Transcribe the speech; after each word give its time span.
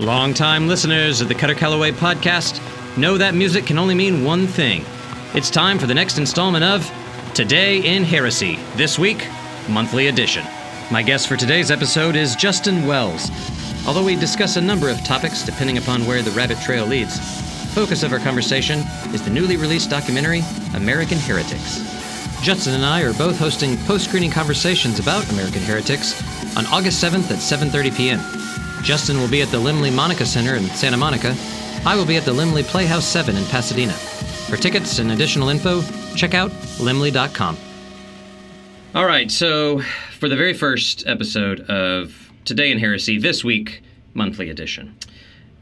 Longtime 0.00 0.68
listeners 0.68 1.20
of 1.20 1.28
the 1.28 1.34
Kutter 1.34 1.56
Callaway 1.56 1.92
podcast 1.92 2.60
know 2.96 3.18
that 3.18 3.34
music 3.34 3.66
can 3.66 3.78
only 3.78 3.94
mean 3.94 4.24
one 4.24 4.46
thing. 4.46 4.84
It's 5.34 5.50
time 5.50 5.78
for 5.78 5.86
the 5.86 5.94
next 5.94 6.18
installment 6.18 6.64
of 6.64 6.90
Today 7.34 7.78
in 7.78 8.02
Heresy, 8.02 8.58
this 8.74 8.98
week, 8.98 9.28
monthly 9.68 10.08
edition. 10.08 10.44
My 10.90 11.02
guest 11.02 11.28
for 11.28 11.36
today's 11.36 11.70
episode 11.70 12.16
is 12.16 12.34
Justin 12.34 12.86
Wells. 12.86 13.30
Although 13.86 14.04
we 14.04 14.16
discuss 14.16 14.56
a 14.56 14.60
number 14.60 14.88
of 14.88 15.02
topics 15.04 15.44
depending 15.44 15.76
upon 15.78 16.06
where 16.06 16.22
the 16.22 16.30
rabbit 16.32 16.58
trail 16.60 16.86
leads, 16.86 17.20
focus 17.74 18.02
of 18.02 18.12
our 18.12 18.18
conversation 18.18 18.80
is 19.12 19.22
the 19.22 19.30
newly 19.30 19.56
released 19.56 19.90
documentary 19.90 20.42
American 20.74 21.18
Heretics. 21.18 21.80
Justin 22.42 22.74
and 22.74 22.84
I 22.84 23.02
are 23.02 23.14
both 23.14 23.38
hosting 23.38 23.76
post-screening 23.84 24.30
conversations 24.30 24.98
about 24.98 25.30
American 25.30 25.62
Heretics 25.62 26.20
on 26.56 26.66
August 26.66 27.02
7th 27.02 27.30
at 27.30 27.38
7:30 27.38 27.96
p.m. 27.96 28.20
Justin 28.82 29.18
will 29.18 29.28
be 29.28 29.42
at 29.42 29.48
the 29.48 29.58
Laemmle 29.58 29.94
Monica 29.94 30.26
Center 30.26 30.56
in 30.56 30.64
Santa 30.64 30.96
Monica. 30.96 31.36
I 31.84 31.94
will 31.96 32.04
be 32.04 32.16
at 32.16 32.24
the 32.24 32.32
Laemmle 32.32 32.64
Playhouse 32.64 33.06
7 33.06 33.36
in 33.36 33.44
Pasadena. 33.44 33.92
For 33.92 34.56
tickets 34.56 34.98
and 34.98 35.12
additional 35.12 35.50
info, 35.50 35.82
check 36.16 36.34
out 36.34 36.50
laemmle.com. 36.78 37.56
All 38.94 39.06
right, 39.06 39.30
so 39.30 39.80
for 40.18 40.28
the 40.28 40.36
very 40.36 40.52
first 40.52 41.06
episode 41.06 41.60
of 41.70 42.32
Today 42.44 42.72
in 42.72 42.78
Heresy, 42.80 43.18
this 43.18 43.44
week, 43.44 43.82
monthly 44.14 44.50
edition, 44.50 44.96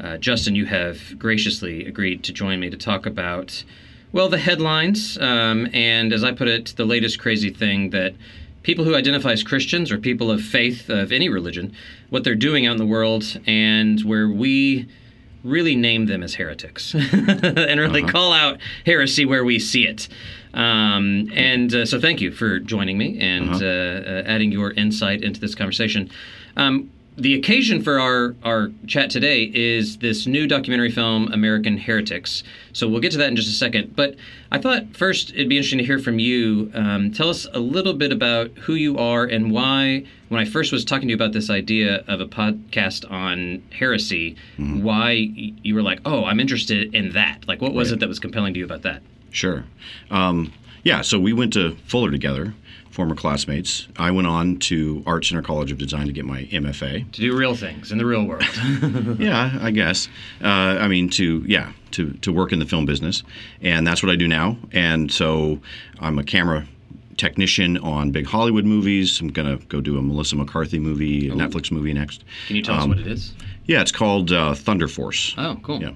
uh, 0.00 0.16
Justin, 0.16 0.54
you 0.54 0.64
have 0.64 1.18
graciously 1.18 1.86
agreed 1.86 2.24
to 2.24 2.32
join 2.32 2.58
me 2.58 2.70
to 2.70 2.76
talk 2.78 3.04
about, 3.04 3.64
well, 4.12 4.30
the 4.30 4.38
headlines, 4.38 5.18
um, 5.18 5.68
and 5.74 6.14
as 6.14 6.24
I 6.24 6.32
put 6.32 6.48
it, 6.48 6.72
the 6.76 6.86
latest 6.86 7.18
crazy 7.18 7.50
thing 7.50 7.90
that 7.90 8.14
people 8.62 8.84
who 8.84 8.94
identify 8.94 9.32
as 9.32 9.42
Christians 9.42 9.90
or 9.90 9.98
people 9.98 10.30
of 10.30 10.40
faith 10.42 10.88
of 10.90 11.12
any 11.12 11.28
religion, 11.28 11.72
what 12.10 12.24
they're 12.24 12.34
doing 12.34 12.66
out 12.66 12.72
in 12.72 12.78
the 12.78 12.86
world, 12.86 13.38
and 13.46 14.00
where 14.04 14.28
we 14.28 14.86
really 15.42 15.74
name 15.74 16.04
them 16.06 16.22
as 16.22 16.34
heretics 16.34 16.94
and 16.94 17.80
really 17.80 18.02
Uh-huh. 18.02 18.12
call 18.12 18.32
out 18.32 18.58
heresy 18.84 19.24
where 19.24 19.42
we 19.44 19.58
see 19.58 19.86
it. 19.86 20.06
Um, 20.52 21.30
and 21.34 21.72
uh, 21.74 21.86
so, 21.86 21.98
thank 22.00 22.20
you 22.20 22.30
for 22.32 22.58
joining 22.58 22.98
me 22.98 23.18
and 23.20 23.50
Uh-huh. 23.50 23.64
uh, 23.64 23.68
uh, 23.68 24.22
adding 24.26 24.52
your 24.52 24.72
insight 24.72 25.22
into 25.22 25.40
this 25.40 25.54
conversation. 25.54 26.10
Um, 26.56 26.90
the 27.16 27.34
occasion 27.34 27.82
for 27.82 27.98
our, 28.00 28.34
our 28.44 28.70
chat 28.86 29.10
today 29.10 29.50
is 29.54 29.98
this 29.98 30.26
new 30.26 30.46
documentary 30.46 30.90
film, 30.90 31.30
American 31.32 31.76
Heretics. 31.76 32.42
So 32.72 32.88
we'll 32.88 33.00
get 33.00 33.12
to 33.12 33.18
that 33.18 33.28
in 33.28 33.36
just 33.36 33.48
a 33.48 33.52
second. 33.52 33.94
But 33.94 34.16
I 34.50 34.58
thought 34.58 34.96
first 34.96 35.30
it'd 35.30 35.48
be 35.48 35.56
interesting 35.56 35.78
to 35.80 35.84
hear 35.84 35.98
from 35.98 36.18
you. 36.18 36.70
Um, 36.74 37.12
tell 37.12 37.28
us 37.28 37.46
a 37.52 37.58
little 37.60 37.92
bit 37.94 38.10
about 38.12 38.50
who 38.58 38.74
you 38.74 38.96
are 38.96 39.24
and 39.24 39.50
why, 39.50 40.04
when 40.28 40.40
I 40.40 40.44
first 40.44 40.72
was 40.72 40.84
talking 40.84 41.08
to 41.08 41.12
you 41.12 41.16
about 41.16 41.32
this 41.32 41.50
idea 41.50 42.04
of 42.06 42.20
a 42.20 42.26
podcast 42.26 43.10
on 43.10 43.62
heresy, 43.72 44.36
why 44.56 45.10
you 45.12 45.74
were 45.74 45.82
like, 45.82 46.00
oh, 46.04 46.24
I'm 46.24 46.40
interested 46.40 46.94
in 46.94 47.12
that. 47.12 47.46
Like, 47.46 47.60
what 47.60 47.74
was 47.74 47.90
Right. 47.90 47.96
it 47.96 48.00
that 48.00 48.08
was 48.08 48.18
compelling 48.20 48.54
to 48.54 48.58
you 48.60 48.64
about 48.64 48.82
that? 48.82 49.02
Sure. 49.30 49.64
Um, 50.10 50.52
yeah, 50.84 51.02
so 51.02 51.18
we 51.20 51.32
went 51.32 51.52
to 51.54 51.76
Fuller 51.86 52.10
together, 52.10 52.54
former 52.90 53.14
classmates. 53.14 53.86
I 53.96 54.10
went 54.10 54.26
on 54.26 54.58
to 54.58 55.02
Art 55.06 55.24
Center 55.24 55.42
College 55.42 55.70
of 55.72 55.78
Design 55.78 56.06
to 56.06 56.12
get 56.12 56.24
my 56.24 56.44
MFA. 56.44 57.10
To 57.12 57.20
do 57.20 57.36
real 57.36 57.54
things 57.54 57.92
in 57.92 57.98
the 57.98 58.04
real 58.04 58.24
world. 58.24 58.44
yeah, 59.18 59.56
I 59.60 59.70
guess. 59.70 60.08
Uh, 60.42 60.46
I 60.80 60.88
mean, 60.88 61.08
to 61.10 61.44
yeah, 61.46 61.72
to 61.92 62.12
to 62.14 62.32
work 62.32 62.52
in 62.52 62.58
the 62.58 62.66
film 62.66 62.86
business, 62.86 63.22
and 63.62 63.86
that's 63.86 64.02
what 64.02 64.10
I 64.10 64.16
do 64.16 64.26
now. 64.28 64.56
And 64.72 65.10
so 65.12 65.60
I'm 66.00 66.18
a 66.18 66.24
camera 66.24 66.66
technician 67.16 67.76
on 67.78 68.10
big 68.10 68.26
Hollywood 68.26 68.64
movies. 68.64 69.20
I'm 69.20 69.28
gonna 69.28 69.56
go 69.68 69.80
do 69.80 69.98
a 69.98 70.02
Melissa 70.02 70.36
McCarthy 70.36 70.78
movie, 70.78 71.28
a 71.28 71.32
Netflix 71.34 71.70
movie 71.70 71.92
next. 71.92 72.24
Can 72.46 72.56
you 72.56 72.62
tell 72.62 72.76
us 72.76 72.84
Um, 72.84 72.90
what 72.90 72.98
it 72.98 73.06
is? 73.06 73.34
Yeah, 73.66 73.82
it's 73.82 73.92
called 73.92 74.32
uh, 74.32 74.54
Thunder 74.54 74.88
Force. 74.88 75.34
Oh, 75.38 75.58
cool. 75.62 75.80
Yeah. 75.82 75.92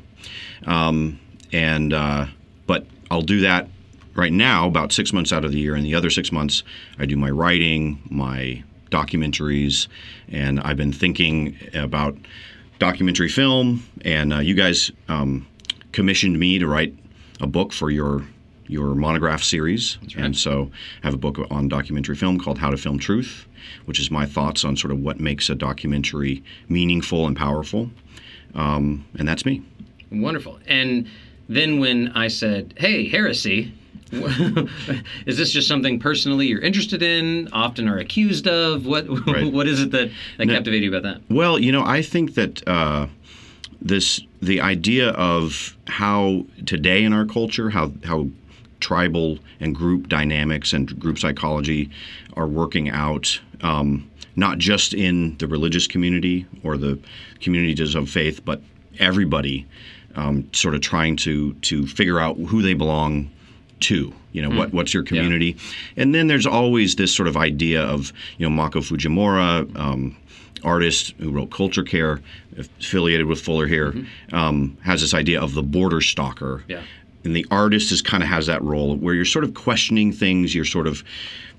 Um, 0.66 1.18
and 1.52 1.92
uh, 1.92 2.26
but 2.66 2.86
I'll 3.10 3.22
do 3.22 3.40
that 3.40 3.68
right 4.14 4.32
now 4.32 4.66
about 4.66 4.92
six 4.92 5.12
months 5.12 5.32
out 5.32 5.44
of 5.44 5.52
the 5.52 5.58
year, 5.58 5.74
and 5.74 5.84
the 5.84 5.94
other 5.94 6.11
six 6.11 6.30
months 6.33 6.62
I 6.98 7.06
do 7.06 7.16
my 7.16 7.30
writing, 7.30 8.00
my 8.08 8.62
documentaries, 8.90 9.89
and 10.28 10.61
I've 10.61 10.77
been 10.77 10.92
thinking 10.92 11.56
about 11.74 12.16
documentary 12.78 13.28
film. 13.28 13.84
And 14.05 14.33
uh, 14.33 14.39
you 14.39 14.55
guys 14.55 14.90
um, 15.08 15.46
commissioned 15.92 16.39
me 16.39 16.58
to 16.58 16.66
write 16.66 16.94
a 17.40 17.46
book 17.46 17.72
for 17.72 17.90
your 17.90 18.24
your 18.66 18.94
monograph 18.94 19.42
series, 19.42 19.98
right. 20.16 20.24
and 20.24 20.36
so 20.36 20.70
I 21.02 21.06
have 21.06 21.14
a 21.14 21.18
book 21.18 21.39
on 21.50 21.68
documentary 21.68 22.16
film 22.16 22.39
called 22.39 22.56
How 22.56 22.70
to 22.70 22.78
Film 22.78 22.98
Truth, 22.98 23.46
which 23.84 24.00
is 24.00 24.10
my 24.10 24.24
thoughts 24.24 24.64
on 24.64 24.74
sort 24.74 24.90
of 24.90 25.00
what 25.00 25.20
makes 25.20 25.50
a 25.50 25.55
documentary 25.55 26.42
meaningful 26.70 27.27
and 27.27 27.36
powerful. 27.36 27.90
Um, 28.55 29.05
and 29.18 29.28
that's 29.28 29.44
me. 29.44 29.62
Wonderful. 30.10 30.60
And 30.66 31.06
then 31.46 31.78
when 31.78 32.08
I 32.12 32.28
said, 32.28 32.72
"Hey, 32.78 33.06
heresy," 33.06 33.74
is 35.27 35.36
this 35.36 35.51
just 35.51 35.69
something 35.69 35.98
personally 35.98 36.47
you're 36.47 36.61
interested 36.61 37.02
in? 37.02 37.48
Often 37.52 37.89
are 37.89 37.98
accused 37.98 38.47
of? 38.47 38.86
What 38.86 39.07
Right. 39.27 39.52
What 39.52 39.67
is 39.67 39.80
it 39.80 39.91
that 39.92 40.11
that 40.39 40.48
captivated 40.48 40.83
you 40.83 40.95
about 40.95 41.02
that? 41.02 41.23
Well, 41.35 41.58
you 41.58 41.73
know, 41.73 41.85
I 41.85 42.02
think 42.02 42.35
that 42.35 42.67
uh, 42.69 43.07
this 43.80 44.20
the 44.41 44.61
idea 44.61 45.11
of 45.11 45.77
how 45.86 46.47
today 46.67 47.05
in 47.05 47.13
our 47.13 47.27
culture, 47.27 47.70
how 47.70 47.92
how 48.05 48.29
tribal 48.80 49.39
and 49.61 49.75
group 49.75 50.08
dynamics 50.08 50.73
and 50.73 50.98
group 50.98 51.19
psychology 51.19 51.91
are 52.35 52.46
working 52.46 52.91
out, 52.91 53.41
um, 53.63 54.11
not 54.36 54.58
just 54.58 54.92
in 54.92 55.36
the 55.39 55.46
religious 55.46 55.86
community 55.86 56.46
or 56.63 56.77
the 56.77 56.98
communities 57.41 57.95
of 57.95 58.11
faith, 58.11 58.45
but 58.45 58.61
everybody 58.98 59.67
um, 60.17 60.48
sort 60.52 60.75
of 60.75 60.81
trying 60.81 61.17
to 61.17 61.55
to 61.55 61.86
figure 61.86 62.20
out 62.20 62.36
who 62.36 62.63
they 62.63 62.75
belong 62.75 63.31
to. 63.84 64.12
You 64.33 64.42
know, 64.42 64.56
what 64.56 64.72
what's 64.72 64.92
your 64.92 65.02
community? 65.02 65.56
And 65.96 66.14
then 66.14 66.27
there's 66.27 66.46
always 66.46 66.96
this 66.96 67.14
sort 67.14 67.28
of 67.28 67.36
idea 67.36 67.83
of 67.83 68.12
you 68.39 68.46
know 68.46 68.50
Mako 68.50 68.80
Fujimura. 68.80 69.77
Um, 69.77 70.17
artist 70.64 71.14
who 71.18 71.30
wrote 71.30 71.50
Culture 71.50 71.83
Care, 71.83 72.22
affiliated 72.56 73.27
with 73.27 73.40
Fuller 73.40 73.67
here, 73.67 73.95
um, 74.33 74.78
has 74.83 75.02
this 75.02 75.12
idea 75.12 75.39
of 75.39 75.52
the 75.52 75.62
border 75.62 76.00
stalker. 76.00 76.64
Yeah. 76.68 76.83
And 77.24 77.36
the 77.36 77.46
artist 77.50 77.92
is 77.92 78.02
kind 78.02 78.22
of 78.22 78.28
has 78.28 78.46
that 78.46 78.62
role 78.62 78.96
where 78.96 79.14
you're 79.14 79.24
sort 79.24 79.45
of 79.45 79.55
questioning 79.55 80.11
things. 80.12 80.55
You're 80.55 80.64
sort 80.64 80.86
of 80.86 81.05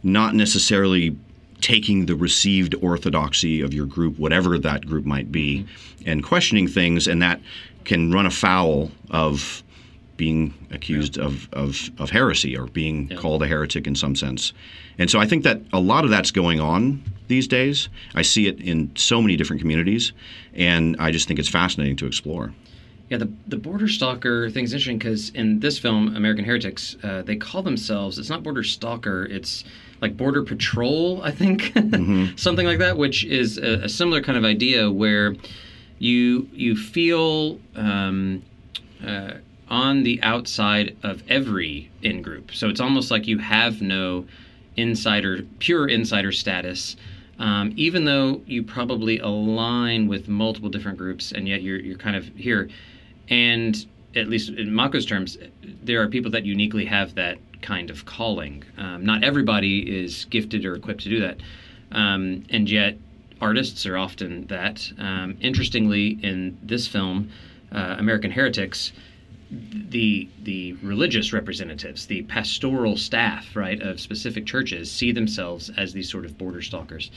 not 0.03 0.35
necessarily 0.35 1.15
taking 1.61 2.05
the 2.05 2.15
received 2.15 2.75
orthodoxy 2.81 3.61
of 3.61 3.73
your 3.73 3.85
group, 3.85 4.19
whatever 4.19 4.59
that 4.59 4.85
group 4.85 5.05
might 5.05 5.31
be, 5.31 5.65
and 6.05 6.23
questioning 6.23 6.67
things, 6.67 7.07
and 7.07 7.21
that 7.21 7.41
can 7.85 8.11
run 8.11 8.25
afoul 8.25 8.91
of 9.09 9.63
being 10.17 10.53
accused 10.71 11.17
of, 11.17 11.49
of, 11.53 11.89
of 11.97 12.09
heresy 12.09 12.57
or 12.57 12.67
being 12.67 13.09
called 13.17 13.43
a 13.43 13.47
heretic 13.47 13.87
in 13.87 13.95
some 13.95 14.15
sense. 14.15 14.53
And 14.97 15.09
so 15.09 15.19
I 15.19 15.25
think 15.25 15.43
that 15.43 15.61
a 15.73 15.79
lot 15.79 16.03
of 16.03 16.09
that's 16.09 16.31
going 16.31 16.59
on 16.59 17.03
these 17.27 17.47
days. 17.47 17.89
I 18.13 18.21
see 18.21 18.47
it 18.47 18.59
in 18.59 18.91
so 18.95 19.21
many 19.21 19.35
different 19.35 19.61
communities, 19.61 20.13
and 20.53 20.95
I 20.99 21.11
just 21.11 21.27
think 21.27 21.39
it's 21.39 21.49
fascinating 21.49 21.95
to 21.97 22.05
explore. 22.05 22.53
Yeah, 23.09 23.17
the 23.17 23.31
the 23.47 23.57
border 23.57 23.87
stalker 23.87 24.49
thing's 24.49 24.73
interesting 24.73 24.97
because 24.97 25.29
in 25.29 25.59
this 25.59 25.77
film, 25.77 26.15
American 26.15 26.43
Heretics, 26.43 26.95
uh, 27.03 27.21
they 27.21 27.35
call 27.35 27.61
themselves. 27.61 28.17
It's 28.17 28.29
not 28.29 28.41
border 28.41 28.63
stalker. 28.63 29.25
It's 29.25 29.63
like 30.01 30.17
border 30.17 30.43
patrol, 30.43 31.21
I 31.23 31.31
think, 31.31 31.71
something 32.35 32.65
like 32.65 32.79
that, 32.79 32.97
which 32.97 33.23
is 33.25 33.57
a, 33.57 33.83
a 33.83 33.89
similar 33.89 34.21
kind 34.21 34.37
of 34.37 34.43
idea 34.43 34.91
where 34.91 35.35
you 35.99 36.49
you 36.51 36.75
feel 36.75 37.59
um, 37.75 38.41
uh, 39.05 39.33
on 39.69 40.03
the 40.03 40.21
outside 40.21 40.95
of 41.03 41.23
every 41.27 41.89
in 42.01 42.21
group. 42.21 42.53
So 42.53 42.69
it's 42.69 42.79
almost 42.79 43.11
like 43.11 43.27
you 43.27 43.39
have 43.39 43.81
no 43.81 44.25
insider, 44.77 45.43
pure 45.59 45.87
insider 45.87 46.31
status. 46.31 46.95
Um, 47.37 47.73
even 47.75 48.05
though 48.05 48.41
you 48.45 48.63
probably 48.63 49.19
align 49.19 50.07
with 50.07 50.27
multiple 50.27 50.69
different 50.69 50.97
groups, 50.97 51.31
and 51.31 51.47
yet 51.47 51.61
you're 51.61 51.79
you're 51.79 51.97
kind 51.97 52.15
of 52.15 52.25
here, 52.35 52.69
and 53.29 53.85
at 54.15 54.29
least 54.29 54.49
in 54.49 54.73
Mako's 54.73 55.05
terms, 55.05 55.37
there 55.83 56.01
are 56.01 56.07
people 56.07 56.31
that 56.31 56.45
uniquely 56.45 56.85
have 56.85 57.15
that 57.15 57.37
kind 57.61 57.89
of 57.89 58.05
calling. 58.05 58.63
Um, 58.77 59.05
not 59.05 59.23
everybody 59.23 59.79
is 59.79 60.25
gifted 60.25 60.63
or 60.65 60.75
equipped 60.75 61.01
to 61.03 61.09
do 61.09 61.19
that, 61.19 61.41
um, 61.91 62.45
and 62.49 62.69
yet 62.69 62.97
artists 63.41 63.85
are 63.85 63.97
often 63.97 64.47
that. 64.47 64.89
Um, 64.97 65.37
interestingly, 65.41 66.17
in 66.23 66.57
this 66.63 66.87
film, 66.87 67.29
uh, 67.73 67.95
American 67.99 68.31
Heretics, 68.31 68.93
the 69.51 70.27
the 70.43 70.73
religious 70.81 71.33
representatives, 71.33 72.05
the 72.07 72.23
pastoral 72.23 72.97
staff, 72.97 73.55
right, 73.55 73.81
of 73.81 73.99
specific 73.99 74.45
churches, 74.45 74.91
see 74.91 75.11
themselves 75.11 75.69
as 75.77 75.93
these 75.93 76.09
sort 76.09 76.25
of 76.25 76.37
border 76.37 76.61
stalkers. 76.61 77.11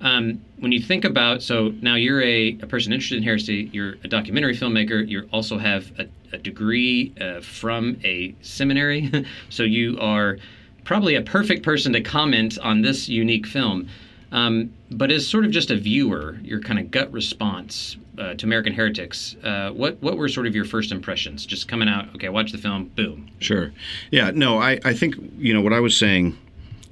Um, 0.00 0.42
when 0.58 0.72
you 0.72 0.80
think 0.80 1.04
about, 1.04 1.42
so 1.42 1.72
now 1.80 1.94
you're 1.94 2.22
a, 2.22 2.58
a 2.60 2.66
person 2.66 2.92
interested 2.92 3.16
in 3.16 3.22
heresy, 3.22 3.70
you're 3.72 3.94
a 4.04 4.08
documentary 4.08 4.54
filmmaker, 4.54 5.06
you 5.06 5.26
also 5.32 5.56
have 5.56 5.90
a, 5.98 6.06
a 6.34 6.38
degree 6.38 7.14
uh, 7.18 7.40
from 7.40 7.98
a 8.04 8.34
seminary, 8.42 9.10
so 9.48 9.62
you 9.62 9.98
are 9.98 10.38
probably 10.84 11.14
a 11.14 11.22
perfect 11.22 11.62
person 11.62 11.92
to 11.94 12.00
comment 12.00 12.58
on 12.58 12.82
this 12.82 13.08
unique 13.08 13.46
film. 13.46 13.88
Um, 14.32 14.72
but 14.90 15.10
as 15.10 15.26
sort 15.26 15.44
of 15.44 15.50
just 15.50 15.70
a 15.70 15.76
viewer, 15.76 16.38
your 16.42 16.60
kind 16.60 16.78
of 16.78 16.90
gut 16.90 17.12
response 17.12 17.96
uh, 18.18 18.34
to 18.34 18.46
American 18.46 18.72
Heretics, 18.72 19.36
uh, 19.42 19.70
what 19.70 20.02
what 20.02 20.16
were 20.16 20.28
sort 20.28 20.46
of 20.46 20.54
your 20.54 20.64
first 20.64 20.90
impressions? 20.90 21.46
Just 21.46 21.68
coming 21.68 21.88
out, 21.88 22.08
okay, 22.14 22.28
watch 22.28 22.52
the 22.52 22.58
film, 22.58 22.86
boom. 22.96 23.28
Sure. 23.38 23.72
Yeah. 24.10 24.30
No, 24.34 24.58
I, 24.58 24.78
I 24.84 24.94
think 24.94 25.14
you 25.38 25.54
know 25.54 25.60
what 25.60 25.72
I 25.72 25.80
was 25.80 25.96
saying 25.96 26.36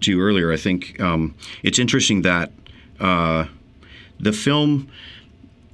to 0.01 0.11
you 0.11 0.21
earlier. 0.21 0.53
I 0.53 0.57
think 0.57 1.01
um, 1.01 1.35
it's 1.63 1.79
interesting 1.79 2.23
that 2.23 2.53
uh, 3.01 3.47
the 4.21 4.33
film 4.33 4.89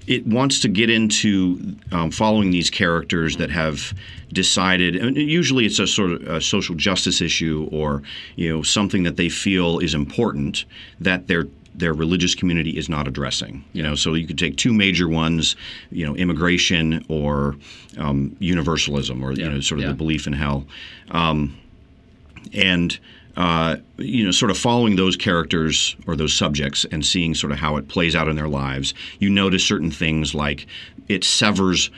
it 0.07 0.27
wants 0.27 0.61
to 0.61 0.69
get 0.69 0.91
into 0.91 1.77
um, 1.93 2.11
following 2.11 2.51
these 2.51 2.71
characters 2.71 3.37
that 3.37 3.51
have 3.51 3.93
decided 4.33 4.97
and 4.97 5.17
usually 5.17 5.67
it's 5.67 5.79
a 5.79 5.87
sort 5.87 6.13
of 6.13 6.23
a 6.29 6.41
social 6.41 6.75
justice 6.75 7.21
issue 7.21 7.69
or 7.73 8.03
you 8.37 8.49
know 8.49 8.63
something 8.63 9.03
that 9.03 9.17
they 9.17 9.29
feel 9.29 9.79
is 9.81 9.93
important 9.95 10.65
that 11.01 11.27
their 11.27 11.47
their 11.75 11.93
religious 11.93 12.35
community 12.35 12.71
is 12.77 12.89
not 12.89 13.07
addressing 13.09 13.65
you 13.73 13.83
know 13.83 13.95
so 13.95 14.15
you 14.15 14.27
could 14.27 14.39
take 14.39 14.57
two 14.57 14.73
major 14.73 15.09
ones 15.09 15.57
you 15.91 16.07
know 16.07 16.15
immigration 16.17 17.05
or 17.09 17.57
um, 17.99 18.35
universalism 18.39 19.23
or 19.23 19.33
Yeah. 19.33 19.47
you 19.47 19.51
know 19.53 19.61
sort 19.61 19.79
of 19.81 19.85
Yeah. 19.85 19.89
the 19.89 19.95
belief 19.97 20.27
in 20.27 20.33
hell 20.33 20.65
um, 21.11 21.57
and 22.55 22.99
uh, 23.37 23.77
you 23.99 24.25
know, 24.25 24.31
sort 24.31 24.51
of 24.51 24.59
following 24.59 24.97
those 24.97 25.17
characters 25.17 25.97
or 26.07 26.17
those 26.17 26.33
subjects 26.35 26.85
and 26.91 27.05
seeing 27.07 27.35
sort 27.35 27.53
of 27.53 27.59
how 27.59 27.77
it 27.77 27.89
plays 27.89 28.15
out 28.17 28.29
in 28.29 28.37
their 28.37 28.49
lives, 28.49 28.93
you 29.19 29.31
notice 29.31 29.65
certain 29.65 29.91
things 29.91 30.35
like 30.35 30.67
it 31.09 31.25
severs 31.25 31.91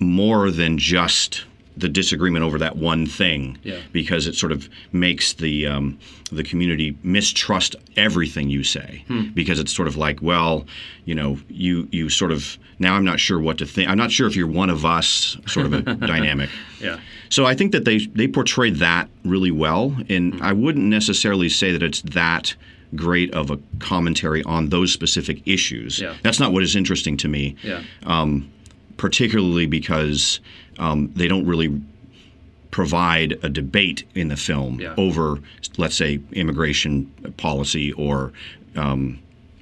more 0.00 0.50
than 0.50 0.78
just 0.78 1.44
the 1.76 1.88
disagreement 1.88 2.44
over 2.44 2.58
that 2.58 2.76
one 2.76 3.06
thing, 3.06 3.56
Yeah. 3.62 3.78
because 3.92 4.26
it 4.26 4.34
sort 4.34 4.52
of 4.52 4.68
makes 4.92 5.32
the 5.32 5.66
um, 5.66 5.98
the 6.30 6.42
community 6.44 6.96
mistrust 7.02 7.76
everything 7.96 8.50
you 8.50 8.62
say, 8.62 9.04
because 9.34 9.58
it's 9.58 9.74
sort 9.74 9.88
of 9.88 9.96
like, 9.96 10.20
well, 10.20 10.66
you 11.06 11.14
know, 11.14 11.38
you 11.48 11.88
you 11.90 12.08
sort 12.10 12.30
of 12.30 12.58
now 12.78 12.94
I'm 12.94 13.04
not 13.04 13.20
sure 13.20 13.40
what 13.40 13.56
to 13.58 13.66
think. 13.66 13.88
I'm 13.88 13.96
not 13.98 14.10
sure 14.12 14.26
if 14.26 14.36
you're 14.36 14.46
one 14.46 14.68
of 14.70 14.84
us, 14.84 15.36
sort 15.46 15.66
of 15.66 15.72
a 15.72 15.80
dynamic. 16.06 16.50
Yeah. 16.80 16.98
So 17.32 17.46
I 17.46 17.54
think 17.54 17.72
that 17.72 17.86
they 17.86 17.96
they 17.98 18.28
portray 18.28 18.68
that 18.68 19.08
really 19.24 19.50
well, 19.50 19.96
and 20.10 20.38
I 20.42 20.52
wouldn't 20.52 20.84
necessarily 20.84 21.48
say 21.48 21.72
that 21.72 21.82
it's 21.82 22.02
that 22.02 22.54
great 22.94 23.32
of 23.32 23.50
a 23.50 23.58
commentary 23.78 24.42
on 24.42 24.68
those 24.68 24.92
specific 24.92 25.40
issues. 25.46 25.98
Yeah. 25.98 26.14
That's 26.22 26.38
not 26.38 26.52
what 26.52 26.62
is 26.62 26.76
interesting 26.76 27.16
to 27.16 27.28
me, 27.28 27.56
Yeah. 27.62 27.82
particularly 28.98 29.64
because 29.64 30.40
um, 30.78 31.10
they 31.14 31.26
don't 31.26 31.46
really 31.46 31.80
provide 32.70 33.38
a 33.42 33.48
debate 33.48 34.04
in 34.14 34.28
the 34.28 34.36
film 34.36 34.78
Yeah. 34.78 34.94
over, 34.98 35.38
let's 35.78 35.96
say, 35.96 36.20
immigration 36.32 37.06
policy 37.38 37.92
or 37.92 38.34
um, 38.76 39.18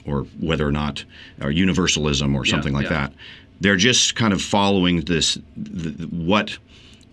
or 0.06 0.22
whether 0.40 0.66
or 0.66 0.72
not 0.72 1.04
or 1.40 1.52
universalism 1.52 2.34
or 2.34 2.44
something 2.44 2.72
like 2.74 2.90
yeah. 2.90 3.06
that. 3.06 3.12
They're 3.60 3.76
just 3.76 4.16
kind 4.16 4.32
of 4.32 4.42
following 4.42 5.02
this 5.02 5.38
th- 5.54 5.96
th- 5.98 6.08
what 6.10 6.58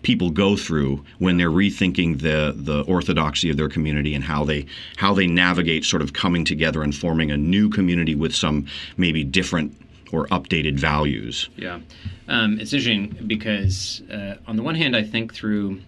people 0.02 0.30
go 0.30 0.56
through 0.56 1.04
when 1.18 1.36
they're 1.36 1.50
rethinking 1.50 2.20
the 2.20 2.54
the 2.56 2.82
orthodoxy 2.82 3.50
of 3.50 3.56
their 3.56 3.68
community 3.68 4.14
and 4.14 4.24
how 4.24 4.44
they 4.44 4.66
how 4.96 5.12
they 5.14 5.26
navigate 5.26 5.84
sort 5.84 6.02
of 6.02 6.12
coming 6.12 6.44
together 6.44 6.82
and 6.82 6.94
forming 6.94 7.30
a 7.30 7.36
new 7.36 7.68
community 7.68 8.14
with 8.14 8.34
some 8.34 8.66
maybe 8.96 9.24
different 9.24 9.74
or 10.10 10.26
updated 10.28 10.78
values. 10.78 11.50
Yeah, 11.56 11.80
um, 12.28 12.58
it's 12.58 12.72
interesting 12.72 13.16
because 13.26 14.02
uh, 14.10 14.36
on 14.46 14.56
the 14.56 14.62
one 14.62 14.74
hand, 14.74 14.96
I 14.96 15.02
think 15.02 15.34
through 15.34 15.80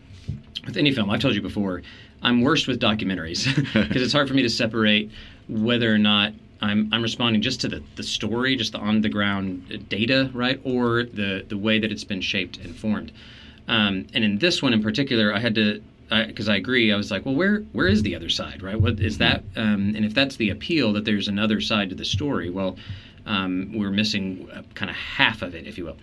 with 0.66 0.76
any 0.76 0.92
film. 0.92 1.10
I've 1.10 1.20
told 1.20 1.34
you 1.34 1.42
before, 1.42 1.82
I'm 2.22 2.42
worst 2.42 2.68
with 2.68 2.80
documentaries 2.80 3.46
because 3.88 4.02
it's 4.02 4.12
hard 4.12 4.28
for 4.28 4.34
me 4.34 4.42
to 4.42 4.50
separate 4.50 5.10
whether 5.48 5.92
or 5.92 5.98
not 5.98 6.32
I'm 6.60 6.88
I'm 6.92 7.02
responding 7.02 7.42
just 7.42 7.60
to 7.62 7.68
the, 7.68 7.82
the 7.96 8.02
story, 8.02 8.56
just 8.56 8.72
the 8.72 8.78
on 8.78 9.00
the 9.00 9.08
ground 9.08 9.86
data, 9.88 10.30
right, 10.34 10.60
or 10.64 11.04
the 11.04 11.44
the 11.48 11.56
way 11.56 11.78
that 11.78 11.90
it's 11.90 12.04
been 12.04 12.20
shaped 12.20 12.58
and 12.58 12.76
formed. 12.76 13.12
Um, 13.70 14.08
and 14.12 14.24
in 14.24 14.38
this 14.38 14.60
one 14.60 14.72
in 14.72 14.82
particular, 14.82 15.32
I 15.32 15.38
had 15.38 15.54
to 15.54 15.80
because 16.26 16.48
I, 16.48 16.56
agree. 16.56 16.92
I 16.92 16.96
was 16.96 17.12
like, 17.12 17.24
well, 17.24 17.36
where 17.36 17.60
where 17.72 17.86
is 17.86 18.02
the 18.02 18.16
other 18.16 18.28
side, 18.28 18.62
right? 18.62 18.78
What 18.78 18.98
is 18.98 19.18
that? 19.18 19.44
Um, 19.54 19.94
and 19.94 20.04
if 20.04 20.12
that's 20.12 20.34
the 20.36 20.50
appeal 20.50 20.92
that 20.94 21.04
there's 21.04 21.28
another 21.28 21.60
side 21.60 21.88
to 21.90 21.94
the 21.94 22.04
story, 22.04 22.50
well, 22.50 22.76
um, 23.26 23.70
we're 23.72 23.92
missing 23.92 24.48
uh, 24.52 24.62
kind 24.74 24.90
of 24.90 24.96
half 24.96 25.40
of 25.40 25.54
it, 25.54 25.68
if 25.68 25.78
you 25.78 25.84
will. 25.84 25.96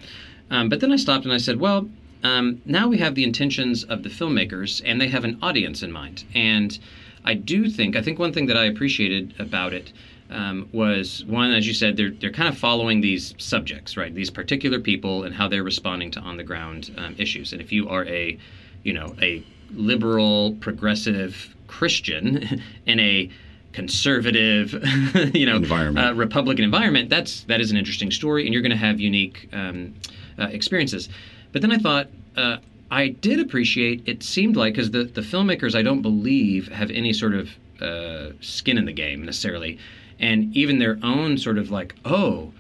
Um, 0.50 0.70
but 0.70 0.80
then 0.80 0.94
I 0.94 0.96
stopped 0.96 1.26
and 1.26 1.34
I 1.34 1.40
said, 1.40 1.60
well, 1.60 1.90
um, 2.24 2.62
now 2.66 2.88
we 2.88 3.00
have 3.00 3.16
the 3.16 3.26
intentions 3.26 3.84
of 3.84 4.04
the 4.04 4.10
filmmakers, 4.10 4.82
and 4.86 5.02
they 5.02 5.10
have 5.10 5.26
an 5.26 5.38
audience 5.42 5.84
in 5.84 5.92
mind. 5.92 6.24
And 6.34 6.80
I 7.26 7.34
do 7.34 7.70
think, 7.70 7.98
I 7.98 8.02
think 8.02 8.18
one 8.18 8.32
thing 8.32 8.46
that 8.46 8.56
I 8.56 8.64
appreciated 8.64 9.34
about 9.40 9.74
it 9.74 9.92
um, 10.30 10.70
was 10.72 11.24
one, 11.26 11.52
as 11.52 11.68
you 11.68 11.74
said, 11.74 11.98
they're 11.98 12.12
they're 12.12 12.32
kind 12.32 12.50
of 12.50 12.58
following 12.58 13.02
these 13.02 13.34
subjects, 13.38 13.96
right? 13.96 14.14
These 14.14 14.30
particular 14.30 14.80
people 14.80 15.24
and 15.24 15.34
how 15.34 15.48
they're 15.48 15.64
responding 15.64 16.12
to 16.12 16.20
on 16.20 16.38
the 16.38 16.44
ground 16.44 16.94
um, 16.98 17.16
issues. 17.18 17.54
And 17.54 17.62
if 17.62 17.72
you 17.72 17.88
are 17.90 18.06
a, 18.06 18.38
you 18.84 18.94
know, 18.94 19.16
a 19.22 19.44
liberal, 19.72 20.54
progressive 20.60 21.56
Christian 21.68 22.62
in 22.86 23.00
a 23.00 23.30
conservative, 23.74 24.74
you 25.36 25.46
know, 25.46 25.58
Environment. 25.58 26.08
Uh, 26.08 26.14
Republican 26.14 26.66
environment, 26.66 27.10
that's 27.10 27.44
that 27.44 27.62
is 27.62 27.72
an 27.72 27.78
interesting 27.78 28.12
story, 28.12 28.46
and 28.46 28.54
you're 28.54 28.64
going 28.64 28.72
to 28.72 28.78
have 28.78 29.00
unique 29.00 29.48
um, 29.54 29.94
uh, 30.40 30.48
experiences. 30.48 31.10
But 31.52 31.62
then 31.62 31.72
I 31.72 31.78
thought. 31.78 32.08
Uh, 32.36 32.58
I 32.90 33.10
did 33.10 33.42
appreciate. 33.42 34.04
It 34.06 34.24
seemed 34.24 34.56
like 34.56 34.74
because 34.74 34.92
the 34.92 35.04
the 35.04 35.20
filmmakers, 35.20 35.76
I 35.76 35.82
don't 35.82 36.02
believe, 36.02 36.70
have 36.70 36.90
any 36.90 37.12
sort 37.12 37.34
of 37.34 37.50
uh, 37.82 38.32
skin 38.40 38.78
in 38.78 38.86
the 38.86 38.94
game 38.94 39.26
necessarily, 39.26 39.78
and 40.20 40.56
even 40.56 40.80
their 40.80 40.98
own 41.04 41.38
sort 41.38 41.58
of 41.58 41.72
like, 41.72 41.96
oh, 42.06 42.52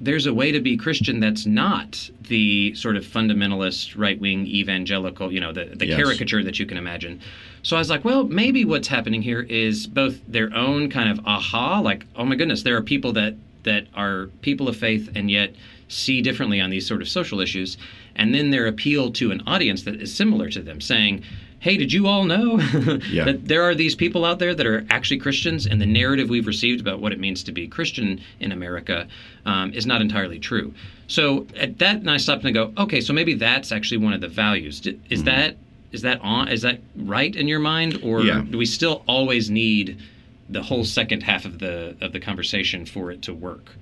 there's 0.00 0.26
a 0.26 0.34
way 0.34 0.52
to 0.52 0.60
be 0.60 0.76
Christian 0.76 1.20
that's 1.20 1.46
not 1.46 2.10
the 2.28 2.74
sort 2.74 2.96
of 2.96 3.04
fundamentalist, 3.04 3.96
right 3.98 4.20
wing 4.20 4.46
evangelical, 4.46 5.32
you 5.32 5.40
know, 5.40 5.52
the 5.52 5.64
the 5.74 5.86
Yes. 5.86 5.96
caricature 5.96 6.42
that 6.42 6.58
you 6.58 6.66
can 6.66 6.76
imagine. 6.76 7.20
So 7.62 7.76
I 7.76 7.78
was 7.78 7.88
like, 7.90 8.04
well, 8.04 8.24
maybe 8.24 8.64
what's 8.64 8.88
happening 8.88 9.22
here 9.22 9.40
is 9.40 9.86
both 9.86 10.20
their 10.28 10.54
own 10.54 10.90
kind 10.90 11.08
of 11.10 11.24
aha, 11.26 11.80
like, 11.80 12.04
oh 12.16 12.24
my 12.24 12.36
goodness, 12.36 12.62
there 12.62 12.76
are 12.76 12.82
people 12.82 13.12
that 13.14 13.34
that 13.62 13.86
are 13.94 14.26
people 14.42 14.68
of 14.68 14.76
faith 14.76 15.10
and 15.16 15.30
yet 15.30 15.54
see 15.88 16.20
differently 16.20 16.60
on 16.60 16.68
these 16.70 16.86
sort 16.86 17.00
of 17.00 17.08
social 17.08 17.40
issues, 17.40 17.76
and 18.16 18.34
then 18.34 18.50
their 18.50 18.66
appeal 18.66 19.10
to 19.12 19.30
an 19.30 19.40
audience 19.46 19.82
that 19.84 19.94
is 20.00 20.14
similar 20.14 20.50
to 20.50 20.60
them, 20.60 20.80
saying, 20.80 21.22
"Hey, 21.60 21.76
did 21.76 21.92
you 21.92 22.06
all 22.06 22.24
know 22.24 22.58
Yeah. 23.10 23.24
that 23.24 23.48
there 23.48 23.62
are 23.62 23.74
these 23.74 23.94
people 23.94 24.24
out 24.24 24.38
there 24.38 24.54
that 24.54 24.66
are 24.66 24.84
actually 24.90 25.18
Christians, 25.18 25.66
and 25.66 25.80
the 25.80 25.86
narrative 25.86 26.28
we've 26.28 26.46
received 26.46 26.80
about 26.80 27.00
what 27.00 27.12
it 27.12 27.18
means 27.20 27.42
to 27.44 27.52
be 27.52 27.66
Christian 27.66 28.20
in 28.40 28.52
America 28.52 29.06
um, 29.44 29.72
is 29.72 29.86
not 29.86 30.00
entirely 30.00 30.38
true." 30.38 30.72
So 31.08 31.46
at 31.56 31.78
that, 31.78 31.96
and 31.96 32.10
I 32.10 32.16
stopped 32.16 32.44
and 32.44 32.48
I 32.48 32.52
go, 32.52 32.72
"Okay, 32.78 33.00
so 33.00 33.12
maybe 33.12 33.34
that's 33.34 33.70
actually 33.72 33.98
one 33.98 34.12
of 34.12 34.20
the 34.20 34.28
values. 34.28 34.86
Is 35.10 35.24
that 35.24 35.56
is 35.92 36.02
that 36.02 36.20
on? 36.20 36.48
Is 36.48 36.62
that 36.62 36.80
right 36.96 37.34
in 37.34 37.46
your 37.48 37.60
mind, 37.60 38.00
or 38.02 38.22
Yeah. 38.22 38.42
do 38.50 38.58
we 38.58 38.66
still 38.66 39.02
always 39.06 39.50
need?" 39.50 39.96
the 40.48 40.62
whole 40.62 40.84
second 40.84 41.24
half 41.24 41.44
of 41.44 41.58
the 41.58 41.96
of 42.00 42.12
the 42.12 42.20
conversation 42.20 42.86
for 42.86 43.10
it 43.10 43.20
to 43.20 43.34
work. 43.34 43.74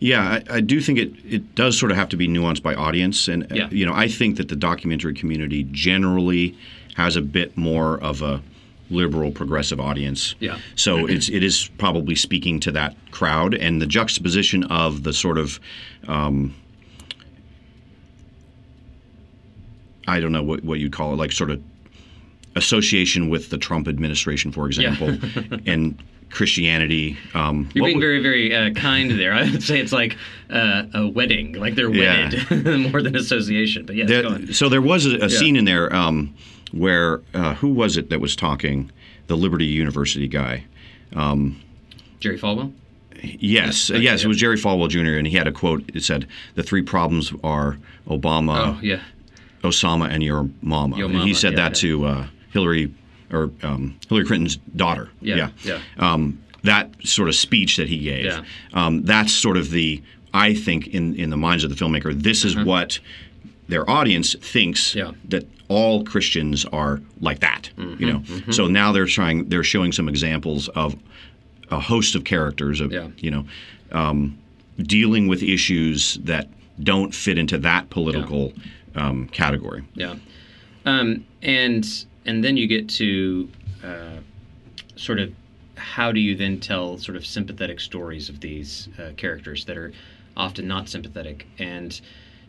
Yeah, 0.00 0.40
I, 0.50 0.56
I 0.56 0.60
do 0.60 0.80
think 0.80 0.98
it, 0.98 1.12
it 1.24 1.54
does 1.54 1.78
sort 1.78 1.92
of 1.92 1.96
have 1.96 2.08
to 2.08 2.16
be 2.16 2.26
nuanced 2.26 2.60
by 2.60 2.74
audience, 2.74 3.28
and 3.28 3.44
uh, 3.44 3.54
Yeah. 3.54 3.68
you 3.70 3.86
know, 3.86 3.94
I 3.94 4.08
think 4.08 4.36
that 4.38 4.48
the 4.48 4.56
documentary 4.56 5.14
community 5.14 5.62
generally 5.70 6.56
has 6.98 7.14
a 7.16 7.22
bit 7.22 7.56
more 7.56 7.96
of 8.02 8.20
a 8.22 8.42
liberal 8.90 9.30
progressive 9.30 9.78
audience. 9.80 10.34
Yeah. 10.40 10.58
So 10.74 11.06
it's 11.06 11.28
it 11.28 11.42
is 11.44 11.70
probably 11.78 12.16
speaking 12.16 12.58
to 12.60 12.72
that 12.72 12.96
crowd, 13.12 13.54
and 13.54 13.80
the 13.80 13.86
juxtaposition 13.86 14.64
of 14.64 15.04
the 15.04 15.12
sort 15.12 15.38
of 15.38 15.60
um, 16.08 16.54
I 20.06 20.20
don't 20.20 20.32
know 20.32 20.42
what 20.42 20.64
what 20.64 20.80
you'd 20.80 20.92
call 20.92 21.12
it, 21.12 21.16
like 21.16 21.32
sort 21.32 21.50
of 21.50 21.62
association 22.56 23.28
with 23.28 23.50
the 23.50 23.58
Trump 23.58 23.86
administration, 23.88 24.50
for 24.52 24.66
example, 24.66 25.16
and 25.66 25.96
Christianity. 26.30 27.16
Um, 27.34 27.68
You're 27.74 27.84
being 27.84 27.98
would- 27.98 28.02
very, 28.02 28.20
very 28.22 28.54
uh, 28.54 28.70
kind 28.74 29.10
there. 29.12 29.32
I 29.34 29.42
would 29.50 29.62
say 29.62 29.78
it's 29.78 29.92
like 29.92 30.16
uh, 30.50 30.84
a 30.94 31.06
wedding, 31.06 31.52
like 31.52 31.74
they're 31.76 31.90
Yeah. 31.94 32.30
more 32.90 33.02
than 33.02 33.14
association. 33.14 33.86
But 33.86 33.94
yeah, 33.96 34.06
There- 34.06 34.52
so 34.52 34.68
there 34.68 34.82
was 34.82 35.06
a, 35.06 35.16
a 35.26 35.30
scene 35.30 35.54
in 35.56 35.64
there 35.64 35.94
um, 35.94 36.34
where 36.72 37.22
uh, 37.34 37.54
who 37.54 37.68
was 37.68 37.96
it 37.96 38.10
that 38.10 38.20
was 38.20 38.36
talking? 38.36 38.90
The 39.26 39.36
Liberty 39.36 39.66
University 39.66 40.28
guy. 40.28 40.64
Jerry 42.20 42.38
Falwell. 42.38 42.72
Yes, 43.22 43.90
Okay, 43.90 44.00
yes, 44.00 44.20
yeah. 44.20 44.26
it 44.26 44.28
was 44.28 44.36
Jerry 44.36 44.56
Falwell 44.56 44.88
Jr. 44.88 45.16
and 45.18 45.26
he 45.26 45.36
had 45.36 45.48
a 45.48 45.52
quote. 45.52 45.82
It 45.92 46.04
said, 46.04 46.26
"The 46.54 46.62
three 46.62 46.82
problems 46.82 47.32
are 47.42 47.78
Obama, 48.06 48.76
oh 48.76 48.80
yeah, 48.80 49.00
Osama, 49.62 50.08
and 50.08 50.22
your 50.22 50.48
mama." 50.62 50.96
Yo 50.96 51.06
and 51.08 51.18
he 51.22 51.34
said 51.34 51.52
yeah, 51.52 51.68
that 51.68 51.74
to 51.76 52.04
uh, 52.06 52.26
Hillary 52.52 52.94
or 53.32 53.50
um, 53.62 53.98
Hillary 54.08 54.24
Clinton's 54.24 54.56
daughter. 54.76 55.10
Yeah, 55.20 55.50
yeah. 55.64 55.80
Um, 55.98 56.42
that 56.62 56.90
sort 57.04 57.28
of 57.28 57.34
speech 57.34 57.76
that 57.76 57.88
he 57.88 57.98
gave. 57.98 58.26
Yeah. 58.26 58.44
Um, 58.72 59.02
that's 59.02 59.32
sort 59.32 59.56
of 59.56 59.70
the 59.70 60.00
I 60.32 60.54
think 60.54 60.88
in 60.88 61.16
in 61.16 61.30
the 61.30 61.36
minds 61.36 61.64
of 61.64 61.70
the 61.70 61.76
filmmaker. 61.76 62.14
This 62.14 62.44
is 62.44 62.56
what 62.56 63.00
their 63.68 63.88
audience 63.88 64.34
thinks. 64.34 64.94
Yeah. 64.94 65.12
that 65.28 65.46
all 65.68 66.02
Christians 66.02 66.64
are 66.72 67.00
like 67.20 67.40
that. 67.40 67.70
Mm-hmm, 67.76 68.02
You 68.02 68.12
know. 68.12 68.22
So 68.52 68.66
now 68.68 68.90
they're 68.92 69.04
trying. 69.06 69.48
They're 69.50 69.62
showing 69.64 69.92
some 69.92 70.08
examples 70.08 70.68
of 70.68 70.96
a 71.70 71.78
host 71.78 72.14
of 72.14 72.24
characters 72.24 72.80
of 72.80 72.90
Yeah. 72.90 73.08
you 73.18 73.30
know 73.30 73.44
um, 73.92 74.38
dealing 74.78 75.28
with 75.28 75.42
issues 75.42 76.14
that 76.24 76.48
don't 76.82 77.14
fit 77.14 77.36
into 77.38 77.58
that 77.58 77.90
political 77.90 78.52
um, 78.94 79.28
category. 79.28 79.84
Yeah, 79.94 80.14
um, 80.86 81.26
and 81.42 81.86
and 82.24 82.42
then 82.42 82.56
you 82.56 82.66
get 82.66 82.88
to 82.90 83.50
uh, 83.84 84.16
sort 84.96 85.18
of 85.18 85.30
how 85.76 86.10
do 86.12 86.20
you 86.20 86.34
then 86.34 86.60
tell 86.60 86.96
sort 86.98 87.16
of 87.16 87.26
sympathetic 87.26 87.78
stories 87.80 88.28
of 88.30 88.40
these 88.40 88.88
uh, 88.98 89.10
characters 89.18 89.64
that 89.66 89.76
are 89.76 89.92
often 90.36 90.66
not 90.66 90.88
sympathetic 90.88 91.46
and 91.58 92.00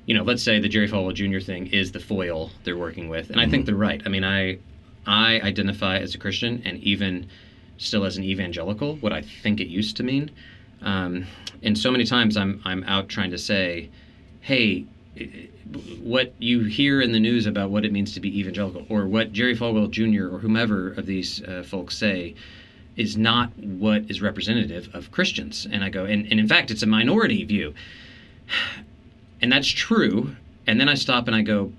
you 0.09 0.15
know 0.15 0.23
let's 0.23 0.41
say 0.41 0.59
the 0.59 0.67
Jerry 0.67 0.89
Falwell 0.89 1.13
Jr. 1.13 1.39
thing 1.39 1.67
is 1.67 1.91
the 1.91 1.99
foil 1.99 2.51
they're 2.63 2.77
working 2.77 3.09
with 3.09 3.29
and 3.29 3.39
I 3.39 3.47
think 3.47 3.65
they're 3.65 3.75
right 3.75 4.01
I 4.05 4.09
mean 4.09 4.23
I 4.23 4.57
I 5.05 5.39
identify 5.41 5.99
as 5.99 6.15
a 6.15 6.17
Christian 6.17 6.61
and 6.65 6.79
even 6.79 7.27
still 7.77 8.03
as 8.03 8.17
an 8.17 8.23
evangelical 8.23 8.95
what 8.97 9.13
I 9.13 9.21
think 9.21 9.61
it 9.61 9.67
used 9.67 9.95
to 9.97 10.03
mean 10.03 10.31
um, 10.81 11.25
and 11.61 11.77
so 11.77 11.91
many 11.91 12.05
times 12.05 12.35
I'm 12.37 12.59
I'm 12.65 12.83
out 12.85 13.07
trying 13.07 13.29
to 13.31 13.37
say 13.37 13.89
hey 14.41 14.87
what 16.01 16.33
you 16.39 16.63
hear 16.63 17.01
in 17.01 17.11
the 17.11 17.19
news 17.19 17.45
about 17.45 17.69
what 17.69 17.85
it 17.85 17.91
means 17.91 18.13
to 18.13 18.19
be 18.19 18.39
evangelical, 18.39 18.85
or 18.89 19.07
what 19.07 19.31
Jerry 19.31 19.55
Falwell 19.55 19.89
Jr. 19.89 20.33
or 20.33 20.39
whomever 20.39 20.93
of 20.93 21.05
these 21.05 21.43
uh, 21.43 21.63
folks 21.65 21.97
say, 21.97 22.35
is 22.95 23.17
not 23.17 23.55
what 23.57 24.09
is 24.09 24.21
representative 24.21 24.89
of 24.93 25.11
Christians. 25.11 25.67
And 25.71 25.83
I 25.83 25.89
go, 25.89 26.05
and, 26.05 26.25
and 26.31 26.39
in 26.39 26.47
fact, 26.47 26.71
it's 26.71 26.83
a 26.83 26.87
minority 26.87 27.43
view. 27.43 27.73
And 29.41 29.51
that's 29.51 29.67
true. 29.67 30.35
And 30.67 30.79
then 30.79 30.89
I 30.89 30.95
stop 30.95 31.27
and 31.27 31.35
I 31.35 31.41
go, 31.41 31.71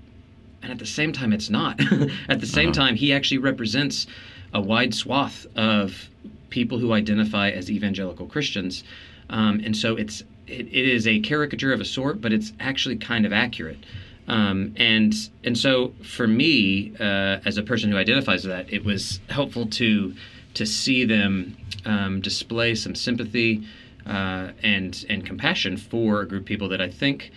and 0.61 0.71
at 0.71 0.79
the 0.79 0.85
same 0.85 1.11
time, 1.11 1.33
it's 1.33 1.49
not. 1.49 1.79
at 2.29 2.39
the 2.39 2.47
same 2.47 2.71
time, 2.71 2.95
he 2.95 3.13
actually 3.13 3.39
represents 3.39 4.07
a 4.53 4.61
wide 4.61 4.93
swath 4.93 5.47
of 5.55 6.09
people 6.49 6.77
who 6.77 6.93
identify 6.93 7.49
as 7.49 7.71
evangelical 7.71 8.27
Christians. 8.27 8.83
Um, 9.29 9.61
and 9.63 9.75
so 9.75 9.95
it's 9.95 10.21
it, 10.47 10.67
it 10.67 10.89
is 10.89 11.07
a 11.07 11.19
caricature 11.21 11.73
of 11.73 11.79
a 11.79 11.85
sort, 11.85 12.21
but 12.21 12.33
it's 12.33 12.51
actually 12.59 12.97
kind 12.97 13.25
of 13.25 13.33
accurate. 13.33 13.79
Um, 14.27 14.73
and 14.77 15.13
and 15.43 15.57
so 15.57 15.93
for 16.03 16.27
me, 16.27 16.93
uh, 16.99 17.39
as 17.45 17.57
a 17.57 17.63
person 17.63 17.91
who 17.91 17.97
identifies 17.97 18.45
with 18.45 18.53
that, 18.53 18.71
it 18.71 18.83
was 18.83 19.19
helpful 19.29 19.65
to 19.67 20.13
to 20.53 20.65
see 20.65 21.05
them 21.05 21.57
um, 21.85 22.21
display 22.21 22.75
some 22.75 22.93
sympathy 22.93 23.65
uh, 24.05 24.51
and 24.63 25.05
and 25.09 25.25
compassion 25.25 25.77
for 25.77 26.21
a 26.21 26.27
group 26.27 26.41
of 26.41 26.47
people 26.47 26.69
that 26.69 26.81
I 26.81 26.89
think 26.89 27.31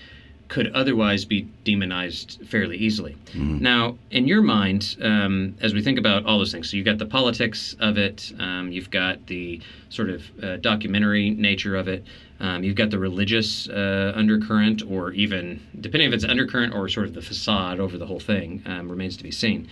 could 0.48 0.70
otherwise 0.72 1.24
be 1.24 1.48
demonized 1.64 2.38
fairly 2.46 2.76
easily. 2.76 3.16
Now, 3.62 3.96
in 4.10 4.28
your 4.28 4.42
mind, 4.42 4.96
um, 5.00 5.56
as 5.60 5.72
we 5.72 5.82
think 5.82 5.98
about 5.98 6.26
all 6.26 6.38
those 6.38 6.52
things, 6.52 6.70
so 6.70 6.76
you've 6.76 6.84
got 6.84 6.98
the 6.98 7.06
politics 7.06 7.74
of 7.80 7.96
it, 7.96 8.30
um, 8.38 8.70
you've 8.70 8.90
got 8.90 9.26
the 9.26 9.60
sort 9.88 10.10
of 10.10 10.22
uh, 10.42 10.56
documentary 10.58 11.30
nature 11.30 11.76
of 11.76 11.88
it, 11.88 12.04
um, 12.40 12.62
you've 12.62 12.76
got 12.76 12.90
the 12.90 12.98
religious 12.98 13.68
uh, 13.68 14.12
undercurrent, 14.14 14.82
or 14.88 15.12
even, 15.12 15.60
depending 15.80 16.08
if 16.08 16.14
it's 16.14 16.24
undercurrent 16.24 16.74
or 16.74 16.88
sort 16.88 17.06
of 17.06 17.14
the 17.14 17.22
facade 17.22 17.80
over 17.80 17.96
the 17.96 18.06
whole 18.06 18.20
thing, 18.20 18.62
um, 18.66 18.90
remains 18.90 19.16
to 19.16 19.22
be 19.22 19.30
seen. 19.30 19.68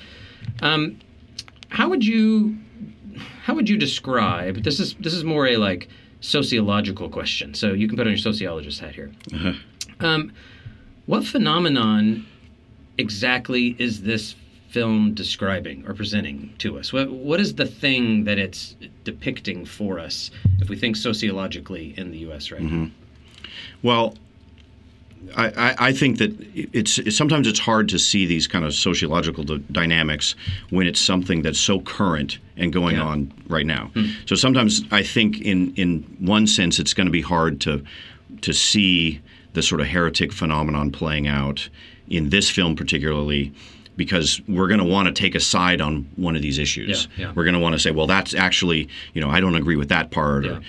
Um, 0.62 0.98
how 1.68 1.88
would 1.88 2.04
you 2.04 2.56
how 3.42 3.54
would 3.54 3.68
you 3.68 3.76
describe 3.76 4.62
this 4.62 4.80
is 4.80 4.94
this 4.94 5.12
is 5.12 5.24
more 5.24 5.46
a 5.46 5.56
like 5.56 5.88
sociological 6.22 7.10
question. 7.10 7.52
So 7.52 7.74
you 7.74 7.86
can 7.86 7.96
put 7.98 8.06
on 8.06 8.12
your 8.12 8.18
sociologist 8.18 8.80
hat 8.80 8.94
here. 8.94 9.12
Um, 10.00 10.32
what 11.06 11.24
phenomenon 11.24 12.26
exactly 12.96 13.76
is 13.78 14.02
this 14.02 14.34
film 14.70 15.12
describing 15.12 15.84
or 15.86 15.92
presenting 15.92 16.54
to 16.58 16.78
us? 16.78 16.92
What, 16.92 17.10
what 17.10 17.40
is 17.40 17.56
the 17.56 17.66
thing 17.66 18.24
that 18.24 18.38
it's 18.38 18.74
depicting 19.04 19.66
for 19.66 19.98
us 19.98 20.30
if 20.60 20.70
we 20.70 20.76
think 20.76 20.96
sociologically 20.96 21.92
in 21.98 22.10
the 22.10 22.18
us 22.32 22.50
right 22.50 22.62
now? 22.62 22.90
Well, 23.82 24.14
I, 25.36 25.74
I, 25.88 25.92
think 25.92 26.18
that 26.18 26.34
it's, 26.54 26.98
it's 26.98 27.16
sometimes 27.16 27.46
it's 27.46 27.58
hard 27.58 27.88
to 27.90 27.98
see 27.98 28.26
these 28.26 28.46
kind 28.46 28.64
of 28.64 28.74
sociological 28.74 29.44
d- 29.44 29.64
dynamics 29.72 30.34
when 30.70 30.86
it's 30.86 31.00
something 31.00 31.42
that's 31.42 31.58
so 31.58 31.80
current 31.80 32.38
and 32.56 32.72
going 32.72 32.96
Yeah. 32.96 33.04
on 33.04 33.32
right 33.48 33.66
now. 33.66 33.90
Hmm. 33.94 34.06
So 34.26 34.34
sometimes 34.34 34.82
I 34.90 35.02
think 35.02 35.40
in 35.40 35.74
in 35.74 36.02
one 36.20 36.46
sense 36.46 36.78
it's 36.78 36.94
going 36.94 37.06
to 37.06 37.12
be 37.12 37.22
hard 37.22 37.60
to 37.62 37.82
to 38.42 38.52
see 38.52 39.20
the 39.54 39.62
sort 39.62 39.80
of 39.80 39.86
heretic 39.86 40.32
phenomenon 40.32 40.90
playing 40.92 41.28
out 41.28 41.68
in 42.08 42.30
this 42.30 42.50
film 42.50 42.76
particularly 42.76 43.52
because 43.96 44.40
we're 44.48 44.68
going 44.68 44.80
to 44.80 44.86
want 44.86 45.06
to 45.06 45.12
take 45.12 45.34
a 45.34 45.40
side 45.40 45.80
on 45.80 46.08
one 46.16 46.34
of 46.34 46.42
these 46.42 46.58
issues. 46.58 47.08
Yeah, 47.16 47.26
yeah. 47.26 47.32
We're 47.34 47.44
going 47.44 47.54
to 47.54 47.60
want 47.60 47.74
to 47.74 47.78
say, 47.78 47.90
well, 47.90 48.06
that's 48.06 48.34
actually, 48.34 48.88
you 49.12 49.20
know, 49.20 49.28
I 49.28 49.38
don't 49.40 49.54
agree 49.54 49.76
with 49.76 49.90
that 49.90 50.10
part. 50.10 50.46
Or, 50.46 50.60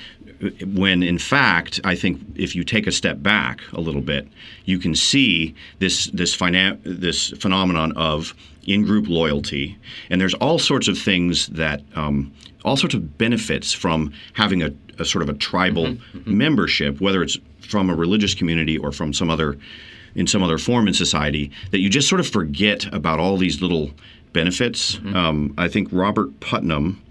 when 0.66 1.04
in 1.04 1.18
fact, 1.18 1.80
I 1.84 1.96
think 1.96 2.22
if 2.36 2.56
you 2.56 2.64
take 2.64 2.88
a 2.88 2.92
step 2.92 3.22
back 3.22 3.62
a 3.74 3.82
little 3.82 4.02
bit, 4.02 4.28
you 4.66 4.80
can 4.80 4.96
see 4.96 5.56
this 5.80 6.08
this 6.08 6.36
finan- 6.36 6.80
this 6.84 7.30
phenomenon 7.32 7.94
of 7.96 8.34
in-group 8.66 9.08
loyalty, 9.10 9.78
and 10.10 10.22
there's 10.22 10.34
all 10.36 10.58
sorts 10.60 10.88
of 10.88 10.98
things 10.98 11.48
that 11.48 11.82
um, 11.96 12.32
all 12.64 12.78
sorts 12.78 12.96
of 12.96 13.18
benefits 13.18 13.74
from 13.74 14.14
having 14.34 14.64
a, 14.64 14.74
a 15.00 15.06
sort 15.06 15.22
of 15.22 15.30
a 15.30 15.34
tribal 15.34 15.98
membership, 16.26 17.02
whether 17.02 17.22
it's 17.22 17.38
from 17.60 17.90
a 17.90 17.96
religious 17.96 18.34
community 18.34 18.78
or 18.78 18.92
from 18.92 19.14
some 19.14 19.30
other 19.30 19.58
in 20.16 20.28
some 20.28 20.44
other 20.44 20.58
form 20.58 20.88
in 20.88 20.94
society, 20.94 21.52
that 21.72 21.80
you 21.80 21.90
just 21.90 22.08
sort 22.08 22.20
of 22.22 22.28
forget 22.28 22.86
about 22.94 23.20
all 23.20 23.36
these 23.36 23.62
little 23.62 23.92
benefits. 24.32 25.00
Um, 25.14 25.54
I 25.58 25.68
think 25.68 25.90
Robert 25.92 26.40
Putnam 26.40 27.02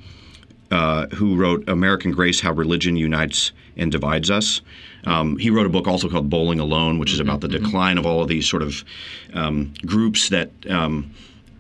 uh, 0.73 1.07
who 1.14 1.37
wrote 1.37 1.69
American 1.69 2.11
Grace 2.12 2.41
How 2.41 2.52
Religion 2.52 2.97
Unites 2.97 3.52
and 3.76 3.93
Divides 3.93 4.31
Us. 4.31 4.61
Um, 5.05 5.37
he 5.38 5.50
wrote 5.50 5.67
a 5.67 5.69
book 5.69 5.87
also 5.87 6.09
called 6.09 6.31
Bowling 6.31 6.61
Alone, 6.61 6.99
which 6.99 7.12
is 7.12 7.21
about 7.21 7.41
the 7.41 7.49
decline 7.49 7.99
of 7.99 8.07
all 8.07 8.23
of 8.23 8.29
these 8.29 8.49
sort 8.49 8.62
of 8.62 8.85
um, 9.35 9.73
groups 9.85 10.29
that 10.31 10.50
um, 10.71 11.12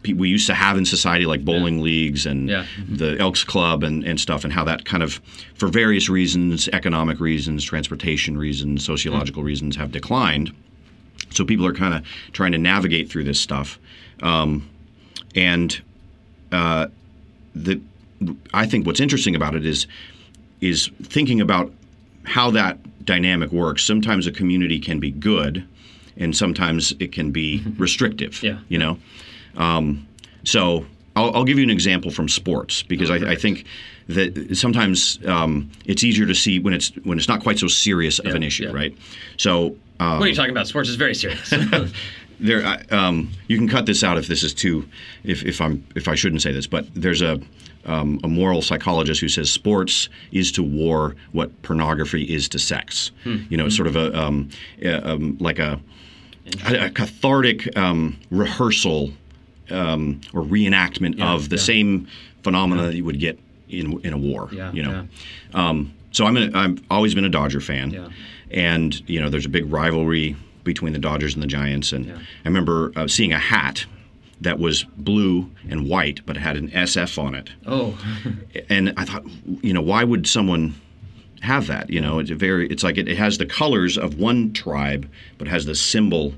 we 0.04 0.28
used 0.28 0.46
to 0.46 0.54
have 0.54 0.76
in 0.78 0.84
society, 0.84 1.26
like 1.26 1.44
bowling 1.44 1.80
leagues 1.82 2.26
and 2.26 2.48
Yeah. 2.48 2.64
the 2.88 3.16
Elks 3.18 3.44
Club 3.44 3.82
and, 3.84 4.04
and 4.04 4.18
stuff, 4.18 4.44
and 4.44 4.52
how 4.52 4.64
that 4.64 4.84
kind 4.84 5.02
of, 5.02 5.20
for 5.54 5.68
various 5.68 6.08
reasons, 6.08 6.68
economic 6.72 7.20
reasons, 7.20 7.64
transportation 7.64 8.36
reasons, 8.38 8.84
sociological 8.84 9.42
reasons, 9.42 9.76
have 9.76 9.92
declined. 9.92 10.52
So 11.30 11.44
people 11.44 11.66
are 11.66 11.72
kind 11.74 11.94
of 11.94 12.04
trying 12.32 12.52
to 12.52 12.58
navigate 12.58 13.10
through 13.10 13.24
this 13.24 13.40
stuff. 13.40 13.78
Um, 14.22 14.68
and 15.34 15.80
uh, 16.52 16.86
the 17.54 17.80
I 18.54 18.66
think 18.66 18.86
what's 18.86 19.00
interesting 19.00 19.34
about 19.34 19.54
it 19.54 19.66
is 19.66 19.86
is 20.60 20.90
thinking 21.02 21.40
about 21.40 21.72
how 22.24 22.50
that 22.52 22.78
dynamic 23.04 23.50
works. 23.50 23.84
Sometimes 23.84 24.26
a 24.26 24.32
community 24.32 24.78
can 24.78 25.00
be 25.00 25.10
good, 25.10 25.66
and 26.16 26.36
sometimes 26.36 26.92
it 27.00 27.12
can 27.12 27.32
be 27.32 27.64
restrictive. 27.78 28.42
Yeah. 28.42 28.58
You 28.68 28.78
know, 28.78 28.98
um, 29.56 30.06
so 30.44 30.86
I'll, 31.16 31.34
I'll 31.36 31.44
give 31.44 31.58
you 31.58 31.64
an 31.64 31.70
example 31.70 32.10
from 32.10 32.28
sports 32.28 32.82
because 32.82 33.10
I, 33.10 33.32
I 33.32 33.36
think 33.36 33.64
that 34.08 34.56
sometimes 34.56 35.18
um, 35.26 35.70
it's 35.84 36.04
easier 36.04 36.26
to 36.26 36.34
see 36.34 36.58
when 36.58 36.74
it's 36.74 36.90
when 37.04 37.18
it's 37.18 37.28
not 37.28 37.42
quite 37.42 37.58
so 37.58 37.66
serious 37.66 38.18
of 38.18 38.34
an 38.34 38.42
issue, 38.42 38.64
yeah. 38.64 38.72
right? 38.72 38.96
So. 39.36 39.76
Uh, 40.00 40.16
what 40.16 40.24
are 40.24 40.28
you 40.28 40.34
talking 40.34 40.50
about 40.50 40.66
sports 40.66 40.88
is 40.88 40.96
very 40.96 41.14
serious 41.14 41.48
there 42.42 42.64
I- 42.66 42.82
um, 42.90 43.30
you 43.46 43.56
can 43.56 43.68
cut 43.68 43.86
this 43.86 44.02
out 44.02 44.18
if 44.18 44.26
this 44.26 44.42
is 44.42 44.52
too 44.52 44.88
if, 45.24 45.44
if 45.44 45.60
i'm 45.60 45.86
if 45.94 46.08
i 46.08 46.14
shouldn't 46.14 46.42
say 46.42 46.52
this 46.52 46.66
but 46.66 46.86
there's 46.94 47.22
a 47.22 47.40
um, 47.84 48.20
a 48.22 48.28
moral 48.28 48.62
psychologist 48.62 49.20
who 49.20 49.28
says 49.28 49.50
sports 49.50 50.08
is 50.30 50.52
to 50.52 50.62
war 50.62 51.16
what 51.32 51.50
pornography 51.62 52.22
is 52.24 52.48
to 52.50 52.58
sex. 52.58 53.10
You 53.24 53.56
know 53.56 53.66
it's 53.66 53.76
sort 53.76 53.88
of 53.88 53.96
a 53.96 54.18
um, 54.18 54.48
a- 54.82 55.10
um, 55.12 55.36
like 55.40 55.58
a, 55.58 55.80
a, 56.66 56.86
a 56.86 56.90
cathartic 56.90 57.76
um, 57.76 58.18
rehearsal 58.30 59.12
um, 59.70 60.20
or 60.32 60.42
reenactment 60.42 61.18
Yeah, 61.18 61.32
of 61.32 61.48
the 61.48 61.56
yeah. 61.56 61.62
same 61.62 62.08
phenomena 62.42 62.82
that 62.82 62.94
you 62.94 63.04
would 63.04 63.18
get 63.20 63.38
in 63.68 63.98
in 64.00 64.12
a 64.12 64.18
war 64.18 64.48
Yeah, 64.52 64.72
you 64.72 64.82
know. 64.82 65.08
um, 65.54 65.92
so 66.10 66.26
I'm 66.26 66.36
a, 66.36 66.50
I've 66.54 66.82
always 66.90 67.14
been 67.14 67.24
a 67.24 67.30
Dodger 67.30 67.60
fan, 67.60 67.90
Yeah. 67.90 68.08
and 68.50 69.08
you 69.08 69.20
know 69.20 69.28
there's 69.30 69.46
a 69.46 69.50
big 69.50 69.70
rivalry 69.72 70.36
between 70.64 70.92
the 70.92 70.98
Dodgers 71.00 71.34
and 71.34 71.42
the 71.42 71.46
Giants, 71.48 71.92
and 71.92 72.06
Yeah. 72.06 72.18
I 72.44 72.48
remember 72.48 72.92
uh, 72.94 73.08
seeing 73.08 73.32
a 73.32 73.38
hat 73.38 73.86
that 74.42 74.58
was 74.58 74.84
blue 74.96 75.50
and 75.68 75.88
white, 75.88 76.20
but 76.26 76.36
it 76.36 76.40
had 76.40 76.56
an 76.56 76.68
SF 76.70 77.18
on 77.22 77.34
it, 77.34 77.50
oh 77.66 77.98
and 78.68 78.92
I 78.96 79.04
thought, 79.04 79.24
you 79.62 79.72
know, 79.72 79.82
why 79.82 80.04
would 80.04 80.26
someone 80.26 80.74
have 81.40 81.66
that? 81.66 81.90
You 81.90 82.00
know, 82.00 82.18
it's 82.20 82.30
a 82.30 82.34
very, 82.36 82.68
it's 82.68 82.82
like 82.84 82.98
it, 82.98 83.08
it 83.08 83.16
has 83.18 83.38
the 83.38 83.46
colors 83.46 83.98
of 83.98 84.18
one 84.18 84.52
tribe, 84.52 85.10
but 85.38 85.48
has 85.48 85.64
the 85.66 85.74
symbol 85.74 86.34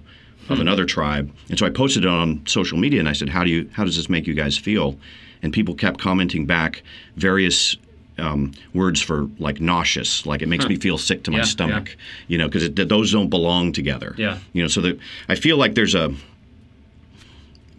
of 0.50 0.61
another 0.61 0.84
tribe. 0.84 1.34
And 1.49 1.58
so 1.58 1.64
I 1.66 1.70
posted 1.70 2.04
it 2.04 2.08
on 2.08 2.46
social 2.46 2.76
media, 2.78 3.00
and 3.00 3.08
I 3.08 3.12
said, 3.14 3.28
how 3.30 3.44
do 3.44 3.50
you, 3.50 3.68
how 3.73 3.84
does 3.84 3.96
this 3.96 4.08
make 4.11 4.26
you 4.26 4.34
guys 4.34 4.58
feel? 4.58 4.99
And 5.42 5.52
people 5.52 5.75
kept 5.75 6.00
commenting 6.00 6.46
back 6.46 6.82
various 7.16 7.76
um, 8.18 8.52
words 8.75 9.00
for 9.00 9.28
like 9.38 9.61
nauseous, 9.61 10.25
like 10.26 10.42
it 10.42 10.49
makes 10.49 10.66
me 10.66 10.76
feel 10.76 10.99
sick 10.99 11.25
to 11.25 11.30
my 11.30 11.38
Yeah, 11.38 11.44
stomach, 11.44 11.96
you 12.28 12.38
know, 12.38 12.49
because 12.49 12.70
those 12.73 13.12
don't 13.12 13.28
belong 13.30 13.73
together. 13.73 14.14
Yeah. 14.16 14.38
You 14.52 14.62
know, 14.62 14.68
so 14.68 14.80
that 14.82 14.99
I 15.28 15.34
feel 15.34 15.56
like 15.56 15.75
there's 15.75 15.94
a 15.94 16.14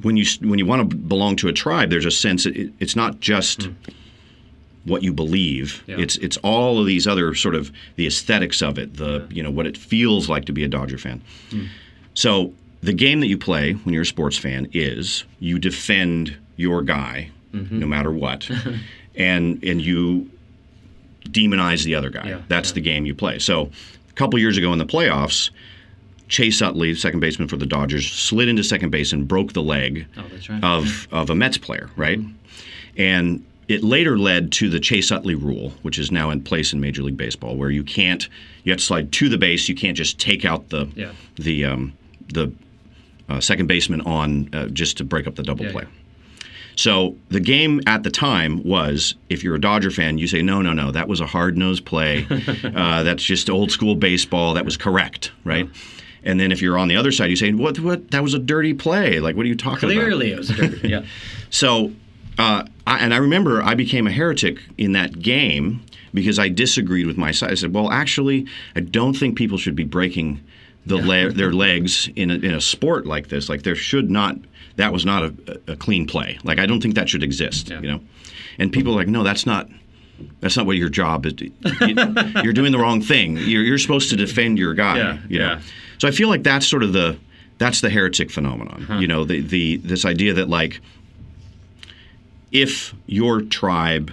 when 0.02 0.18
you 0.18 0.26
when 0.42 0.60
you 0.60 0.66
want 0.66 0.90
to 0.90 0.96
belong 0.96 1.36
to 1.38 1.48
a 1.48 1.54
tribe, 1.54 1.90
there's 1.90 2.06
a 2.06 2.12
sense 2.12 2.46
it, 2.46 2.72
it's 2.80 2.96
not 2.96 3.20
just 3.20 3.64
hmm. 3.64 3.74
what 4.86 5.04
you 5.04 5.14
believe. 5.14 5.84
Yeah. 5.88 5.98
It's 6.00 6.18
it's 6.18 6.38
all 6.38 6.80
of 6.80 6.86
these 6.86 7.08
other 7.08 7.34
sort 7.36 7.56
of 7.56 7.72
the 7.96 8.08
aesthetics 8.08 8.62
of 8.62 8.78
it, 8.78 8.96
the 8.96 9.28
you 9.30 9.42
know 9.42 9.52
what 9.52 9.66
it 9.66 9.78
feels 9.78 10.30
like 10.30 10.46
to 10.46 10.54
be 10.54 10.64
a 10.64 10.68
Dodger 10.68 10.98
fan. 10.98 11.22
Hmm. 11.50 11.66
So 12.14 12.54
the 12.82 12.94
game 12.94 13.20
that 13.22 13.28
you 13.28 13.38
play 13.38 13.74
when 13.74 13.94
you're 13.94 14.04
a 14.04 14.06
sports 14.06 14.38
fan 14.38 14.70
is 14.74 15.24
you 15.40 15.60
defend 15.60 16.38
your 16.56 16.82
guy 16.82 17.32
mm-hmm. 17.54 17.80
no 17.80 17.88
matter 17.88 18.12
what, 18.12 18.50
and 19.16 19.64
and 19.64 19.82
you 19.82 20.30
demonize 21.24 21.84
the 21.84 21.96
other 21.96 22.10
guy. 22.10 22.30
Yeah, 22.30 22.42
That's 22.48 22.74
the 22.74 22.82
game 22.82 23.06
you 23.06 23.16
play. 23.16 23.40
So 23.40 23.72
a 24.10 24.14
couple 24.14 24.40
years 24.40 24.58
ago 24.58 24.72
in 24.74 24.80
the 24.80 24.86
playoffs, 24.86 25.50
Chase 26.28 26.62
Utley, 26.62 26.96
second 26.96 27.20
baseman 27.20 27.48
for 27.48 27.58
the 27.58 27.66
Dodgers, 27.66 28.10
slid 28.12 28.48
into 28.48 28.64
second 28.64 28.90
base 28.90 29.14
and 29.14 29.28
broke 29.28 29.54
the 29.54 29.62
leg 29.62 30.08
Oh, 30.18 30.24
right. 30.50 30.64
of 30.64 31.08
of 31.12 31.30
a 31.30 31.36
Mets 31.36 31.58
player, 31.58 31.90
right? 31.96 32.20
And 32.98 33.46
it 33.68 33.84
later 33.84 34.18
led 34.18 34.52
to 34.54 34.70
the 34.70 34.80
Chase 34.80 35.12
Utley 35.12 35.36
rule, 35.36 35.72
which 35.82 35.98
is 35.98 36.12
now 36.12 36.30
in 36.30 36.42
place 36.44 36.72
in 36.74 36.80
Major 36.80 37.02
League 37.04 37.18
Baseball, 37.18 37.56
where 37.56 37.70
you 37.72 37.84
can't 37.84 38.28
you 38.64 38.72
have 38.72 38.80
to 38.80 38.86
slide 38.86 39.12
to 39.14 39.30
the 39.30 39.38
base. 39.38 39.68
You 39.70 39.76
can't 39.76 39.98
just 39.98 40.20
take 40.20 40.46
out 40.46 40.70
the 40.70 40.88
Yeah. 40.96 41.12
the 41.36 41.66
um, 41.66 41.94
the 42.34 42.52
uh, 43.30 43.40
second 43.40 43.68
baseman 43.68 44.02
on 44.02 44.50
uh, 44.54 44.68
just 44.68 44.98
to 44.98 45.04
break 45.04 45.26
up 45.28 45.36
the 45.36 45.44
double 45.44 45.66
Yeah, 45.66 45.72
play. 45.72 45.84
yeah. 45.84 45.90
So 46.78 47.16
the 47.30 47.40
game 47.40 47.82
at 47.88 48.04
the 48.04 48.12
time 48.12 48.62
was, 48.64 49.16
if 49.30 49.44
you're 49.44 49.56
a 49.56 49.62
Dodger 49.62 49.90
fan, 49.92 50.18
you 50.18 50.28
say, 50.28 50.42
no, 50.42 50.62
no, 50.62 50.74
no, 50.74 50.92
that 50.92 51.08
was 51.08 51.22
a 51.22 51.26
hard 51.26 51.58
nosed 51.58 51.86
play. 51.86 52.28
uh, 52.76 53.02
that's 53.04 53.24
just 53.24 53.50
old 53.50 53.72
school 53.72 53.96
baseball. 53.96 54.54
That 54.56 54.66
was 54.66 54.76
correct, 54.76 55.32
right? 55.46 55.70
And 56.26 56.40
then 56.40 56.52
if 56.52 56.62
you're 56.62 56.78
on 56.78 56.88
the 56.88 56.96
other 56.96 57.12
side, 57.12 57.30
you 57.30 57.36
say, 57.36 57.52
what, 57.54 57.80
what? 57.80 58.12
That 58.12 58.24
was 58.24 58.34
a 58.34 58.40
dirty 58.40 58.74
play. 58.74 59.20
Like, 59.20 59.36
what 59.36 59.46
are 59.46 59.50
you 59.50 59.56
talking 59.56 59.90
about? 59.90 60.02
Clearly, 60.02 60.32
it 60.32 60.40
was 60.40 60.50
dirty. 60.50 60.90
yeah. 60.90 61.06
So, 61.52 61.92
uh, 62.40 62.66
I, 62.88 62.98
and 62.98 63.14
I 63.14 63.18
remember 63.18 63.62
I 63.62 63.76
became 63.76 64.08
a 64.08 64.12
heretic 64.12 64.58
in 64.78 64.94
that 64.94 65.20
game 65.20 65.82
because 66.14 66.40
I 66.40 66.50
disagreed 66.50 67.06
with 67.08 67.18
my 67.18 67.32
side. 67.32 67.52
I 67.52 67.56
said, 67.56 67.74
well, 67.74 67.92
actually, 67.92 68.48
I 68.76 68.80
don't 68.80 69.14
think 69.14 69.38
people 69.38 69.58
should 69.58 69.76
be 69.76 69.84
breaking 69.84 70.42
the 70.86 70.98
le- 70.98 71.32
their 71.32 71.54
legs 71.66 72.10
in 72.16 72.32
a, 72.32 72.36
in 72.36 72.54
a 72.54 72.62
sport 72.62 73.06
like 73.06 73.28
this. 73.30 73.48
Like, 73.48 73.64
there 73.64 73.76
should 73.76 74.10
not. 74.10 74.36
That 74.78 74.92
was 74.92 75.06
not 75.06 75.24
a, 75.24 75.62
a 75.68 75.76
clean 75.78 76.06
play. 76.08 76.38
Like, 76.44 76.60
I 76.60 76.66
don't 76.66 76.82
think 76.82 76.96
that 76.96 77.08
should 77.08 77.24
exist. 77.24 77.70
Yeah. 77.70 77.80
You 77.82 77.92
know, 77.92 78.02
and 78.58 78.74
people 78.74 78.94
are 78.94 78.98
like, 78.98 79.08
no, 79.08 79.24
that's 79.24 79.46
not. 79.46 79.70
That's 80.40 80.56
not 80.56 80.66
what 80.66 80.78
your 80.78 80.90
job 80.90 81.26
is. 81.26 81.34
You- 81.40 81.52
You're 82.44 82.54
doing 82.54 82.72
the 82.72 82.80
wrong 82.80 83.02
thing. 83.02 83.38
You're, 83.38 83.64
you're 83.64 83.78
supposed 83.78 84.10
to 84.12 84.16
defend 84.16 84.58
your 84.58 84.74
guy. 84.74 84.98
Yeah, 84.98 85.18
you 85.28 85.40
know? 85.40 85.46
yeah. 85.54 85.62
So 85.98 86.08
I 86.08 86.12
feel 86.12 86.30
like 86.30 86.44
that's 86.44 86.68
sort 86.68 86.84
of 86.84 86.94
the 86.94 87.18
that's 87.58 87.82
the 87.82 87.90
heretic 87.90 88.32
phenomenon. 88.32 88.84
Uh-huh. 88.84 89.00
You 89.00 89.08
know, 89.08 89.24
the 89.26 89.42
the 89.42 89.78
this 89.78 90.06
idea 90.06 90.34
that 90.34 90.50
like 90.50 90.82
if 92.52 92.94
your 93.06 93.42
tribe 93.42 94.12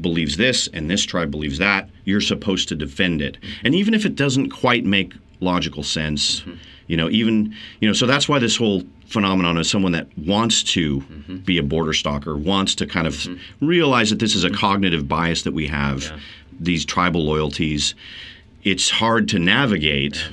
believes 0.00 0.36
this 0.36 0.68
and 0.68 0.90
this 0.90 1.04
tribe 1.04 1.30
believes 1.30 1.58
that, 1.58 1.88
you're 2.04 2.20
supposed 2.20 2.68
to 2.68 2.76
defend 2.76 3.22
it. 3.22 3.36
Mm-hmm. 3.40 3.66
And 3.66 3.74
even 3.74 3.94
if 3.94 4.04
it 4.04 4.14
doesn't 4.14 4.50
quite 4.50 4.84
make 4.84 5.14
logical 5.40 5.82
sense, 5.82 6.40
mm-hmm. 6.40 6.54
you 6.86 6.96
know, 6.96 7.08
even 7.10 7.54
you 7.80 7.88
know, 7.88 7.94
so 7.94 8.06
that's 8.06 8.28
why 8.28 8.38
this 8.38 8.56
whole 8.56 8.82
phenomenon 9.06 9.56
is 9.56 9.70
someone 9.70 9.92
that 9.92 10.08
wants 10.18 10.62
to 10.62 11.00
mm-hmm. 11.00 11.36
be 11.38 11.58
a 11.58 11.62
border 11.62 11.92
stalker, 11.92 12.36
wants 12.36 12.74
to 12.74 12.86
kind 12.86 13.06
of 13.06 13.26
realize 13.60 14.10
that 14.10 14.18
this 14.18 14.34
is 14.34 14.44
a 14.44 14.50
cognitive 14.50 15.06
bias 15.08 15.42
that 15.42 15.52
we 15.52 15.66
have, 15.68 16.02
Yeah. 16.02 16.18
these 16.58 16.84
tribal 16.84 17.24
loyalties. 17.24 17.94
It's 18.64 18.90
hard 18.90 19.28
to 19.28 19.38
navigate, 19.38 20.28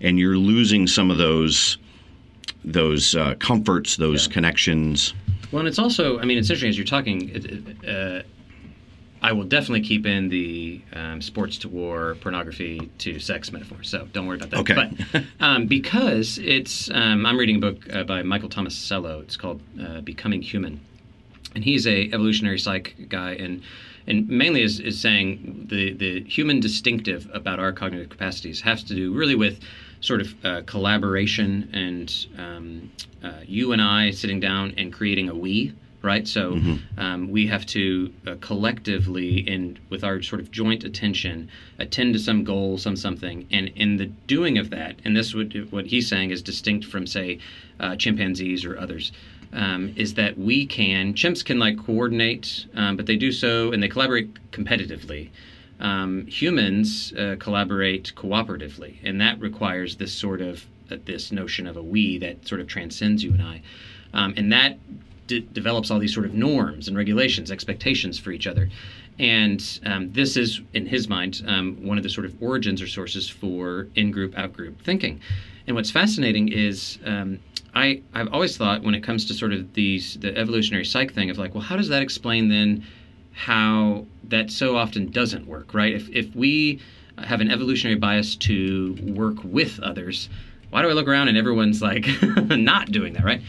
and 0.00 0.18
you're 0.18 0.36
losing 0.36 0.86
some 0.86 1.10
of 1.10 1.18
those 1.18 1.78
those 2.64 3.14
uh, 3.14 3.34
comforts, 3.38 3.96
those 3.96 4.26
Yeah. 4.26 4.32
connections. 4.32 5.12
Well, 5.52 5.60
and 5.60 5.68
it's 5.68 5.78
also, 5.78 6.18
I 6.18 6.24
mean, 6.24 6.38
it's 6.38 6.48
interesting 6.48 6.70
as 6.70 6.78
you're 6.78 6.86
talking. 6.86 7.76
Uh, 7.86 8.22
I 9.22 9.32
will 9.32 9.44
definitely 9.44 9.82
keep 9.82 10.04
in 10.06 10.28
the 10.28 10.80
um, 10.92 11.22
sports 11.22 11.56
to 11.58 11.68
war, 11.68 12.16
pornography 12.20 12.90
to 12.98 13.18
sex 13.18 13.52
metaphor. 13.52 13.82
So 13.82 14.06
don't 14.12 14.26
worry 14.26 14.36
about 14.36 14.50
that. 14.50 14.60
Okay. 14.60 14.90
But 15.12 15.24
um, 15.40 15.66
because 15.66 16.38
it's, 16.38 16.90
um, 16.90 17.24
I'm 17.24 17.38
reading 17.38 17.56
a 17.56 17.60
book 17.60 17.94
uh, 17.94 18.04
by 18.04 18.22
Michael 18.22 18.48
Tomasello. 18.50 19.22
It's 19.22 19.36
called 19.36 19.60
uh, 19.80 20.00
Becoming 20.02 20.42
Human, 20.42 20.80
and 21.54 21.64
he's 21.64 21.86
a 21.86 22.06
evolutionary 22.12 22.58
psych 22.58 22.94
guy, 23.08 23.32
and 23.32 23.62
and 24.06 24.28
mainly 24.28 24.60
is, 24.62 24.80
is 24.80 25.00
saying 25.00 25.66
the 25.70 25.92
the 25.94 26.22
human 26.24 26.60
distinctive 26.60 27.30
about 27.32 27.58
our 27.58 27.72
cognitive 27.72 28.10
capacities 28.10 28.60
has 28.62 28.82
to 28.84 28.94
do 28.94 29.12
really 29.14 29.34
with 29.36 29.60
sort 30.04 30.20
of 30.20 30.44
uh, 30.44 30.60
collaboration 30.66 31.70
and 31.72 32.26
um, 32.38 32.92
uh, 33.22 33.40
you 33.46 33.72
and 33.72 33.80
I 33.80 34.10
sitting 34.10 34.38
down 34.38 34.74
and 34.76 34.92
creating 34.92 35.30
a 35.30 35.34
we, 35.34 35.72
right? 36.02 36.28
So 36.28 36.60
um, 36.98 37.30
we 37.30 37.46
have 37.46 37.64
to 37.66 38.12
uh, 38.26 38.34
collectively 38.42 39.46
and 39.48 39.80
with 39.88 40.04
our 40.04 40.20
sort 40.20 40.42
of 40.42 40.50
joint 40.50 40.84
attention 40.84 41.48
attend 41.78 42.12
to 42.12 42.18
some 42.18 42.44
goal, 42.44 42.76
some 42.76 42.96
something, 42.96 43.46
and 43.50 43.68
in 43.68 43.96
the 43.96 44.04
doing 44.26 44.58
of 44.58 44.68
that, 44.70 44.96
and 45.06 45.16
this 45.16 45.32
would 45.32 45.72
what 45.72 45.86
he's 45.86 46.06
saying 46.06 46.30
is 46.30 46.42
distinct 46.42 46.84
from 46.84 47.06
say 47.06 47.38
uh, 47.80 47.96
chimpanzees 47.96 48.66
or 48.66 48.78
others. 48.78 49.10
Um, 49.54 49.92
is 49.94 50.14
that 50.14 50.36
we 50.36 50.66
can 50.66 51.14
chimps 51.14 51.44
can 51.44 51.60
like 51.60 51.78
coordinate, 51.78 52.66
um, 52.74 52.96
but 52.96 53.06
they 53.06 53.14
do 53.14 53.30
so 53.30 53.70
and 53.70 53.80
they 53.80 53.88
collaborate 53.88 54.50
competitively 54.50 55.30
um, 55.84 56.26
humans 56.26 57.12
uh, 57.12 57.36
collaborate 57.38 58.12
cooperatively, 58.16 58.92
and 59.04 59.20
that 59.20 59.38
requires 59.40 59.96
this 59.96 60.12
sort 60.12 60.40
of 60.40 60.64
uh, 60.90 60.96
this 61.04 61.30
notion 61.30 61.66
of 61.66 61.76
a 61.76 61.82
we 61.82 62.18
that 62.18 62.36
sort 62.48 62.60
of 62.62 62.66
transcends 62.66 63.22
you 63.22 63.32
and 63.32 63.42
I, 63.42 63.62
um, 64.12 64.34
and 64.38 64.50
that 64.52 64.78
de- 65.26 65.40
develops 65.40 65.90
all 65.90 65.98
these 65.98 66.14
sort 66.14 66.26
of 66.26 66.34
norms 66.34 66.88
and 66.88 66.96
regulations, 66.96 67.50
expectations 67.50 68.18
for 68.18 68.32
each 68.32 68.46
other, 68.46 68.70
and 69.18 69.60
um, 69.84 70.12
this 70.12 70.36
is, 70.36 70.60
in 70.72 70.86
his 70.86 71.08
mind, 71.08 71.42
um, 71.46 71.76
one 71.90 71.98
of 71.98 72.02
the 72.02 72.10
sort 72.10 72.26
of 72.26 72.42
origins 72.42 72.82
or 72.82 72.88
sources 72.88 73.28
for 73.28 73.86
in-group, 73.94 74.36
out-group 74.36 74.80
thinking. 74.82 75.20
And 75.66 75.76
what's 75.76 75.90
fascinating 75.90 76.48
is 76.52 76.98
um, 77.04 77.40
I 77.74 78.02
I've 78.12 78.32
always 78.32 78.56
thought 78.56 78.82
when 78.82 78.94
it 78.94 79.02
comes 79.02 79.24
to 79.26 79.34
sort 79.34 79.52
of 79.52 79.74
these 79.74 80.18
the 80.20 80.36
evolutionary 80.36 80.84
psych 80.84 81.12
thing 81.12 81.30
of 81.30 81.38
like, 81.38 81.54
well, 81.54 81.62
how 81.62 81.76
does 81.76 81.88
that 81.88 82.02
explain 82.02 82.48
then? 82.48 82.84
How 83.34 84.06
that 84.28 84.50
so 84.50 84.76
often 84.76 85.10
doesn't 85.10 85.46
work, 85.46 85.74
right? 85.74 85.92
If, 85.92 86.08
if 86.10 86.34
we 86.34 86.80
have 87.18 87.40
an 87.40 87.50
evolutionary 87.50 87.98
bias 87.98 88.36
to 88.36 88.96
work 89.02 89.36
with 89.44 89.78
others, 89.80 90.28
why 90.70 90.82
do 90.82 90.88
I 90.88 90.92
look 90.92 91.08
around 91.08 91.28
and 91.28 91.36
everyone's 91.36 91.82
like 91.82 92.06
not 92.36 92.90
doing 92.90 93.12
that, 93.14 93.24
right? 93.24 93.42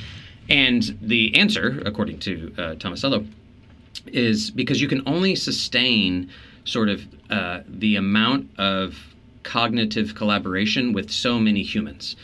And 0.49 0.97
the 1.01 1.35
answer, 1.35 1.81
according 1.85 2.19
to 2.19 2.53
uh, 2.57 2.61
Tomasello, 2.75 3.27
is 4.07 4.51
because 4.51 4.81
you 4.81 4.87
can 4.87 5.01
only 5.07 5.35
sustain 5.35 6.29
sort 6.65 6.89
of 6.89 7.07
uh, 7.29 7.61
the 7.67 7.95
amount 7.95 8.49
of 8.59 9.15
cognitive 9.43 10.15
collaboration 10.15 10.93
with 10.93 11.11
so 11.11 11.39
many 11.39 11.63
humans. 11.63 12.15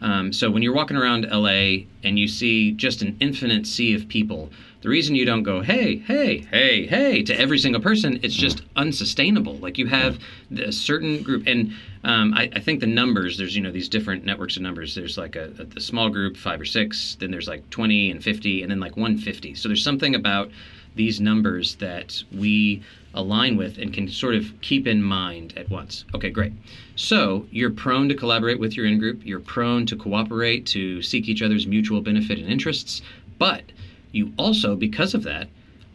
Um, 0.00 0.32
so 0.32 0.50
when 0.50 0.62
you're 0.62 0.74
walking 0.74 0.96
around 0.96 1.26
LA 1.30 1.86
and 2.04 2.18
you 2.18 2.28
see 2.28 2.72
just 2.72 3.02
an 3.02 3.16
infinite 3.20 3.66
sea 3.66 3.94
of 3.94 4.08
people, 4.08 4.50
the 4.80 4.88
reason 4.88 5.16
you 5.16 5.24
don't 5.24 5.42
go 5.42 5.60
hey, 5.60 5.96
hey, 5.96 6.38
hey, 6.38 6.86
hey 6.86 7.22
to 7.24 7.38
every 7.38 7.58
single 7.58 7.82
person, 7.82 8.20
it's 8.22 8.34
just 8.34 8.62
unsustainable. 8.76 9.56
Like 9.56 9.76
you 9.76 9.86
have 9.86 10.20
a 10.56 10.70
certain 10.70 11.22
group, 11.22 11.46
and 11.46 11.72
um, 12.04 12.32
I, 12.34 12.48
I 12.54 12.60
think 12.60 12.80
the 12.80 12.86
numbers. 12.86 13.36
There's 13.36 13.56
you 13.56 13.62
know 13.62 13.72
these 13.72 13.88
different 13.88 14.24
networks 14.24 14.56
of 14.56 14.62
numbers. 14.62 14.94
There's 14.94 15.18
like 15.18 15.34
a, 15.34 15.46
a 15.58 15.64
the 15.64 15.80
small 15.80 16.08
group, 16.08 16.36
five 16.36 16.60
or 16.60 16.64
six. 16.64 17.16
Then 17.18 17.32
there's 17.32 17.48
like 17.48 17.68
20 17.70 18.12
and 18.12 18.22
50, 18.22 18.62
and 18.62 18.70
then 18.70 18.78
like 18.78 18.96
150. 18.96 19.54
So 19.54 19.68
there's 19.68 19.82
something 19.82 20.14
about 20.14 20.50
these 20.94 21.20
numbers 21.20 21.74
that 21.76 22.22
we 22.32 22.82
align 23.18 23.56
with 23.56 23.76
and 23.78 23.92
can 23.92 24.08
sort 24.08 24.34
of 24.34 24.52
keep 24.62 24.86
in 24.86 25.02
mind 25.02 25.52
at 25.56 25.68
once. 25.68 26.04
Okay, 26.14 26.30
great. 26.30 26.52
So 26.96 27.46
you're 27.50 27.70
prone 27.70 28.08
to 28.08 28.14
collaborate 28.14 28.58
with 28.58 28.76
your 28.76 28.86
in 28.86 28.98
group, 28.98 29.20
you're 29.24 29.40
prone 29.40 29.84
to 29.86 29.96
cooperate, 29.96 30.64
to 30.66 31.02
seek 31.02 31.28
each 31.28 31.42
other's 31.42 31.66
mutual 31.66 32.00
benefit 32.00 32.38
and 32.38 32.48
interests, 32.48 33.02
but 33.38 33.64
you 34.12 34.32
also, 34.38 34.76
because 34.76 35.14
of 35.14 35.24
that, 35.24 35.48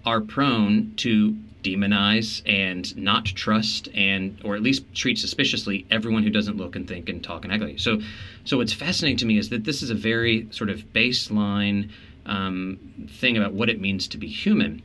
are 0.05 0.21
prone 0.21 0.93
to 0.97 1.35
demonize 1.63 2.41
and 2.45 2.95
not 2.97 3.25
trust 3.25 3.87
and 3.95 4.37
or 4.43 4.53
at 4.55 4.61
least 4.61 4.83
treat 4.93 5.17
suspiciously 5.17 5.85
everyone 5.89 6.21
who 6.21 6.29
doesn't 6.29 6.57
look 6.57 6.75
and 6.75 6.89
think 6.89 7.07
and 7.07 7.23
talk 7.23 7.45
and 7.45 7.53
act 7.53 7.63
like 7.63 7.71
you. 7.71 7.77
So 7.77 8.01
so 8.43 8.57
what's 8.57 8.73
fascinating 8.73 9.17
to 9.19 9.25
me 9.25 9.37
is 9.37 9.47
that 9.49 9.63
this 9.63 9.81
is 9.81 9.89
a 9.89 9.95
very 9.95 10.47
sort 10.51 10.69
of 10.69 10.79
baseline 10.93 11.89
um, 12.25 12.77
thing 13.09 13.37
about 13.37 13.53
what 13.53 13.69
it 13.69 13.79
means 13.79 14.07
to 14.09 14.17
be 14.17 14.27
human. 14.27 14.81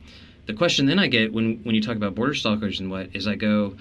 The 0.49 0.55
question 0.55 0.87
then 0.87 0.97
I 0.97 1.05
get 1.05 1.31
when 1.31 1.59
when 1.61 1.75
you 1.75 1.81
talk 1.81 1.95
about 1.95 2.15
border 2.15 2.33
stalkers 2.33 2.79
and 2.79 2.89
what 2.89 3.11
is 3.13 3.27
I 3.27 3.35
go 3.35 3.75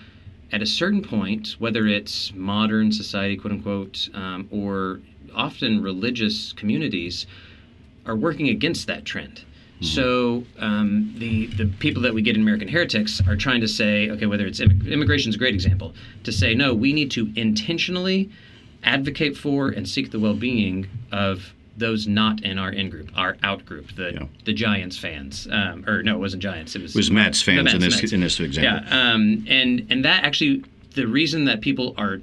at 0.52 0.60
a 0.60 0.66
certain 0.66 1.00
point, 1.00 1.56
whether 1.58 1.86
it's 1.86 2.30
modern 2.34 2.92
society, 2.92 3.38
quote 3.38 3.54
unquote, 3.54 4.10
um, 4.12 4.46
or 4.50 5.00
often 5.34 5.82
religious 5.82 6.52
communities, 6.52 7.26
are 8.04 8.14
working 8.14 8.50
against 8.50 8.86
that 8.86 9.06
trend. 9.06 9.44
So 9.80 10.44
um, 10.58 11.14
the 11.16 11.46
the 11.46 11.64
people 11.78 12.02
that 12.02 12.12
we 12.12 12.20
get 12.20 12.36
in 12.36 12.42
American 12.42 12.68
Heretics 12.68 13.22
are 13.26 13.36
trying 13.36 13.62
to 13.62 13.68
say, 13.68 14.10
okay, 14.10 14.26
whether 14.26 14.46
it's 14.46 14.60
immig- 14.60 14.92
immigration 14.92 15.30
is 15.30 15.36
a 15.36 15.38
great 15.38 15.54
example, 15.54 15.94
to 16.24 16.32
say 16.32 16.54
no, 16.54 16.74
we 16.74 16.92
need 16.92 17.10
to 17.12 17.32
intentionally 17.34 18.28
advocate 18.82 19.38
for 19.38 19.70
and 19.70 19.88
seek 19.88 20.10
the 20.10 20.20
well-being 20.20 20.86
of 21.12 21.54
those 21.78 22.06
not 22.06 22.42
in 22.44 22.58
our 22.58 22.70
in 22.72 22.90
group, 22.90 23.10
our 23.16 23.36
out 23.42 23.64
group, 23.64 23.94
the 23.96 24.12
Yeah. 24.12 24.26
the 24.44 24.52
Giants 24.52 24.96
fans, 24.98 25.46
um, 25.50 25.84
or 25.86 26.02
no, 26.02 26.14
it 26.16 26.18
wasn't 26.18 26.42
Giants. 26.42 26.74
It 26.76 26.82
was 26.82 26.94
It 26.94 26.98
was 26.98 27.10
Mets 27.10 27.40
fans 27.42 27.64
Mets, 27.64 27.74
in 27.74 27.80
this 27.80 28.02
Mets. 28.02 28.12
in 28.12 28.20
this 28.20 28.40
example. 28.40 28.86
Yeah, 28.88 29.12
um, 29.12 29.44
and 29.48 29.86
and 29.90 30.04
that 30.04 30.24
actually 30.24 30.62
the 30.94 31.06
reason 31.06 31.44
that 31.44 31.60
people 31.60 31.94
are 31.96 32.20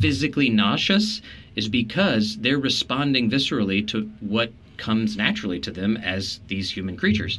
physically 0.00 0.48
nauseous 0.48 1.20
is 1.54 1.68
because 1.68 2.36
they're 2.38 2.58
responding 2.58 3.30
viscerally 3.30 3.86
to 3.88 4.02
what 4.20 4.50
comes 4.76 5.16
naturally 5.16 5.58
to 5.60 5.70
them 5.70 5.96
as 5.98 6.40
these 6.48 6.70
human 6.70 6.96
creatures. 6.96 7.38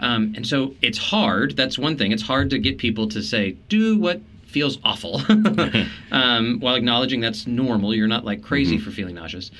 Um, 0.00 0.32
and 0.36 0.44
so 0.46 0.74
it's 0.82 0.98
hard. 0.98 1.54
That's 1.56 1.78
one 1.78 1.96
thing. 1.96 2.10
It's 2.10 2.22
hard 2.22 2.50
to 2.50 2.58
get 2.58 2.78
people 2.78 3.06
to 3.08 3.22
say, 3.22 3.56
do 3.68 3.96
what 3.98 4.20
feels 4.46 4.78
awful, 4.82 5.22
um, 6.10 6.58
while 6.60 6.74
acknowledging 6.74 7.20
that's 7.20 7.46
normal. 7.46 7.94
You're 7.94 8.08
not 8.08 8.24
like 8.24 8.42
crazy 8.42 8.76
Mm-hmm. 8.76 8.84
for 8.84 8.90
feeling 8.90 9.14
nauseous. 9.14 9.50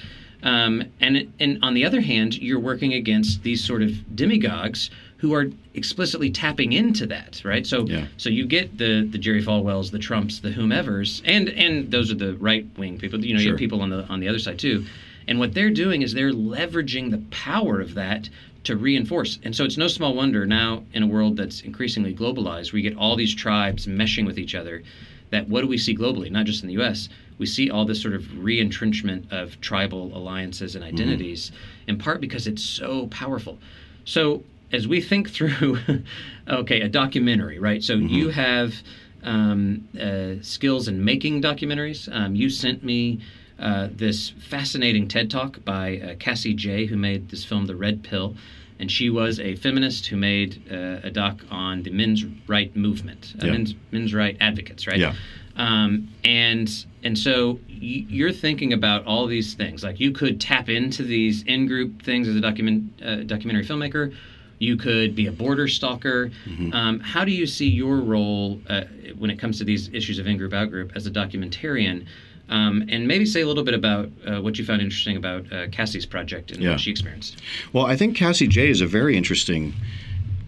Um, 0.43 0.85
and 1.01 1.33
and 1.39 1.59
on 1.63 1.75
the 1.75 1.85
other 1.85 2.01
hand, 2.01 2.39
you're 2.39 2.61
working 2.61 2.95
against 2.95 3.43
these 3.43 3.63
sort 3.65 3.83
of 3.83 4.17
demagogues 4.17 4.91
who 5.19 5.35
are 5.35 5.47
explicitly 5.75 6.31
tapping 6.31 6.73
into 6.73 7.07
that, 7.07 7.41
right? 7.45 7.65
So 7.65 7.87
Yeah. 7.87 8.07
so 8.17 8.29
you 8.29 8.45
get 8.47 8.77
the 8.77 9.07
the 9.09 9.19
Jerry 9.19 9.43
Falwells, 9.43 9.91
the 9.91 9.99
Trumps, 9.99 10.41
the 10.41 10.51
whomevers, 10.51 11.23
and 11.25 11.49
and 11.51 11.91
those 11.91 12.11
are 12.11 12.17
the 12.17 12.35
right 12.35 12.67
wing 12.77 12.99
people. 12.99 13.25
You 13.25 13.35
know, 13.35 13.41
you 13.41 13.51
have 13.51 13.59
people 13.59 13.81
on 13.83 13.91
the 13.91 14.05
on 14.09 14.21
the 14.21 14.29
other 14.29 14.41
side 14.41 14.59
too. 14.59 14.85
And 15.29 15.39
what 15.39 15.55
they're 15.55 15.71
doing 15.71 16.03
is 16.03 16.13
they're 16.13 16.33
leveraging 16.33 17.13
the 17.13 17.23
power 17.31 17.81
of 17.81 17.95
that 17.95 18.29
to 18.65 18.77
reinforce. 18.77 19.39
And 19.45 19.55
so 19.55 19.65
it's 19.65 19.77
no 19.77 19.87
small 19.87 20.15
wonder 20.15 20.47
now 20.47 20.83
in 20.93 21.03
a 21.05 21.07
world 21.07 21.37
that's 21.37 21.61
increasingly 21.63 22.15
globalized, 22.15 22.73
we 22.73 22.83
get 22.83 22.97
all 22.97 23.17
these 23.17 23.35
tribes 23.35 23.87
meshing 23.87 24.27
with 24.27 24.39
each 24.39 24.55
other. 24.55 24.83
That 25.33 25.49
what 25.49 25.63
do 25.63 25.67
we 25.67 25.79
see 25.79 25.97
globally? 25.97 26.31
Not 26.31 26.47
just 26.47 26.63
in 26.63 26.69
the 26.69 26.75
U.S. 26.75 27.09
We 27.39 27.47
see 27.47 27.71
all 27.71 27.85
this 27.85 28.01
sort 28.01 28.15
of 28.15 28.39
re-entrenchment 28.39 29.33
of 29.33 29.61
tribal 29.61 30.17
alliances 30.17 30.77
and 30.77 30.85
identities, 30.85 31.51
in 31.89 31.99
part 31.99 32.21
because 32.21 32.47
it's 32.47 32.63
so 32.63 33.09
powerful. 33.09 33.59
So 34.05 34.45
as 34.73 34.87
we 34.87 35.01
think 35.01 35.31
through, 35.31 35.79
okay, 36.49 36.83
a 36.83 36.89
documentary, 36.89 37.59
right? 37.59 37.83
So 37.83 37.95
you 37.95 38.29
have 38.29 38.75
um, 39.23 39.89
uh, 39.99 40.43
skills 40.43 40.87
in 40.89 41.05
making 41.05 41.43
documentaries. 41.43 42.15
Um, 42.15 42.35
you 42.37 42.51
sent 42.51 42.85
me 42.85 43.21
uh, 43.59 43.89
this 43.93 44.31
fascinating 44.31 45.09
TED 45.09 45.31
talk 45.31 45.65
by 45.65 45.99
uh, 45.99 46.15
Cassie 46.17 46.55
Jaye, 46.55 46.89
who 46.89 46.97
made 46.97 47.29
this 47.29 47.45
film, 47.45 47.67
The 47.67 47.77
Red 47.77 48.03
Pill. 48.03 48.35
And 48.79 48.91
she 48.91 49.11
was 49.11 49.39
a 49.39 49.55
feminist 49.57 50.07
who 50.07 50.17
made 50.17 50.63
uh, 50.71 51.01
a 51.05 51.11
doc 51.11 51.41
on 51.51 51.83
the 51.83 51.91
men's 51.91 52.25
right 52.49 52.75
movement, 52.75 53.35
uh, 53.41 53.47
Yeah. 53.47 53.53
men's, 53.53 53.75
men's 53.93 54.13
right 54.15 54.37
advocates, 54.41 54.87
right? 54.87 54.99
Yeah. 54.99 55.15
Um, 55.57 56.09
and 56.25 56.69
and 57.05 57.17
so 57.19 57.61
y- 57.69 58.07
you're 58.09 58.33
thinking 58.33 58.73
about 58.73 59.05
all 59.07 59.27
these 59.27 59.55
things. 59.55 59.85
Like 59.85 60.01
you 60.01 60.11
could 60.13 60.41
tap 60.41 60.69
into 60.69 61.03
these 61.03 61.43
in-group 61.43 62.03
things 62.03 62.27
as 62.27 62.35
a 62.37 62.41
document 62.41 63.01
uh, 63.05 63.17
documentary 63.17 63.65
filmmaker. 63.65 64.15
You 64.59 64.77
could 64.77 65.15
be 65.15 65.27
a 65.27 65.33
border 65.33 65.67
stalker. 65.69 66.31
Um, 66.73 67.01
how 67.01 67.25
do 67.25 67.33
you 67.33 67.47
see 67.47 67.69
your 67.69 67.97
role 67.99 68.61
uh, 68.69 68.83
when 69.19 69.29
it 69.29 69.39
comes 69.39 69.59
to 69.59 69.65
these 69.65 69.89
issues 69.93 70.19
of 70.21 70.27
in-group, 70.29 70.53
out-group 70.55 70.93
as 70.95 71.07
a 71.07 71.11
documentarian? 71.11 72.07
Um, 72.53 72.85
and 72.91 73.09
maybe 73.09 73.25
say 73.25 73.41
a 73.41 73.47
little 73.47 73.65
bit 73.65 73.73
about 73.73 74.11
uh, 74.27 74.43
what 74.43 74.59
you 74.59 74.65
found 74.67 74.83
interesting 74.83 75.17
about 75.17 75.51
uh, 75.51 75.69
Cassie's 75.69 76.05
project 76.05 76.51
and 76.51 76.63
Yeah. 76.63 76.71
what 76.73 76.81
she 76.81 76.91
experienced. 76.91 77.41
Well, 77.73 77.87
I 77.87 77.97
think 77.97 78.15
Cassie 78.15 78.47
Jaye 78.47 78.69
is 78.69 78.83
a 78.83 78.87
very 78.87 79.17
interesting 79.17 79.73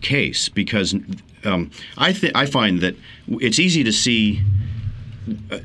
case 0.03 0.51
because 0.51 0.95
um, 1.45 1.71
I 1.97 2.13
think 2.13 2.37
I 2.37 2.45
find 2.45 2.81
that 2.83 2.95
it's 3.29 3.59
easy 3.59 3.83
to 3.85 3.93
see. 3.93 4.43
Uh, 5.51 5.59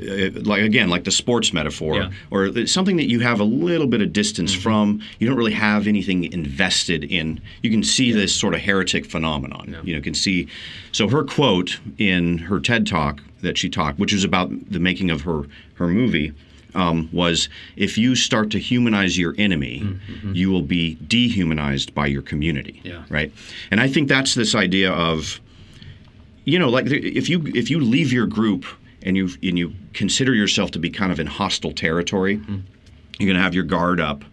like 0.43 0.61
again, 0.61 0.89
like 0.89 1.03
the 1.03 1.11
sports 1.11 1.51
metaphor, 1.53 1.95
Yeah. 1.95 2.11
or 2.31 2.65
something 2.65 2.97
that 2.97 3.09
you 3.09 3.19
have 3.19 3.39
a 3.39 3.43
little 3.43 3.87
bit 3.87 4.01
of 4.01 4.13
distance 4.13 4.53
from. 4.53 5.01
You 5.19 5.27
don't 5.27 5.37
really 5.37 5.53
have 5.53 5.87
anything 5.87 6.23
invested 6.31 7.03
in. 7.03 7.41
You 7.61 7.69
can 7.69 7.83
see 7.83 8.11
this 8.11 8.33
sort 8.33 8.53
of 8.53 8.61
heretic 8.61 9.05
phenomenon. 9.05 9.75
You 9.83 9.95
know, 9.95 10.01
can 10.01 10.13
see. 10.13 10.47
So 10.91 11.07
her 11.09 11.23
quote 11.23 11.79
in 11.97 12.37
her 12.39 12.59
TED 12.59 12.87
talk 12.87 13.21
that 13.41 13.57
she 13.57 13.69
talked, 13.69 13.99
which 13.99 14.13
is 14.13 14.23
about 14.23 14.49
the 14.71 14.79
making 14.79 15.11
of 15.11 15.21
her 15.21 15.43
her 15.75 15.87
movie, 15.87 16.31
um, 16.75 17.09
was 17.11 17.49
if 17.75 17.97
you 17.97 18.15
start 18.15 18.51
to 18.51 18.59
humanize 18.59 19.17
your 19.17 19.33
enemy, 19.37 19.83
you 20.33 20.51
will 20.51 20.61
be 20.61 20.95
dehumanized 21.07 21.93
by 21.95 22.05
your 22.07 22.21
community. 22.21 22.79
Yeah. 22.83 23.03
Right. 23.09 23.31
And 23.71 23.79
I 23.81 23.87
think 23.87 24.07
that's 24.07 24.35
this 24.35 24.55
idea 24.55 24.91
of, 24.91 25.39
you 26.45 26.59
know, 26.59 26.69
like 26.69 26.85
if 26.87 27.27
you 27.29 27.43
if 27.55 27.69
you 27.69 27.79
leave 27.79 28.13
your 28.13 28.27
group 28.27 28.65
and 29.03 29.15
you 29.15 29.29
and 29.43 29.57
you 29.57 29.73
consider 29.93 30.33
yourself 30.33 30.71
to 30.71 30.79
be 30.79 30.89
kind 30.89 31.11
of 31.11 31.19
in 31.19 31.27
hostile 31.27 31.71
territory, 31.71 32.37
mm-hmm. 32.37 32.59
you're 33.17 33.27
going 33.27 33.37
to 33.37 33.41
have 33.41 33.53
your 33.53 33.63
guard 33.63 33.99
up, 33.99 34.23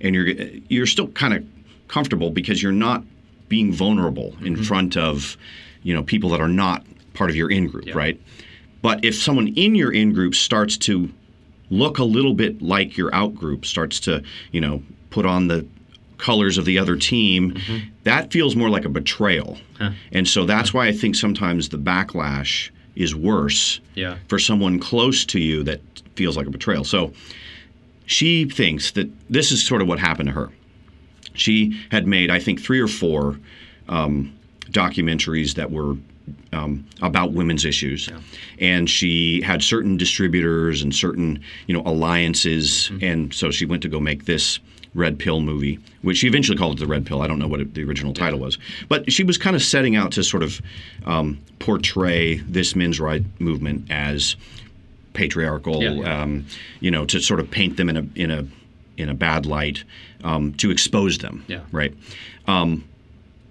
and 0.00 0.14
you're 0.14 0.28
you're 0.68 0.86
still 0.86 1.08
kind 1.08 1.34
of 1.34 1.44
comfortable 1.88 2.30
because 2.30 2.62
you're 2.62 2.72
not 2.72 3.04
being 3.48 3.72
vulnerable 3.72 4.34
in 4.40 4.54
mm-hmm. 4.54 4.62
front 4.62 4.96
of, 4.96 5.36
you 5.82 5.94
know, 5.94 6.02
people 6.02 6.30
that 6.30 6.40
are 6.40 6.48
not 6.48 6.84
part 7.14 7.30
of 7.30 7.36
your 7.36 7.50
in 7.50 7.68
group, 7.68 7.94
right? 7.94 8.20
But 8.82 9.04
if 9.04 9.14
someone 9.14 9.48
in 9.48 9.74
your 9.74 9.92
in 9.92 10.12
group 10.12 10.34
starts 10.34 10.76
to 10.78 11.10
look 11.70 11.98
a 11.98 12.04
little 12.04 12.34
bit 12.34 12.60
like 12.62 12.96
your 12.96 13.14
out 13.14 13.34
group, 13.34 13.64
starts 13.64 14.00
to, 14.00 14.22
you 14.52 14.60
know, 14.60 14.82
put 15.10 15.26
on 15.26 15.48
the 15.48 15.66
colors 16.18 16.58
of 16.58 16.64
the 16.64 16.78
other 16.78 16.96
team, 16.96 17.52
mm-hmm. 17.52 17.88
that 18.04 18.32
feels 18.32 18.56
more 18.56 18.70
like 18.70 18.84
a 18.84 18.88
betrayal. 18.88 19.58
And 20.12 20.26
so 20.26 20.46
that's 20.46 20.72
why 20.72 20.86
I 20.86 20.92
think 20.92 21.14
sometimes 21.16 21.68
the 21.68 21.78
backlash 21.78 22.70
is 22.96 23.14
worse 23.14 23.80
Yeah. 23.94 24.16
for 24.28 24.38
someone 24.38 24.78
close 24.80 25.24
to 25.26 25.38
you 25.40 25.62
that 25.64 25.80
feels 26.16 26.36
like 26.36 26.46
a 26.46 26.50
betrayal. 26.50 26.82
So 26.84 27.12
she 28.06 28.44
thinks 28.46 28.90
that 28.92 29.08
this 29.30 29.52
is 29.52 29.64
sort 29.64 29.82
of 29.82 29.88
what 29.88 29.98
happened 29.98 30.28
to 30.28 30.34
her. 30.34 30.50
She 31.34 31.78
had 31.90 32.06
made, 32.06 32.30
I 32.30 32.38
think, 32.38 32.60
three 32.62 32.80
or 32.80 32.88
four 32.88 33.38
um, 33.88 34.32
documentaries 34.70 35.54
that 35.54 35.70
were 35.70 35.96
um, 36.52 36.84
about 37.02 37.32
women's 37.32 37.64
issues, 37.64 38.08
and 38.58 38.90
she 38.90 39.42
had 39.42 39.62
certain 39.62 39.96
distributors 39.96 40.82
and 40.82 40.92
certain, 40.94 41.38
you 41.68 41.74
know, 41.74 41.82
alliances, 41.86 42.90
and 43.00 43.32
so 43.32 43.50
she 43.52 43.64
went 43.66 43.82
to 43.82 43.88
go 43.88 44.00
make 44.00 44.24
this 44.24 44.58
Red 44.96 45.18
Pill 45.18 45.40
movie, 45.40 45.78
which 46.02 46.16
she 46.18 46.26
eventually 46.26 46.56
called 46.58 46.76
it 46.76 46.80
the 46.80 46.86
Red 46.86 47.04
Pill. 47.06 47.22
I 47.22 47.26
don't 47.26 47.38
know 47.38 47.46
what 47.48 47.60
it, 47.60 47.74
the 47.74 47.84
original 47.84 48.12
title 48.14 48.38
was, 48.40 48.58
but 48.88 49.12
she 49.12 49.22
was 49.22 49.36
kind 49.38 49.54
of 49.54 49.62
setting 49.62 49.94
out 49.94 50.10
to 50.12 50.24
sort 50.24 50.42
of 50.42 50.60
um, 51.04 51.38
portray 51.58 52.36
this 52.38 52.74
men's 52.74 52.98
right 52.98 53.22
movement 53.38 53.90
as 53.90 54.36
patriarchal, 55.12 55.82
Yeah, 55.82 55.90
yeah. 55.92 56.22
Um, 56.22 56.46
you 56.80 56.90
know, 56.90 57.04
to 57.06 57.20
sort 57.20 57.40
of 57.40 57.50
paint 57.50 57.76
them 57.76 57.88
in 57.88 57.96
a 57.96 58.06
in 58.14 58.30
a 58.30 58.46
in 58.96 59.08
a 59.10 59.14
bad 59.14 59.44
light, 59.46 59.84
um, 60.24 60.54
to 60.54 60.70
expose 60.70 61.18
them, 61.18 61.44
Yeah. 61.48 61.60
right? 61.70 61.94
Um, 62.46 62.84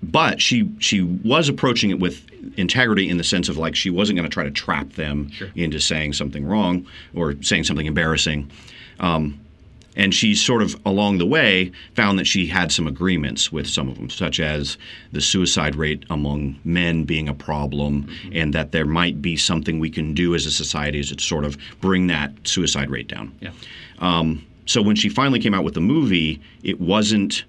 but 0.01 0.41
she 0.41 0.69
she 0.79 1.01
was 1.01 1.49
approaching 1.49 1.89
it 1.91 1.99
with 1.99 2.23
integrity 2.57 3.09
in 3.09 3.17
the 3.17 3.23
sense 3.23 3.49
of 3.49 3.57
like 3.57 3.75
she 3.75 3.89
wasn't 3.89 4.17
going 4.17 4.27
to 4.29 4.33
try 4.33 4.43
to 4.43 4.51
trap 4.51 4.89
them 4.93 5.29
Sure. 5.31 5.49
into 5.55 5.79
saying 5.79 6.13
something 6.13 6.45
wrong 6.45 6.85
or 7.15 7.35
saying 7.41 7.63
something 7.63 7.85
embarrassing. 7.85 8.49
Um, 8.99 9.39
and 9.95 10.13
she 10.13 10.35
sort 10.35 10.61
of 10.61 10.75
along 10.85 11.17
the 11.17 11.25
way 11.25 11.71
found 11.95 12.19
that 12.19 12.27
she 12.27 12.47
had 12.47 12.71
some 12.71 12.87
agreements 12.87 13.51
with 13.51 13.67
some 13.67 13.87
of 13.89 13.95
them, 13.97 14.09
such 14.09 14.39
as 14.39 14.77
the 15.11 15.21
suicide 15.21 15.75
rate 15.75 16.03
among 16.09 16.59
men 16.63 17.03
being 17.03 17.27
a 17.29 17.33
problem, 17.33 18.03
Mm-hmm. 18.05 18.31
and 18.35 18.53
that 18.53 18.71
there 18.71 18.85
might 18.85 19.21
be 19.21 19.37
something 19.37 19.79
we 19.79 19.89
can 19.89 20.13
do 20.13 20.35
as 20.35 20.45
a 20.45 20.51
society 20.51 21.03
to 21.03 21.19
sort 21.19 21.45
of 21.45 21.57
bring 21.81 22.07
that 22.07 22.31
suicide 22.43 22.89
rate 22.89 23.07
down. 23.07 23.31
Yeah. 23.39 23.51
So 24.67 24.81
when 24.81 24.95
she 24.95 25.09
finally 25.09 25.39
came 25.39 25.53
out 25.53 25.63
with 25.63 25.75
the 25.75 25.81
movie, 25.81 26.41
it 26.63 26.81
wasn't 26.81 27.45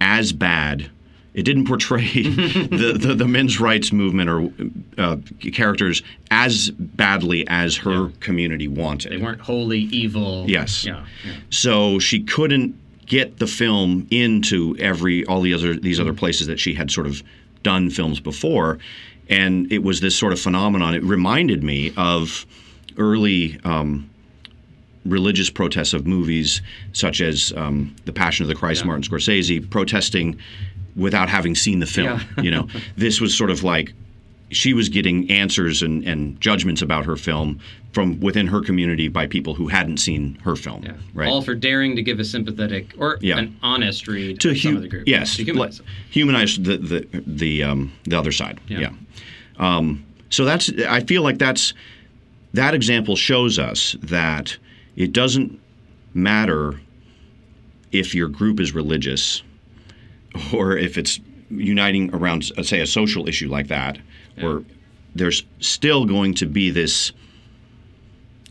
as 0.00 0.32
bad. 0.32 0.90
It 1.32 1.44
didn't 1.44 1.66
portray 1.66 2.04
the, 2.22 2.96
the, 3.00 3.14
the 3.14 3.26
men's 3.26 3.60
rights 3.60 3.92
movement 3.92 4.28
or 4.28 4.50
uh, 4.98 5.16
characters 5.52 6.02
as 6.30 6.70
badly 6.70 7.46
as 7.48 7.76
her 7.78 8.08
community 8.20 8.66
wanted. 8.66 9.12
They 9.12 9.16
weren't 9.18 9.40
wholly 9.40 9.80
evil. 9.80 10.44
Yes. 10.48 10.84
Yeah. 10.84 11.04
yeah. 11.24 11.34
So 11.50 11.98
she 12.00 12.22
couldn't 12.24 12.74
get 13.06 13.38
the 13.38 13.46
film 13.46 14.06
into 14.10 14.76
every 14.78 15.24
all 15.26 15.40
the 15.40 15.54
other 15.54 15.74
these 15.74 16.00
other 16.00 16.12
places 16.14 16.46
that 16.48 16.58
she 16.58 16.74
had 16.74 16.90
sort 16.90 17.06
of 17.06 17.22
done 17.62 17.90
films 17.90 18.18
before, 18.20 18.78
and 19.28 19.70
it 19.72 19.82
was 19.84 20.00
this 20.00 20.16
sort 20.18 20.32
of 20.32 20.40
phenomenon. 20.40 20.94
It 20.94 21.02
reminded 21.04 21.62
me 21.62 21.92
of 21.96 22.44
early. 22.96 23.58
Um, 23.64 24.08
religious 25.06 25.48
protests 25.48 25.94
of 25.94 26.06
movies 26.06 26.60
such 26.92 27.22
as 27.22 27.54
um, 27.56 27.96
The 28.04 28.12
Passion 28.12 28.44
of 28.44 28.48
the 28.48 28.54
Christ, 28.54 28.82
Yeah. 28.82 28.88
Martin 28.88 29.02
Scorsese, 29.02 29.68
protesting 29.70 30.38
without 30.96 31.28
having 31.28 31.54
seen 31.54 31.80
the 31.80 31.86
film. 31.86 32.20
Yeah. 32.36 32.42
you 32.42 32.50
know, 32.50 32.68
this 32.96 33.20
was 33.20 33.36
sort 33.36 33.50
of 33.50 33.62
like 33.62 33.92
she 34.50 34.74
was 34.74 34.88
getting 34.88 35.30
answers 35.30 35.82
and, 35.82 36.02
and 36.04 36.40
judgments 36.40 36.82
about 36.82 37.04
her 37.04 37.16
film 37.16 37.60
from 37.92 38.18
within 38.20 38.46
her 38.48 38.60
community 38.60 39.08
by 39.08 39.26
people 39.26 39.54
who 39.54 39.68
hadn't 39.68 39.98
seen 39.98 40.34
her 40.42 40.56
film. 40.56 40.82
Yeah. 40.84 40.92
Right. 41.14 41.28
All 41.28 41.42
for 41.42 41.54
daring 41.54 41.94
to 41.96 42.02
give 42.02 42.18
a 42.20 42.24
sympathetic 42.24 42.92
or 42.98 43.18
Yeah. 43.20 43.38
an 43.38 43.56
honest 43.62 44.06
read 44.08 44.40
to 44.40 44.54
hu- 44.54 44.76
of 44.76 44.82
the 44.82 44.88
group. 44.88 45.06
yes, 45.06 45.36
To 45.36 45.44
humanize 45.44 45.80
humanize 46.10 46.56
the 46.56 46.76
the 46.78 47.22
the 47.26 47.62
um, 47.64 47.92
the 48.04 48.16
other 48.18 48.32
side. 48.32 48.60
Yeah. 48.68 48.78
Yeah. 48.80 48.90
Um, 49.58 50.04
so 50.30 50.44
that's 50.44 50.70
I 50.88 51.00
feel 51.00 51.22
like 51.22 51.38
that's 51.38 51.74
that 52.54 52.74
example 52.74 53.14
shows 53.16 53.58
us 53.58 53.94
that 54.02 54.56
it 54.96 55.12
doesn't 55.12 55.60
matter 56.14 56.80
if 57.92 58.14
your 58.14 58.28
group 58.28 58.58
is 58.60 58.72
religious, 58.74 59.42
or 60.52 60.76
if 60.76 60.96
it's 60.98 61.20
uniting 61.50 62.14
around, 62.14 62.50
uh, 62.56 62.62
say, 62.62 62.80
a 62.80 62.86
social 62.86 63.28
issue 63.28 63.48
like 63.48 63.68
that, 63.68 63.98
or 64.42 64.64
there's 65.14 65.44
still 65.58 66.04
going 66.04 66.34
to 66.34 66.46
be 66.46 66.70
this 66.70 67.12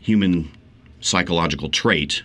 human 0.02 0.52
psychological 1.02 1.70
trait 1.70 2.24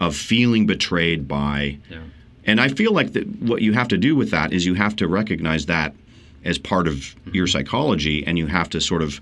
of 0.00 0.14
feeling 0.14 0.66
betrayed 0.66 1.26
by. 1.26 1.78
Yeah. 1.90 1.98
And 2.44 2.60
I 2.60 2.68
feel 2.68 2.92
like 2.92 3.12
that 3.12 3.26
what 3.42 3.62
you 3.62 3.72
have 3.72 3.88
to 3.88 3.96
do 3.96 4.14
with 4.14 4.30
that 4.30 4.52
is 4.52 4.66
you 4.66 4.74
have 4.74 4.96
to 4.96 5.08
recognize 5.08 5.66
that 5.66 5.94
as 6.44 6.58
part 6.58 6.86
of 6.86 7.14
your 7.32 7.46
psychology, 7.46 8.24
and 8.26 8.38
you 8.38 8.46
have 8.46 8.68
to 8.70 8.80
sort 8.80 9.02
of 9.02 9.20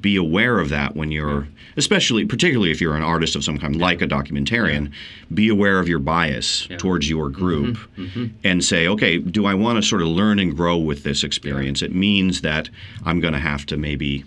be 0.00 0.16
aware 0.16 0.58
of 0.58 0.68
that 0.70 0.96
when 0.96 1.10
you're, 1.10 1.48
especially, 1.76 2.24
particularly 2.24 2.70
if 2.70 2.80
you're 2.80 2.96
an 2.96 3.02
artist 3.02 3.36
of 3.36 3.44
some 3.44 3.58
kind, 3.58 3.76
like 3.76 4.02
a 4.02 4.06
documentarian, 4.06 4.92
be 5.32 5.48
aware 5.48 5.78
of 5.78 5.88
your 5.88 5.98
bias 5.98 6.68
towards 6.78 7.08
your 7.08 7.28
group 7.28 7.78
and 8.44 8.64
say, 8.64 8.86
okay, 8.88 9.18
do 9.18 9.46
I 9.46 9.54
want 9.54 9.76
to 9.76 9.82
sort 9.82 10.02
of 10.02 10.08
learn 10.08 10.38
and 10.38 10.56
grow 10.56 10.76
with 10.76 11.02
this 11.02 11.24
experience? 11.24 11.82
It 11.82 11.94
means 11.94 12.42
that 12.42 12.68
I'm 13.04 13.20
going 13.20 13.32
to 13.32 13.38
have 13.40 13.66
to 13.66 13.76
maybe 13.76 14.24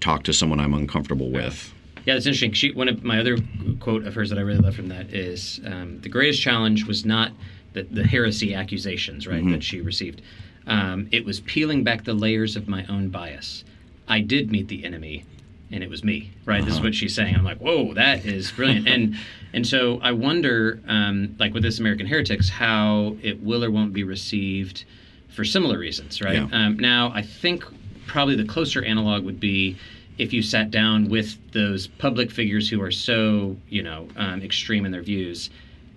talk 0.00 0.22
to 0.24 0.32
someone 0.32 0.60
I'm 0.60 0.74
uncomfortable 0.74 1.30
with. 1.30 1.72
Yeah, 2.06 2.14
that's 2.14 2.26
interesting. 2.26 2.52
She, 2.52 2.72
one 2.72 2.88
of 2.88 3.04
my 3.04 3.20
other 3.20 3.36
quote 3.78 4.06
of 4.06 4.14
hers 4.14 4.30
that 4.30 4.38
I 4.38 4.42
really 4.42 4.60
love 4.60 4.74
from 4.74 4.88
that 4.88 5.12
is 5.12 5.60
um, 5.66 6.00
the 6.00 6.08
greatest 6.08 6.40
challenge 6.40 6.86
was 6.86 7.04
not 7.04 7.32
the, 7.74 7.82
the 7.82 8.04
heresy 8.04 8.54
accusations, 8.54 9.26
right, 9.26 9.46
that 9.50 9.62
she 9.62 9.80
received. 9.80 10.22
Um, 10.66 11.08
it 11.12 11.24
was 11.24 11.40
peeling 11.40 11.84
back 11.84 12.04
the 12.04 12.14
layers 12.14 12.56
of 12.56 12.68
my 12.68 12.86
own 12.86 13.10
bias. 13.10 13.64
I 14.10 14.20
did 14.20 14.50
meet 14.50 14.68
the 14.68 14.84
enemy, 14.84 15.24
and 15.70 15.82
it 15.82 15.88
was 15.88 16.02
me, 16.02 16.32
right? 16.44 16.64
This 16.64 16.74
is 16.74 16.80
what 16.80 16.94
she's 16.94 17.14
saying. 17.14 17.36
I'm 17.36 17.44
like, 17.44 17.58
whoa, 17.58 17.94
that 17.94 18.26
is 18.26 18.50
brilliant. 18.50 18.88
and 18.88 19.16
and 19.54 19.66
so 19.66 20.00
I 20.02 20.12
wonder, 20.12 20.80
um, 20.86 21.36
like 21.38 21.54
with 21.54 21.62
this 21.62 21.78
American 21.78 22.06
Heretics, 22.06 22.48
how 22.48 23.16
it 23.22 23.42
will 23.42 23.64
or 23.64 23.70
won't 23.70 23.92
be 23.92 24.04
received 24.04 24.84
for 25.28 25.44
similar 25.44 25.78
reasons, 25.78 26.20
right? 26.20 26.34
Yeah. 26.36 26.48
Um, 26.52 26.78
now, 26.78 27.12
I 27.14 27.22
think 27.22 27.64
probably 28.06 28.34
the 28.34 28.44
closer 28.44 28.82
analog 28.84 29.24
would 29.24 29.38
be 29.38 29.76
if 30.18 30.32
you 30.32 30.42
sat 30.42 30.70
down 30.70 31.08
with 31.08 31.38
those 31.52 31.86
public 31.86 32.30
figures 32.30 32.68
who 32.68 32.82
are 32.82 32.90
so, 32.90 33.56
you 33.68 33.82
know, 33.82 34.08
um, 34.16 34.42
extreme 34.42 34.84
in 34.84 34.92
their 34.92 35.02
views 35.02 35.50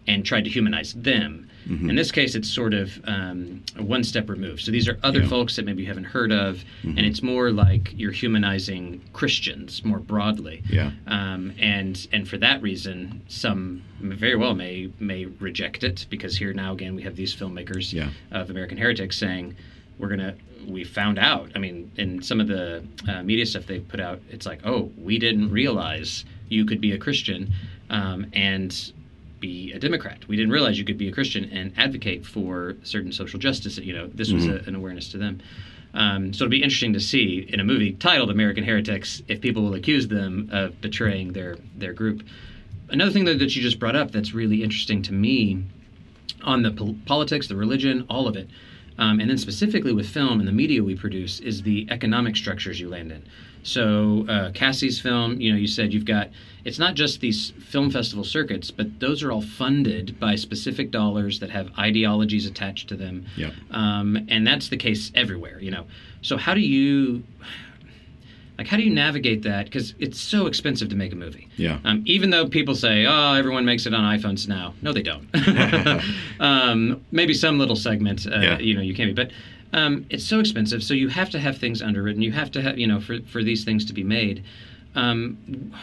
and 0.07 0.23
tried 0.23 0.43
to 0.43 0.49
humanize 0.49 0.93
them. 0.93 1.49
Mm-hmm. 1.67 1.89
In 1.89 1.95
this 1.95 2.11
case, 2.11 2.35
it's 2.35 2.49
sort 2.49 2.73
of 2.73 2.99
um, 3.05 3.63
one 3.77 4.03
step 4.03 4.29
removed. 4.29 4.61
So 4.61 4.71
these 4.71 4.87
are 4.87 4.97
other 5.03 5.19
Yeah. 5.19 5.25
Mm-hmm. 5.25 5.29
folks 5.29 5.55
that 5.55 5.65
maybe 5.65 5.81
you 5.83 5.87
haven't 5.87 6.03
heard 6.05 6.31
of, 6.31 6.63
and 6.83 6.99
it's 6.99 7.21
more 7.21 7.51
like 7.51 7.93
you're 7.97 8.11
humanizing 8.11 9.01
Christians 9.13 9.83
more 9.85 9.99
broadly. 9.99 10.61
Yeah. 10.69 10.91
Um, 11.07 11.53
and 11.59 12.07
and 12.11 12.27
for 12.27 12.37
that 12.37 12.61
reason, 12.61 13.21
some 13.27 13.81
very 14.01 14.35
well 14.35 14.55
may 14.55 14.89
may 14.99 15.25
reject 15.25 15.83
it 15.83 16.05
because 16.09 16.37
here 16.37 16.53
now 16.53 16.73
again 16.73 16.95
we 16.95 17.03
have 17.03 17.15
these 17.15 17.33
filmmakers 17.35 17.93
Yeah. 17.93 18.09
of 18.31 18.49
American 18.49 18.77
Heretics 18.77 19.17
saying 19.17 19.55
we're 19.99 20.09
gonna 20.09 20.35
we 20.67 20.83
found 20.85 21.19
out. 21.19 21.51
I 21.55 21.59
mean, 21.59 21.91
in 21.97 22.21
some 22.21 22.39
of 22.39 22.47
the 22.47 22.83
uh, 23.07 23.21
media 23.23 23.45
stuff 23.45 23.65
they've 23.67 23.85
put 23.87 23.99
out, 23.99 24.21
it's 24.29 24.45
like, 24.45 24.59
oh, 24.65 24.89
we 24.97 25.19
didn't 25.19 25.51
realize 25.51 26.23
you 26.47 26.65
could 26.65 26.79
be 26.79 26.93
a 26.93 26.97
Christian 26.97 27.51
um, 27.89 28.25
and 28.33 28.93
be 29.43 29.73
a 29.73 29.79
Democrat. 29.79 30.25
We 30.29 30.37
didn't 30.37 30.53
realize 30.53 30.79
you 30.79 30.85
could 30.85 30.97
be 30.97 31.09
a 31.09 31.11
Christian 31.11 31.43
and 31.51 31.73
advocate 31.75 32.25
for 32.25 32.75
certain 32.83 33.11
social 33.11 33.39
justice. 33.39 33.77
You 33.77 33.93
know, 33.93 34.07
this 34.07 34.31
was 34.31 34.47
a, 34.47 34.63
an 34.67 34.73
awareness 34.73 35.09
to 35.09 35.17
them. 35.17 35.41
Um, 35.93 36.33
so 36.33 36.45
it'll 36.45 36.57
be 36.59 36.63
interesting 36.63 36.93
to 36.93 36.99
see 36.99 37.45
in 37.53 37.59
a 37.59 37.63
movie 37.63 37.91
titled 37.91 38.31
American 38.31 38.63
Heretics 38.63 39.21
if 39.27 39.41
people 39.41 39.61
will 39.63 39.75
accuse 39.75 40.07
them 40.07 40.49
of 40.51 40.79
betraying 40.79 41.33
their 41.33 41.57
their 41.75 41.93
group. 41.93 42.23
Another 42.89 43.11
thing 43.11 43.25
that, 43.25 43.37
that 43.39 43.55
you 43.55 43.61
just 43.61 43.79
brought 43.79 43.97
up 44.01 44.11
that's 44.11 44.33
really 44.33 44.63
interesting 44.63 45.01
to 45.03 45.13
me 45.13 45.63
on 46.43 46.63
the 46.63 46.71
pol- 46.71 46.95
politics, 47.05 47.47
the 47.47 47.55
religion, 47.55 48.05
all 48.09 48.27
of 48.27 48.35
it, 48.37 48.47
um, 48.97 49.19
and 49.19 49.29
then 49.29 49.37
specifically 49.37 49.93
with 49.93 50.07
film 50.07 50.39
and 50.39 50.47
the 50.47 50.57
media 50.63 50.81
we 50.83 50.95
produce 50.95 51.39
is 51.41 51.61
the 51.61 51.85
economic 51.89 52.35
structures 52.35 52.79
you 52.79 52.89
land 52.89 53.11
in. 53.11 53.23
So 53.63 54.25
uh, 54.29 54.51
Cassie's 54.51 54.99
film, 54.99 55.39
you 55.41 55.51
know, 55.51 55.57
you 55.57 55.67
said 55.67 55.93
you've 55.93 56.11
got 56.17 56.29
it's 56.65 56.79
not 56.79 56.95
just 56.95 57.19
these 57.19 57.51
film 57.69 57.89
festival 57.91 58.23
circuits, 58.23 58.71
but 58.71 58.99
those 58.99 59.21
are 59.23 59.31
all 59.31 59.41
funded 59.41 60.19
by 60.19 60.35
specific 60.35 60.91
dollars 60.91 61.39
that 61.39 61.49
have 61.49 61.69
ideologies 61.77 62.45
attached 62.45 62.87
to 62.89 62.95
them. 62.95 63.25
Yep. 63.35 63.53
Um, 63.71 64.25
and 64.29 64.47
that's 64.47 64.69
the 64.69 64.77
case 64.77 65.11
everywhere, 65.15 65.59
you 65.59 65.71
know. 65.71 65.85
So 66.21 66.37
how 66.37 66.53
do 66.53 66.61
you 66.61 67.23
like 68.57 68.67
how 68.67 68.77
do 68.77 68.83
you 68.83 68.93
navigate 68.93 69.41
that 69.43 69.65
because 69.65 69.95
it's 69.99 70.19
so 70.21 70.45
expensive 70.45 70.87
to 70.89 70.95
make 70.95 71.11
a 71.11 71.15
movie 71.15 71.49
Yeah. 71.57 71.79
um, 71.85 72.03
even 72.05 72.29
though 72.29 72.47
people 72.47 72.75
say 72.75 73.03
oh 73.07 73.33
everyone 73.33 73.65
makes 73.65 73.87
it 73.87 73.95
on 73.95 74.03
iphones 74.17 74.47
now 74.47 74.75
no 74.83 74.93
they 74.93 75.01
don't 75.01 75.27
um, 76.39 77.03
maybe 77.11 77.33
some 77.33 77.57
little 77.57 77.75
segment 77.75 78.27
uh, 78.27 78.39
Yeah. 78.39 78.59
you 78.59 78.75
know 78.75 78.81
you 78.81 78.93
can 78.93 79.07
be 79.07 79.13
but 79.13 79.31
um, 79.73 80.05
it's 80.11 80.23
so 80.23 80.39
expensive 80.39 80.83
so 80.83 80.93
you 80.93 81.07
have 81.09 81.31
to 81.31 81.39
have 81.39 81.57
things 81.57 81.81
underwritten 81.81 82.21
you 82.21 82.31
have 82.31 82.51
to 82.51 82.61
have 82.61 82.77
you 82.77 82.85
know 82.85 82.99
for, 83.01 83.19
for 83.21 83.43
these 83.43 83.63
things 83.63 83.85
to 83.85 83.93
be 83.93 84.03
made 84.03 84.43
um, 84.95 85.73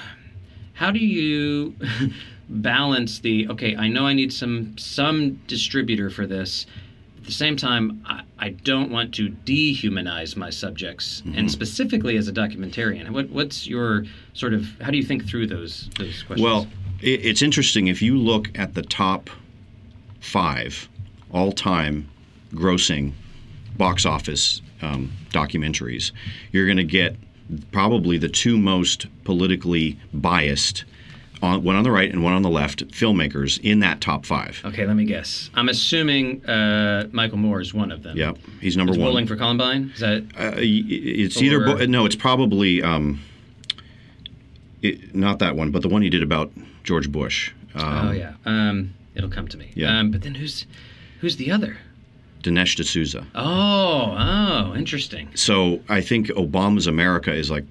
how 0.80 0.90
do 0.90 0.98
you 0.98 1.74
balance 2.48 3.20
the 3.20 3.46
okay 3.48 3.76
i 3.76 3.86
know 3.86 4.06
i 4.06 4.14
need 4.14 4.32
some 4.32 4.76
some 4.78 5.34
distributor 5.46 6.08
for 6.10 6.26
this. 6.26 6.66
At 7.18 7.26
the 7.26 7.32
same 7.32 7.56
time 7.56 8.02
i, 8.06 8.22
I 8.38 8.48
don't 8.48 8.90
want 8.90 9.14
to 9.16 9.28
dehumanize 9.44 10.36
my 10.36 10.50
subjects 10.50 11.20
Mm-hmm. 11.20 11.38
and 11.38 11.50
specifically 11.50 12.16
as 12.16 12.26
a 12.28 12.32
documentarian. 12.32 13.10
What, 13.10 13.28
what's 13.28 13.66
your 13.66 14.04
sort 14.32 14.54
of 14.54 14.66
how 14.80 14.90
do 14.90 14.96
you 14.96 15.04
think 15.04 15.26
through 15.28 15.46
those 15.48 15.90
those 15.98 16.22
questions? 16.22 16.40
Well, 16.40 16.66
it, 17.02 17.24
it's 17.26 17.42
interesting 17.42 17.88
if 17.88 18.00
you 18.00 18.16
look 18.16 18.50
at 18.58 18.72
the 18.74 18.82
top 18.82 19.28
five 20.20 20.88
all-time 21.30 22.08
grossing 22.54 23.12
box 23.76 24.06
office 24.06 24.62
um, 24.82 25.12
documentaries, 25.30 26.12
you're 26.52 26.66
going 26.66 26.78
to 26.78 26.84
get 26.84 27.16
probably 27.72 28.16
the 28.18 28.28
two 28.28 28.58
most 28.58 29.06
politically 29.24 29.98
biased, 30.12 30.84
on, 31.42 31.62
one 31.64 31.74
on 31.76 31.84
the 31.84 31.90
right 31.90 32.10
and 32.10 32.22
one 32.22 32.32
on 32.32 32.42
the 32.42 32.50
left, 32.50 32.86
filmmakers 32.88 33.58
in 33.62 33.80
that 33.80 34.00
top 34.00 34.26
five. 34.26 34.60
okay 34.64 34.86
let 34.86 34.94
me 34.94 35.04
guess 35.06 35.48
i'm 35.54 35.68
assuming 35.70 36.44
uh, 36.46 37.08
michael 37.12 37.38
moore 37.38 37.60
is 37.60 37.72
one 37.72 37.90
of 37.90 38.02
them 38.02 38.16
Yep, 38.16 38.36
he's 38.60 38.76
number 38.76 38.92
Is 38.92 38.98
one. 38.98 39.08
bowling 39.08 39.26
for 39.26 39.36
columbine 39.36 39.90
is 39.94 40.00
that 40.00 40.22
Uh, 40.38 40.52
it's 40.56 41.40
either 41.40 41.62
Or- 41.62 41.76
Bo- 41.78 41.86
no, 41.86 42.04
it's 42.04 42.16
probably 42.16 42.82
um, 42.82 43.20
it, 44.82 45.14
not 45.14 45.38
that 45.40 45.56
one, 45.56 45.70
but 45.70 45.82
the 45.82 45.88
one 45.88 46.02
he 46.02 46.10
did 46.10 46.22
about 46.22 46.52
George 46.84 47.10
Bush. 47.10 47.52
Um, 47.74 48.08
oh 48.08 48.12
yeah 48.12 48.34
um, 48.44 48.94
it'll 49.14 49.30
come 49.30 49.48
to 49.48 49.56
me 49.56 49.70
Yeah. 49.74 49.98
um, 49.98 50.10
but 50.10 50.22
then 50.22 50.34
who's 50.34 50.66
who's 51.20 51.36
the 51.36 51.50
other 51.50 51.78
Dinesh 52.42 52.76
D'Souza. 52.76 53.26
oh 53.34 54.14
oh 54.18 54.74
interesting 54.76 55.28
So 55.34 55.80
I 55.88 56.00
think 56.00 56.28
Obama's 56.28 56.86
America 56.86 57.32
is 57.32 57.50
like. 57.50 57.64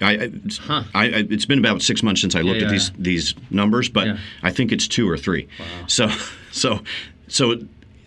I, 0.00 0.12
I, 0.24 0.30
Huh. 0.60 0.82
I, 0.94 1.04
I 1.04 1.08
it's 1.30 1.46
been 1.46 1.58
about 1.60 1.80
six 1.82 2.02
months 2.02 2.20
since 2.20 2.34
I 2.34 2.40
looked 2.40 2.60
Yeah, 2.60 2.66
at 2.66 2.70
these 2.72 2.90
these 2.98 3.34
numbers, 3.50 3.88
but 3.88 4.06
Yeah. 4.06 4.16
I 4.42 4.50
think 4.50 4.72
it's 4.72 4.88
two 4.88 5.08
or 5.08 5.16
three. 5.16 5.46
Wow. 5.60 5.66
So 5.86 6.10
so 6.50 6.80
so 7.28 7.58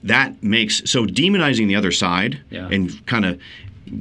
that 0.04 0.42
makes 0.44 0.82
so 0.90 1.06
demonizing 1.06 1.68
the 1.68 1.76
other 1.76 1.92
side 1.92 2.40
Yeah. 2.50 2.68
and 2.70 3.06
kind 3.06 3.24
of 3.26 3.40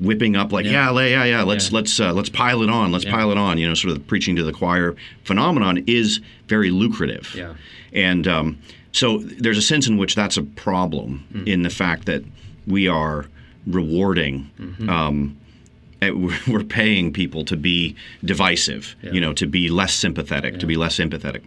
whipping 0.01 0.35
up 0.35 0.51
like 0.51 0.65
Yeah. 0.65 0.91
yeah 0.91 1.01
yeah 1.01 1.07
yeah, 1.09 1.25
yeah 1.25 1.43
let's 1.43 1.71
Yeah. 1.71 1.77
let's 1.77 2.01
uh, 2.01 2.13
let's 2.13 2.31
pile 2.31 2.63
it 2.63 2.71
on 2.71 2.91
let's 2.91 3.05
Yeah. 3.05 3.13
pile 3.13 3.31
it 3.31 3.39
on 3.39 3.59
you 3.59 3.69
know 3.69 3.75
sort 3.75 3.93
of 3.93 3.99
the 3.99 4.05
preaching 4.05 4.35
to 4.37 4.43
the 4.43 4.53
choir 4.53 4.97
phenomenon 5.25 5.85
is 5.87 6.21
very 6.49 6.71
lucrative 6.71 7.33
Yeah. 7.37 7.53
and 7.93 8.27
um, 8.27 8.59
so 8.95 9.19
there's 9.19 9.59
a 9.59 9.63
sense 9.73 9.87
in 9.89 9.97
which 9.99 10.15
that's 10.15 10.37
a 10.37 10.43
problem 10.43 11.25
Mm. 11.35 11.47
in 11.49 11.63
the 11.63 11.71
fact 11.71 12.07
that 12.07 12.23
we 12.67 12.89
are 12.89 13.27
rewarding. 13.67 14.51
Mm-hmm. 14.61 14.89
Um, 14.89 15.37
eh, 16.01 16.11
we're 16.49 16.65
paying 16.65 17.13
people 17.13 17.45
to 17.47 17.57
be 17.57 17.97
divisive, 18.25 18.95
Yeah. 19.03 19.13
you 19.15 19.21
know, 19.21 19.33
to 19.35 19.47
be 19.47 19.69
less 19.69 19.93
sympathetic, 19.95 20.59
to 20.61 20.67
be 20.67 20.77
less 20.77 20.99
empathetic. 20.99 21.43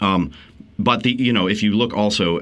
Um, 0.00 0.32
but 0.78 1.02
the 1.02 1.12
you 1.12 1.32
know, 1.32 1.46
if 1.48 1.62
you 1.62 1.72
look 1.76 1.92
also, 1.94 2.40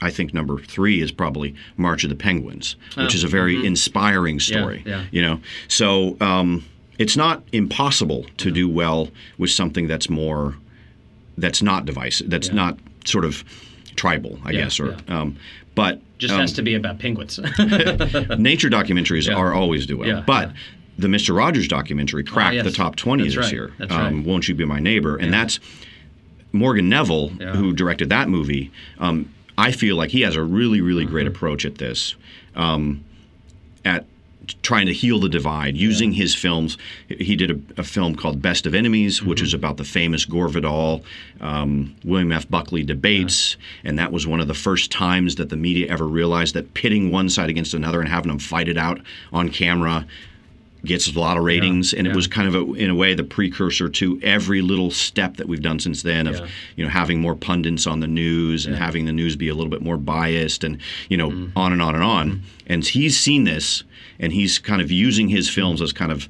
I 0.00 0.10
think 0.10 0.32
number 0.34 0.58
three 0.58 1.00
is 1.00 1.12
probably 1.12 1.54
March 1.76 2.04
of 2.04 2.10
the 2.10 2.16
Penguins, 2.16 2.76
which 2.96 3.14
Oh, 3.14 3.16
is 3.18 3.24
a 3.24 3.28
very 3.28 3.64
inspiring 3.66 4.40
story. 4.40 4.82
yeah. 4.86 5.04
You 5.10 5.22
know, 5.22 5.40
so 5.68 6.16
um, 6.20 6.64
it's 6.98 7.16
not 7.16 7.42
impossible 7.52 8.24
to 8.38 8.50
do 8.50 8.68
well 8.68 9.08
with 9.38 9.50
something 9.50 9.86
that's 9.88 10.08
more 10.10 10.54
that's 11.38 11.62
not 11.62 11.84
divisive, 11.84 12.30
that's 12.30 12.48
Yeah. 12.48 12.54
not 12.62 12.78
sort 13.06 13.24
of 13.24 13.44
tribal, 13.96 14.38
I 14.44 14.50
Yeah, 14.52 14.62
guess, 14.64 14.78
or 14.80 14.90
yeah. 15.08 15.20
um, 15.20 15.36
but 15.74 16.00
just 16.18 16.32
um, 16.34 16.40
has 16.40 16.52
to 16.54 16.62
be 16.62 16.74
about 16.74 16.98
penguins 16.98 17.38
nature 18.38 18.68
documentaries 18.70 19.26
Yeah. 19.28 19.34
are 19.34 19.52
always 19.54 19.86
do 19.86 19.98
well. 19.98 20.22
But 20.26 20.52
the 20.98 21.08
Mr. 21.08 21.36
Rogers 21.36 21.68
documentary 21.68 22.24
cracked 22.24 22.54
yes. 22.56 22.64
the 22.64 22.72
top 22.72 22.96
20 22.96 23.22
That's 23.24 23.34
this 23.34 23.44
right. 23.44 23.52
year. 23.52 23.72
That's 23.78 23.92
um, 23.92 24.16
right. 24.18 24.26
Won't 24.26 24.48
You 24.48 24.54
Be 24.54 24.64
My 24.64 24.80
Neighbor? 24.80 25.16
And 25.16 25.32
that's 25.32 25.60
Morgan 26.52 26.88
Neville, 26.88 27.28
who 27.28 27.72
directed 27.74 28.08
that 28.10 28.28
movie. 28.30 28.70
Um, 28.98 29.32
I 29.58 29.72
feel 29.72 29.96
like 29.96 30.10
he 30.10 30.22
has 30.22 30.36
a 30.36 30.42
really, 30.42 30.80
really 30.80 31.04
Mm-hmm. 31.04 31.12
great 31.12 31.26
approach 31.26 31.64
at 31.66 31.76
this, 31.76 32.14
um, 32.54 33.04
at 33.84 34.06
trying 34.62 34.86
to 34.86 34.92
heal 34.92 35.18
the 35.20 35.28
divide 35.28 35.76
using 35.76 36.12
his 36.12 36.34
films. 36.34 36.76
He 37.08 37.36
did 37.36 37.50
a, 37.50 37.80
a 37.80 37.84
film 37.84 38.16
called 38.16 38.40
Best 38.42 38.66
of 38.66 38.74
Enemies, 38.74 39.22
which 39.22 39.42
is 39.42 39.54
about 39.54 39.76
the 39.76 39.84
famous 39.84 40.24
Gore 40.24 40.48
Vidal, 40.48 41.04
um, 41.40 41.94
William 42.04 42.32
F. 42.32 42.48
Buckley 42.48 42.82
debates, 42.82 43.56
and 43.84 43.98
that 43.98 44.12
was 44.12 44.26
one 44.26 44.40
of 44.40 44.48
the 44.48 44.54
first 44.54 44.90
times 44.90 45.34
that 45.36 45.50
the 45.50 45.56
media 45.56 45.88
ever 45.88 46.06
realized 46.06 46.54
that 46.54 46.74
pitting 46.74 47.10
one 47.10 47.28
side 47.28 47.50
against 47.50 47.74
another 47.74 48.00
and 48.00 48.08
having 48.08 48.28
them 48.28 48.38
fight 48.38 48.68
it 48.68 48.78
out 48.78 49.00
on 49.32 49.48
camera 49.50 50.06
gets 50.84 51.12
a 51.12 51.18
lot 51.18 51.36
of 51.36 51.42
ratings, 51.42 51.92
and 51.92 52.06
yeah. 52.06 52.12
it 52.12 52.16
was 52.16 52.28
kind 52.28 52.46
of 52.46 52.54
a, 52.54 52.74
in 52.74 52.90
a 52.90 52.94
way 52.94 53.12
the 53.12 53.24
precursor 53.24 53.88
to 53.88 54.20
every 54.22 54.62
little 54.62 54.90
step 54.90 55.36
that 55.36 55.48
we've 55.48 55.62
done 55.62 55.80
since 55.80 56.02
then 56.02 56.28
of 56.28 56.36
Yeah. 56.38 56.46
you 56.76 56.84
know 56.84 56.90
having 56.90 57.20
more 57.20 57.34
pundits 57.34 57.88
on 57.88 57.98
the 57.98 58.06
news 58.06 58.66
and 58.66 58.76
having 58.76 59.04
the 59.06 59.12
news 59.12 59.34
be 59.34 59.48
a 59.48 59.54
little 59.54 59.70
bit 59.70 59.82
more 59.82 59.96
biased 59.96 60.62
and 60.62 60.78
you 61.08 61.16
know 61.16 61.30
Mm-hmm. 61.30 61.58
on 61.58 61.72
and 61.72 61.82
on 61.82 61.94
and 61.96 62.04
on. 62.04 62.42
And 62.68 62.84
he's 62.86 63.18
seen 63.18 63.44
this, 63.44 63.82
and 64.18 64.32
he's 64.32 64.58
kind 64.58 64.80
of 64.80 64.90
using 64.90 65.28
his 65.28 65.48
films 65.48 65.80
as 65.82 65.92
kind 65.92 66.12
of 66.12 66.28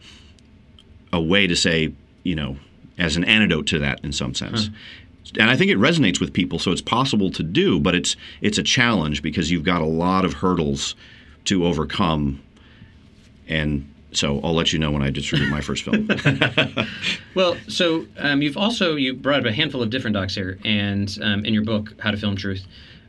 a 1.13 1.21
way 1.21 1.47
to 1.47 1.57
say 1.57 1.93
you 2.23 2.35
know 2.35 2.57
as 2.99 3.17
an 3.17 3.25
antidote 3.25 3.67
to 3.69 3.79
that 3.79 4.03
in 4.05 4.13
some 4.13 4.35
sense. 4.35 4.71
And 5.39 5.51
I 5.51 5.57
think 5.57 5.71
it 5.71 5.79
resonates 5.79 6.21
with 6.21 6.33
people, 6.33 6.59
so 6.59 6.71
it's 6.71 6.81
possible 6.81 7.31
to 7.33 7.43
do, 7.43 7.81
but 7.81 7.95
it's 7.95 8.17
it's 8.41 8.59
a 8.59 8.63
challenge 8.63 9.23
because 9.23 9.51
you've 9.51 9.65
got 9.65 9.83
a 9.83 9.87
lot 9.87 10.25
of 10.25 10.35
hurdles 10.35 10.95
to 11.47 11.67
overcome. 11.67 12.41
And 13.49 13.93
so 14.13 14.41
I'll 14.43 14.55
let 14.55 14.73
you 14.73 14.79
know 14.79 14.91
when 14.91 15.03
I 15.03 15.11
distribute 15.11 15.51
my 15.51 15.61
first 15.61 15.85
film. 15.85 16.09
Well, 17.35 17.59
so 17.69 18.07
um, 18.17 18.41
you've 18.41 18.57
also 18.57 18.97
you 18.97 19.13
brought 19.13 19.41
up 19.41 19.47
a 19.47 19.53
handful 19.53 19.83
of 19.83 19.91
different 19.91 20.15
docs 20.15 20.35
here, 20.35 20.59
and 20.65 21.15
um, 21.21 21.45
in 21.45 21.53
your 21.53 21.65
book, 21.65 21.93
How 22.01 22.11
to 22.11 22.17
Film 22.17 22.35
Truth, 22.35 22.65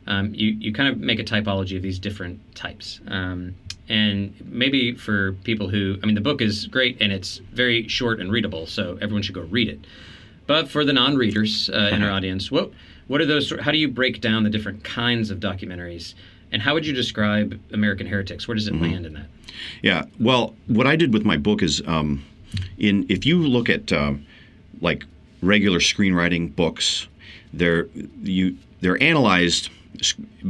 um, 0.08 0.34
you 0.34 0.48
you 0.58 0.72
kind 0.72 0.88
of 0.88 0.98
make 0.98 1.20
a 1.20 1.24
typology 1.24 1.76
of 1.76 1.82
these 1.82 1.98
different 1.98 2.40
types. 2.56 3.00
Um, 3.06 3.54
and 3.88 4.34
maybe 4.44 4.94
for 4.94 5.32
people 5.44 5.68
who, 5.68 5.98
I 6.02 6.06
mean, 6.06 6.14
the 6.14 6.20
book 6.20 6.42
is 6.42 6.66
great 6.66 7.00
and 7.00 7.10
it's 7.12 7.38
very 7.52 7.88
short 7.88 8.20
and 8.20 8.30
readable, 8.30 8.66
so 8.66 8.98
everyone 9.00 9.22
should 9.22 9.34
go 9.34 9.42
read 9.42 9.68
it. 9.68 9.80
But 10.46 10.68
for 10.68 10.84
the 10.84 10.92
non-readers 10.92 11.70
uh, 11.70 11.90
in 11.92 12.02
our 12.02 12.10
audience, 12.16 12.50
what 12.50 12.70
what 13.06 13.20
are 13.20 13.26
those? 13.26 13.52
How 13.60 13.70
do 13.70 13.78
you 13.78 13.88
break 13.88 14.20
down 14.20 14.44
the 14.44 14.50
different 14.50 14.82
kinds 14.82 15.30
of 15.30 15.40
documentaries, 15.40 16.14
and 16.50 16.62
how 16.62 16.74
would 16.74 16.86
you 16.86 16.94
describe 16.94 17.60
American 17.72 18.06
Heretics? 18.06 18.48
Where 18.48 18.54
does 18.54 18.66
it 18.66 18.74
land 18.74 19.06
in 19.06 19.12
that? 19.12 19.26
Yeah. 19.82 20.04
Well, 20.18 20.54
what 20.66 20.86
I 20.86 20.96
did 20.96 21.12
with 21.12 21.24
my 21.24 21.36
book 21.36 21.62
is, 21.62 21.82
um, 21.86 22.24
in 22.78 23.04
if 23.10 23.26
you 23.26 23.38
look 23.42 23.68
at 23.68 23.92
um, 23.92 24.24
like 24.80 25.04
regular 25.42 25.80
screenwriting 25.80 26.54
books, 26.56 27.08
they're 27.52 27.88
you 28.22 28.56
they're 28.80 29.02
analyzed 29.02 29.70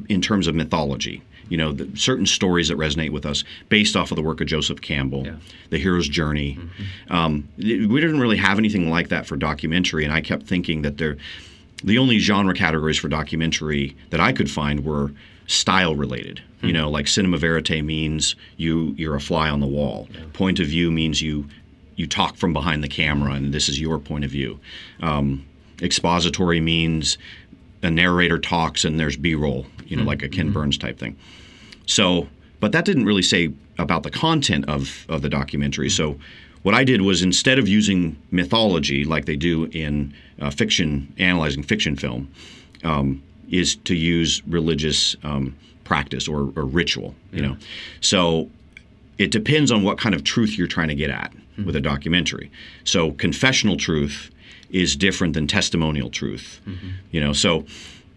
in 0.09 0.21
terms 0.21 0.47
of 0.47 0.55
mythology. 0.55 1.23
You 1.49 1.57
know, 1.57 1.73
the, 1.73 1.97
certain 1.97 2.27
stories 2.27 2.69
that 2.69 2.77
resonate 2.77 3.11
with 3.11 3.25
us 3.25 3.43
based 3.71 3.97
off 3.97 4.11
of 4.11 4.17
the 4.17 4.23
work 4.23 4.41
of 4.43 4.47
Joseph 4.47 4.83
Campbell, 4.83 5.25
Yeah. 5.25 5.37
The 5.71 5.79
Hero's 5.79 6.09
Journey. 6.09 6.59
Um, 7.09 7.49
we 7.57 8.01
didn't 8.01 8.21
really 8.21 8.37
have 8.37 8.59
anything 8.59 8.91
like 8.91 9.09
that 9.09 9.27
for 9.27 9.37
documentary, 9.37 10.05
and 10.05 10.13
I 10.13 10.21
kept 10.21 10.47
thinking 10.47 10.83
that 10.83 10.99
there, 10.99 11.17
the 11.83 11.97
only 11.97 12.19
genre 12.19 12.53
categories 12.55 12.99
for 12.99 13.09
documentary 13.09 13.97
that 14.11 14.21
I 14.21 14.33
could 14.33 14.51
find 14.51 14.85
were 14.85 15.13
style 15.47 15.95
related. 15.97 16.43
You 16.61 16.73
know, 16.73 16.91
like 16.91 17.07
cinema 17.07 17.39
verite 17.39 17.85
means 17.85 18.35
you 18.57 18.95
you're 18.99 19.15
a 19.15 19.21
fly 19.21 19.49
on 19.49 19.61
the 19.61 19.67
wall. 19.67 20.09
Point 20.33 20.59
of 20.59 20.67
view 20.67 20.91
means 20.91 21.23
you 21.23 21.47
you 21.95 22.07
talk 22.07 22.37
from 22.37 22.53
behind 22.53 22.83
the 22.83 22.89
camera, 22.89 23.33
and 23.33 23.55
this 23.55 23.69
is 23.69 23.81
your 23.81 23.99
point 23.99 24.25
of 24.25 24.31
view. 24.31 24.59
Um, 25.01 25.47
expository 25.81 26.61
means 26.61 27.17
a 27.83 27.91
narrator 27.91 28.39
talks 28.39 28.85
and 28.85 28.99
there's 28.99 29.17
B-roll. 29.17 29.67
You 29.87 29.97
know, 29.97 30.05
like 30.05 30.23
a 30.23 30.29
Ken 30.29 30.53
Burns 30.53 30.77
type 30.77 30.99
thing. 30.99 31.17
So, 31.87 32.29
but 32.61 32.73
that 32.73 32.85
didn't 32.85 33.07
really 33.07 33.23
say 33.23 33.53
about 33.79 34.03
the 34.03 34.11
content 34.11 34.69
of, 34.69 35.07
of 35.09 35.23
the 35.23 35.31
documentary. 35.31 35.89
So, 35.89 36.19
what 36.63 36.75
I 36.75 36.85
did 36.85 37.01
was 37.03 37.23
instead 37.23 37.59
of 37.59 37.69
using 37.69 38.21
mythology 38.31 39.05
like 39.05 39.25
they 39.25 39.37
do 39.37 39.67
in 39.67 40.13
uh, 40.41 40.51
fiction, 40.51 41.15
analyzing 41.19 41.63
fiction 41.63 41.97
film, 41.97 42.31
um, 42.85 43.23
is 43.51 43.77
to 43.77 43.95
use 43.95 44.43
religious 44.47 45.17
um, 45.23 45.57
practice 45.85 46.29
or, 46.29 46.53
or 46.57 46.65
ritual. 46.67 47.15
You 47.33 47.43
know, 47.43 47.57
so 48.01 48.51
it 49.17 49.31
depends 49.31 49.71
on 49.71 49.83
what 49.83 49.99
kind 49.99 50.15
of 50.15 50.25
truth 50.25 50.59
you're 50.59 50.67
trying 50.67 50.89
to 50.89 50.95
get 50.95 51.11
at 51.11 51.33
with 51.65 51.75
a 51.77 51.81
documentary. 51.81 52.51
So 52.85 53.13
confessional 53.13 53.77
truth 53.77 54.31
is 54.71 54.97
different 54.97 55.35
than 55.35 55.47
testimonial 55.47 56.11
truth. 56.11 56.61
You 57.11 57.21
know, 57.21 57.33
so 57.33 57.65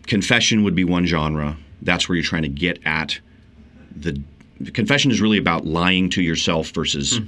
confession 0.08 0.64
would 0.64 0.76
be 0.76 0.84
one 0.84 1.06
genre. 1.06 1.58
That's 1.82 2.08
where 2.08 2.16
you're 2.16 2.26
trying 2.26 2.44
to 2.44 2.50
get 2.50 2.80
at 2.86 3.20
the 3.96 4.22
confession 4.74 5.12
is 5.12 5.22
really 5.22 5.38
about 5.38 5.66
lying 5.66 6.10
to 6.12 6.22
yourself 6.22 6.70
versus 6.70 7.20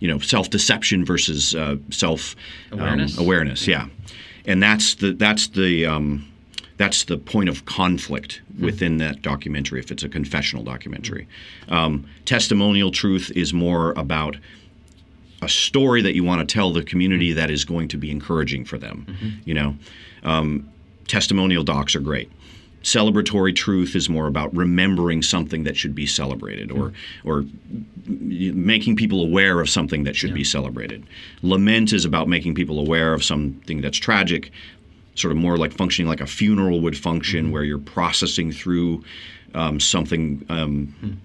you 0.00 0.08
know 0.08 0.18
self-deception 0.18 1.04
versus 1.04 1.54
uh, 1.54 1.76
self 1.90 2.34
um, 2.72 2.80
Awareness? 2.80 3.18
awareness 3.18 3.68
yeah. 3.68 3.86
And 4.46 4.62
that's 4.62 4.94
the 4.94 5.12
that's 5.12 5.48
the 5.48 5.86
um, 5.86 6.26
that's 6.78 7.04
the 7.04 7.18
point 7.18 7.48
of 7.48 7.66
conflict 7.66 8.40
within 8.58 8.96
that 8.96 9.20
documentary 9.22 9.80
if 9.80 9.90
it's 9.90 10.02
a 10.02 10.08
confessional 10.08 10.64
documentary. 10.64 11.28
Um, 11.68 12.08
testimonial 12.24 12.90
truth 12.90 13.30
is 13.36 13.52
more 13.52 13.92
about 13.92 14.36
a 15.42 15.48
story 15.48 16.02
that 16.02 16.14
you 16.14 16.24
want 16.24 16.46
to 16.46 16.52
tell 16.52 16.72
the 16.72 16.82
community 16.82 17.32
that 17.32 17.50
is 17.50 17.64
going 17.64 17.88
to 17.88 17.96
be 17.96 18.10
encouraging 18.10 18.64
for 18.64 18.78
them 18.78 19.06
you 19.44 19.54
know? 19.54 19.76
Um, 20.22 20.68
testimonial 21.06 21.64
docs 21.64 21.94
are 21.96 22.00
great. 22.00 22.30
Celebratory 22.82 23.54
truth 23.54 23.94
is 23.94 24.08
more 24.08 24.26
about 24.26 24.54
remembering 24.56 25.22
something 25.22 25.64
that 25.64 25.76
should 25.76 25.94
be 25.94 26.06
celebrated 26.06 26.70
or 26.70 26.92
or 27.24 27.44
making 28.06 28.96
people 28.96 29.22
aware 29.22 29.60
of 29.60 29.68
something 29.68 30.04
that 30.04 30.16
should 30.16 30.32
be 30.32 30.44
celebrated. 30.44 31.04
Lament 31.42 31.92
is 31.92 32.06
about 32.06 32.26
making 32.26 32.54
people 32.54 32.78
aware 32.78 33.12
of 33.12 33.22
something 33.22 33.82
that's 33.82 33.98
tragic 33.98 34.50
sort 35.14 35.30
of 35.30 35.36
more 35.36 35.58
like 35.58 35.72
functioning 35.72 36.08
like 36.08 36.22
a 36.22 36.26
funeral 36.26 36.80
would 36.80 36.96
function 36.96 37.50
where 37.50 37.64
you're 37.64 37.78
processing 37.78 38.50
through 38.50 39.04
um, 39.54 39.78
something 39.78 40.42
um, 40.48 41.20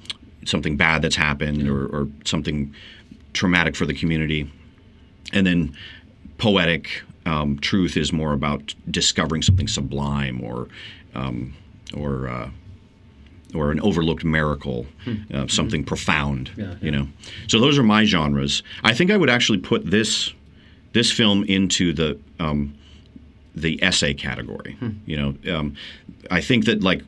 something 0.45 0.75
bad 0.75 1.01
that's 1.01 1.15
happened 1.15 1.69
or, 1.69 1.85
or 1.87 2.07
something 2.25 2.73
traumatic 3.35 3.75
for 3.75 3.85
the 3.85 3.93
community 3.93 4.51
and 5.33 5.45
then 5.45 5.75
poetic 6.37 7.03
um, 7.25 7.59
truth 7.59 7.97
is 7.97 8.13
more 8.13 8.33
about 8.33 8.73
discovering 8.89 9.41
something 9.41 9.67
sublime 9.67 10.41
or 10.43 10.67
um, 11.13 11.55
or 11.95 12.27
uh, 12.27 12.49
or 13.53 13.71
an 13.71 13.79
overlooked 13.81 14.25
miracle, 14.25 14.85
uh, 15.33 15.47
something 15.47 15.83
profound. 15.83 16.49
Hmm. 16.49 16.61
Yeah, 16.61 16.75
You 16.81 16.91
know, 16.91 17.07
so 17.47 17.59
those 17.59 17.77
are 17.77 17.83
my 17.83 18.03
genres. 18.03 18.63
I 18.83 18.93
think 18.93 19.11
I 19.11 19.17
would 19.17 19.29
actually 19.29 19.59
put 19.59 19.89
this 19.89 20.33
this 20.93 21.11
film 21.11 21.43
into 21.45 21.93
the 21.93 22.19
um, 22.39 22.75
the 23.55 23.81
essay 23.83 24.13
category. 24.13 24.73
Hmm. 24.73 24.91
You 25.05 25.17
know, 25.17 25.55
um, 25.55 25.75
I 26.29 26.41
think 26.41 26.65
that 26.65 26.83
like 26.83 27.01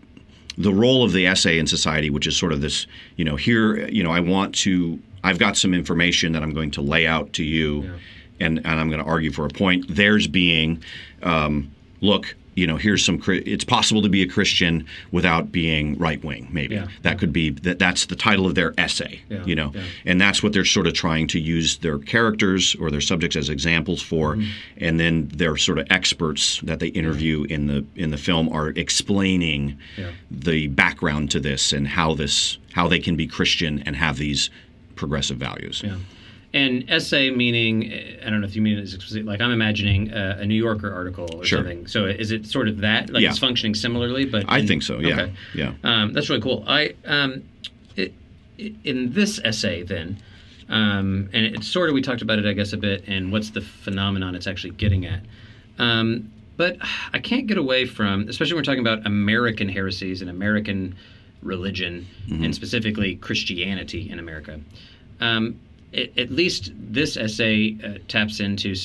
the 0.58 0.74
role 0.74 1.04
of 1.04 1.12
the 1.12 1.28
essay 1.28 1.60
in 1.60 1.68
society, 1.68 2.10
which 2.10 2.26
is 2.26 2.36
sort 2.36 2.52
of 2.52 2.62
this, 2.62 2.88
you 3.16 3.26
know, 3.26 3.36
here, 3.36 3.88
you 3.90 4.02
know, 4.04 4.12
I 4.12 4.22
want 4.22 4.56
to, 4.56 5.00
I've 5.24 5.40
got 5.40 5.58
some 5.58 5.74
information 5.74 6.32
that 6.34 6.44
I'm 6.44 6.54
going 6.54 6.72
to 6.72 6.82
lay 6.82 7.08
out 7.08 7.34
to 7.34 7.44
you, 7.44 7.92
and 8.40 8.60
and 8.60 8.80
I'm 8.80 8.90
going 8.90 9.02
to 9.04 9.10
argue 9.10 9.32
for 9.32 9.46
a 9.46 9.50
point. 9.50 9.86
Theirs 9.94 10.28
being, 10.28 10.84
um, 11.24 11.72
look, 12.02 12.36
you 12.56 12.66
know, 12.66 12.76
here's 12.78 13.04
some. 13.06 13.22
It's 13.28 13.64
possible 13.64 14.02
to 14.02 14.10
be 14.10 14.22
a 14.24 14.28
Christian 14.28 14.86
without 15.12 15.52
being 15.52 15.96
right 15.98 16.24
wing. 16.24 16.48
Maybe 16.52 16.74
Yeah. 16.76 16.88
that 17.04 17.20
could 17.20 17.32
be 17.34 17.50
that. 17.52 17.78
That's 17.78 18.06
the 18.08 18.16
title 18.16 18.46
of 18.48 18.56
their 18.56 18.74
essay. 18.80 19.20
Yeah, 19.30 19.46
You 19.46 19.56
know, 19.56 19.72
yeah. 19.76 19.84
and 20.06 20.20
that's 20.22 20.42
what 20.42 20.54
they're 20.54 20.66
sort 20.66 20.88
of 20.88 20.94
trying 20.94 21.28
to 21.28 21.40
use 21.40 21.78
their 21.78 22.00
characters 22.00 22.76
or 22.80 22.90
their 22.90 23.02
subjects 23.02 23.36
as 23.36 23.50
examples 23.50 24.02
for, 24.02 24.36
Mm-hmm. 24.36 24.50
and 24.78 25.00
then 25.00 25.28
their 25.34 25.56
sort 25.58 25.78
of 25.78 25.86
experts 25.92 26.60
that 26.64 26.80
they 26.80 26.88
interview 26.88 27.44
in 27.44 27.68
the 27.68 27.86
in 27.96 28.10
the 28.12 28.18
film 28.18 28.50
are 28.50 28.70
explaining 28.70 29.78
Yeah. 29.98 30.12
the 30.32 30.68
background 30.68 31.30
to 31.32 31.40
this 31.40 31.74
and 31.74 31.88
how 31.88 32.14
this 32.16 32.58
how 32.74 32.88
they 32.88 33.00
can 33.00 33.16
be 33.16 33.26
Christian 33.28 33.82
and 33.86 33.96
have 33.96 34.18
these 34.18 34.50
progressive 34.98 35.38
values. 35.38 35.82
Yeah. 35.86 35.96
And 36.54 36.90
essay 36.90 37.30
meaning, 37.30 37.92
uh, 37.92 38.26
I 38.26 38.30
don't 38.30 38.42
know 38.42 38.48
if 38.48 38.56
you 38.56 38.62
mean 38.62 38.78
it 38.78 38.82
as 38.82 38.94
explicit, 38.94 39.26
like 39.26 39.42
I'm 39.42 39.52
imagining 39.52 40.12
a, 40.12 40.38
a 40.40 40.46
New 40.46 40.56
Yorker 40.56 40.92
article 40.94 41.28
or 41.36 41.44
Sure. 41.46 41.60
something. 41.60 41.88
So 41.88 42.06
is 42.06 42.32
it 42.32 42.46
sort 42.48 42.68
of 42.68 42.80
that? 42.80 43.10
Like 43.10 43.22
Yeah. 43.22 43.30
it's 43.30 43.38
functioning 43.40 43.76
similarly, 43.76 44.26
but 44.26 44.46
I 44.48 44.60
in- 44.60 44.68
think 44.68 44.84
so. 44.84 45.00
Yeah. 45.00 45.14
Okay. 45.22 45.34
Yeah. 45.54 45.74
Um, 45.84 46.14
that's 46.14 46.30
really 46.30 46.42
cool. 46.42 46.64
I 46.68 46.94
um, 47.06 47.44
it, 47.96 48.14
it- 48.58 48.74
in 48.86 49.12
this 49.14 49.40
essay 49.44 49.84
then, 49.84 50.18
um, 50.70 51.30
and 51.34 51.46
it's 51.46 51.68
sort 51.68 51.90
of 51.90 51.94
we 51.96 52.02
talked 52.02 52.22
about 52.22 52.40
it, 52.40 52.46
I 52.46 52.54
guess, 52.54 52.74
a 52.74 52.78
bit, 52.78 53.04
and 53.08 53.32
what's 53.32 53.52
the 53.52 53.62
phenomenon 53.62 54.34
it's 54.36 54.48
actually 54.48 54.72
getting 54.72 55.06
at. 55.06 55.22
Um, 55.80 56.32
but 56.56 56.78
I 57.14 57.20
can't 57.20 57.46
get 57.46 57.58
away 57.60 57.86
from, 57.86 58.28
especially 58.30 58.54
when 58.56 58.62
we're 58.62 58.66
talking 58.66 58.80
about 58.88 59.06
American 59.06 59.70
heresies 59.70 60.22
and 60.22 60.30
American 60.30 60.96
religion, 61.42 62.06
and 62.30 62.54
specifically 62.54 63.16
Christianity 63.16 64.10
in 64.10 64.20
America. 64.20 64.60
Um, 65.20 65.60
it, 65.94 66.18
at 66.18 66.32
least 66.32 66.72
this 66.76 67.16
essay 67.16 67.78
uh, 67.84 68.00
taps 68.10 68.40
into 68.42 68.76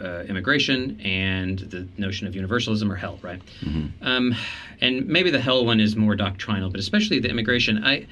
uh, 0.00 0.22
immigration 0.28 1.00
and 1.00 1.58
the 1.58 1.88
notion 1.98 2.26
of 2.28 2.36
universalism 2.36 2.90
or 2.90 2.94
hell, 2.94 3.18
right? 3.22 3.42
Um, 4.00 4.34
and 4.80 5.06
maybe 5.08 5.30
the 5.30 5.40
hell 5.40 5.64
one 5.64 5.80
is 5.80 5.96
more 5.96 6.14
doctrinal, 6.14 6.70
but 6.70 6.78
especially 6.78 7.18
the 7.18 7.28
immigration. 7.28 7.84
I 7.84 8.06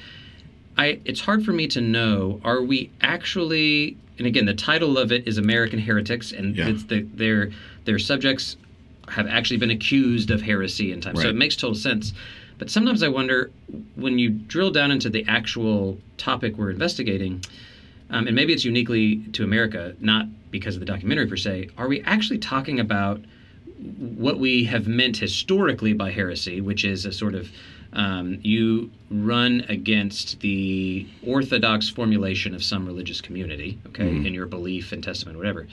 I 0.76 0.98
it's 1.04 1.20
hard 1.20 1.44
for 1.44 1.52
me 1.52 1.68
to 1.68 1.80
know. 1.80 2.40
Are 2.44 2.62
we 2.62 2.90
actually? 3.00 3.96
And 4.18 4.26
again, 4.26 4.44
the 4.44 4.54
title 4.54 4.98
of 4.98 5.12
it 5.12 5.26
is 5.26 5.38
American 5.38 5.78
Heretics, 5.78 6.32
and 6.32 6.54
Yeah. 6.56 6.68
it's 6.68 6.84
the, 6.84 7.02
their 7.14 7.50
their 7.84 7.98
subjects 7.98 8.56
have 9.08 9.26
actually 9.26 9.56
been 9.56 9.70
accused 9.70 10.30
of 10.30 10.42
heresy 10.42 10.92
in 10.92 11.00
time. 11.00 11.16
So 11.16 11.28
it 11.28 11.34
makes 11.36 11.56
total 11.56 11.74
sense. 11.74 12.12
But 12.60 12.70
sometimes 12.70 13.02
I 13.02 13.08
wonder 13.08 13.50
when 13.96 14.18
you 14.18 14.28
drill 14.28 14.70
down 14.70 14.90
into 14.90 15.08
the 15.08 15.24
actual 15.26 15.98
topic 16.18 16.58
we're 16.58 16.70
investigating, 16.70 17.42
um, 18.10 18.26
and 18.26 18.36
maybe 18.36 18.52
it's 18.52 18.66
uniquely 18.66 19.24
to 19.32 19.44
America, 19.44 19.96
not 19.98 20.26
because 20.50 20.76
of 20.76 20.80
the 20.80 20.86
documentary 20.86 21.26
per 21.26 21.38
se. 21.38 21.70
Are 21.78 21.88
we 21.88 22.02
actually 22.02 22.38
talking 22.38 22.78
about 22.78 23.22
what 23.96 24.38
we 24.38 24.64
have 24.64 24.86
meant 24.86 25.16
historically 25.16 25.94
by 25.94 26.10
heresy, 26.10 26.60
which 26.60 26.84
is 26.84 27.06
a 27.06 27.12
sort 27.12 27.34
of 27.34 27.50
um, 27.94 28.38
you 28.42 28.90
run 29.10 29.64
against 29.70 30.40
the 30.40 31.06
orthodox 31.26 31.88
formulation 31.88 32.54
of 32.54 32.62
some 32.62 32.84
religious 32.84 33.22
community, 33.22 33.78
okay, 33.86 34.06
in 34.06 34.34
your 34.34 34.46
belief 34.46 34.92
and 34.92 35.02
testament, 35.02 35.38
whatever. 35.38 35.66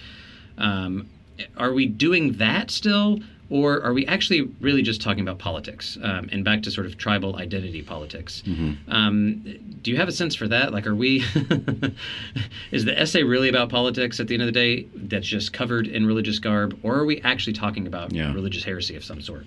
Um, 0.58 1.10
are 1.58 1.74
we 1.74 1.86
doing 1.86 2.34
that 2.34 2.72
still, 2.72 3.20
or 3.50 3.82
are 3.82 3.94
we 3.94 4.06
actually 4.08 4.42
really 4.60 4.82
just 4.82 5.02
talking 5.02 5.22
about 5.22 5.40
politics 5.40 5.98
um, 6.04 6.28
and 6.32 6.44
back 6.44 6.64
to 6.64 6.72
sort 6.72 6.86
of 6.86 6.98
tribal 6.98 7.38
identity 7.38 7.82
politics? 7.82 8.44
Um, 8.90 9.42
do 9.82 9.92
you 9.92 9.98
have 9.98 10.08
a 10.08 10.12
sense 10.12 10.36
for 10.36 10.48
that? 10.50 10.74
Like, 10.74 10.86
are 10.86 10.96
we? 10.96 11.24
is 12.72 12.86
the 12.86 13.00
essay 13.00 13.24
really 13.24 13.50
about 13.50 13.70
politics 13.70 14.20
at 14.20 14.28
the 14.28 14.34
end 14.34 14.44
of 14.44 14.48
the 14.48 14.52
day? 14.52 14.88
That's 14.96 15.28
just 15.28 15.54
covered 15.54 15.88
in 15.88 16.06
religious 16.06 16.40
garb, 16.40 16.78
or 16.84 16.96
are 16.96 17.06
we 17.06 17.22
actually 17.22 17.54
talking 17.54 17.88
about 17.88 18.12
Yeah. 18.14 18.34
religious 18.34 18.64
heresy 18.64 18.96
of 18.96 19.04
some 19.04 19.22
sort? 19.22 19.46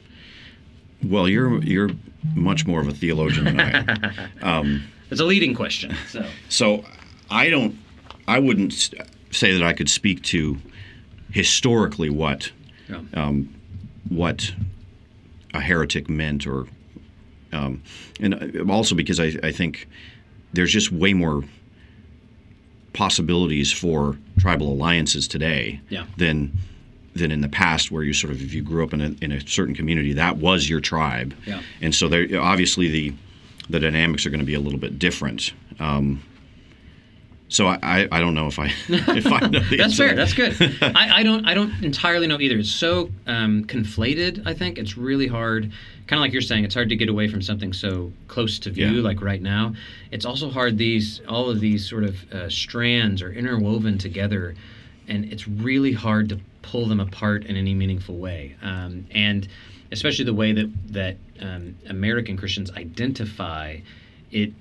Well, 1.02 1.28
you're 1.28 1.62
you're 1.62 1.90
much 2.34 2.66
more 2.66 2.80
of 2.80 2.88
a 2.88 2.92
theologian 2.92 3.44
than 3.44 3.60
I 3.60 4.20
am. 4.42 4.82
It's 5.10 5.20
a 5.20 5.24
leading 5.24 5.54
question. 5.56 5.96
So 6.08 6.24
So 6.48 6.84
I 7.30 7.50
don't, 7.50 7.76
I 8.28 8.38
wouldn't 8.38 8.90
say 9.32 9.52
that 9.52 9.62
I 9.64 9.72
could 9.72 9.88
speak 9.90 10.22
to 10.24 10.56
historically 11.32 12.10
what 12.10 12.52
yeah. 12.88 13.00
What 14.10 14.52
a 15.54 15.60
heretic 15.60 16.08
meant, 16.10 16.46
or 16.46 16.66
um, 17.52 17.82
and 18.20 18.34
uh, 18.34 18.70
also 18.72 18.94
because 18.94 19.18
I, 19.18 19.32
I 19.42 19.50
think 19.52 19.88
there's 20.52 20.72
just 20.72 20.92
way 20.92 21.14
more 21.14 21.42
possibilities 22.92 23.72
for 23.72 24.16
tribal 24.38 24.72
alliances 24.72 25.28
today 25.28 25.80
Yeah. 25.88 26.04
than 26.16 26.52
than 27.14 27.32
in 27.32 27.40
the 27.40 27.48
past, 27.48 27.90
where 27.90 28.04
you 28.04 28.12
sort 28.12 28.32
of 28.32 28.40
if 28.40 28.54
you 28.54 28.62
grew 28.62 28.84
up 28.84 28.92
in 28.92 29.00
a, 29.00 29.14
in 29.20 29.32
a 29.32 29.40
certain 29.46 29.74
community, 29.74 30.12
that 30.12 30.36
was 30.36 30.68
your 30.68 30.80
tribe, 30.80 31.34
Yeah. 31.46 31.60
and 31.80 31.94
so 31.94 32.08
there 32.08 32.40
obviously 32.40 32.88
the 32.88 33.12
the 33.68 33.80
dynamics 33.80 34.26
are 34.26 34.30
going 34.30 34.40
to 34.40 34.46
be 34.46 34.54
a 34.54 34.60
little 34.60 34.78
bit 34.80 34.98
different. 34.98 35.52
Um, 35.78 36.22
so 37.50 37.66
I, 37.66 37.78
I, 37.82 38.08
I 38.10 38.20
don't 38.20 38.34
know 38.34 38.46
if 38.46 38.58
I 38.58 38.66
if 38.88 39.26
I 39.26 39.40
know 39.40 39.60
the 39.60 39.76
That's 39.76 39.96
fair. 39.96 40.14
That's 40.14 40.32
good. 40.32 40.56
I, 40.82 41.18
I 41.18 41.22
don't 41.22 41.44
I 41.46 41.52
don't 41.52 41.72
entirely 41.84 42.26
know 42.26 42.40
either. 42.40 42.56
It's 42.58 42.70
so 42.70 43.10
um, 43.26 43.64
conflated. 43.66 44.46
I 44.46 44.54
think 44.54 44.78
it's 44.78 44.96
really 44.96 45.26
hard. 45.26 45.70
Kind 46.06 46.18
of 46.18 46.22
like 46.24 46.32
you're 46.32 46.42
saying, 46.42 46.64
it's 46.64 46.74
hard 46.74 46.88
to 46.88 46.96
get 46.96 47.08
away 47.08 47.28
from 47.28 47.40
something 47.42 47.72
so 47.72 48.12
close 48.26 48.58
to 48.60 48.70
view, 48.70 48.86
Yeah. 48.88 49.02
like 49.02 49.20
right 49.22 49.40
now. 49.42 49.74
It's 50.10 50.24
also 50.24 50.48
hard. 50.50 50.78
These 50.78 51.20
all 51.28 51.50
of 51.50 51.60
these 51.60 51.88
sort 51.88 52.04
of 52.04 52.32
uh, 52.32 52.48
strands 52.48 53.22
are 53.22 53.32
interwoven 53.32 53.98
together, 53.98 54.54
and 55.06 55.24
it's 55.32 55.46
really 55.46 55.92
hard 55.92 56.28
to 56.30 56.40
pull 56.62 56.86
them 56.86 56.98
apart 57.00 57.44
in 57.46 57.56
any 57.56 57.74
meaningful 57.74 58.16
way. 58.16 58.56
Um, 58.62 59.06
and 59.12 59.46
especially 59.92 60.24
the 60.24 60.34
way 60.34 60.52
that 60.52 60.70
that 60.92 61.16
um, 61.40 61.76
American 61.88 62.36
Christians 62.36 62.70
identify 62.72 63.78
it 64.32 64.52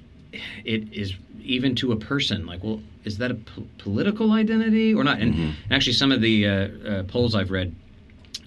it 0.64 0.92
is 0.94 1.14
even 1.42 1.76
to 1.76 1.92
a 1.92 1.96
person 1.96 2.46
like 2.46 2.64
well 2.64 2.82
is 3.06 3.18
that 3.18 3.32
a 3.32 3.36
po- 3.36 3.66
political 3.78 4.34
identity 4.34 4.94
or 4.94 5.04
not? 5.04 5.20
And, 5.20 5.34
and 5.34 5.56
actually 5.72 5.94
some 5.94 6.12
of 6.12 6.22
the 6.22 6.48
uh, 6.48 6.52
uh, 6.52 7.04
polls 7.04 7.36
i've 7.36 7.52
read 7.52 7.76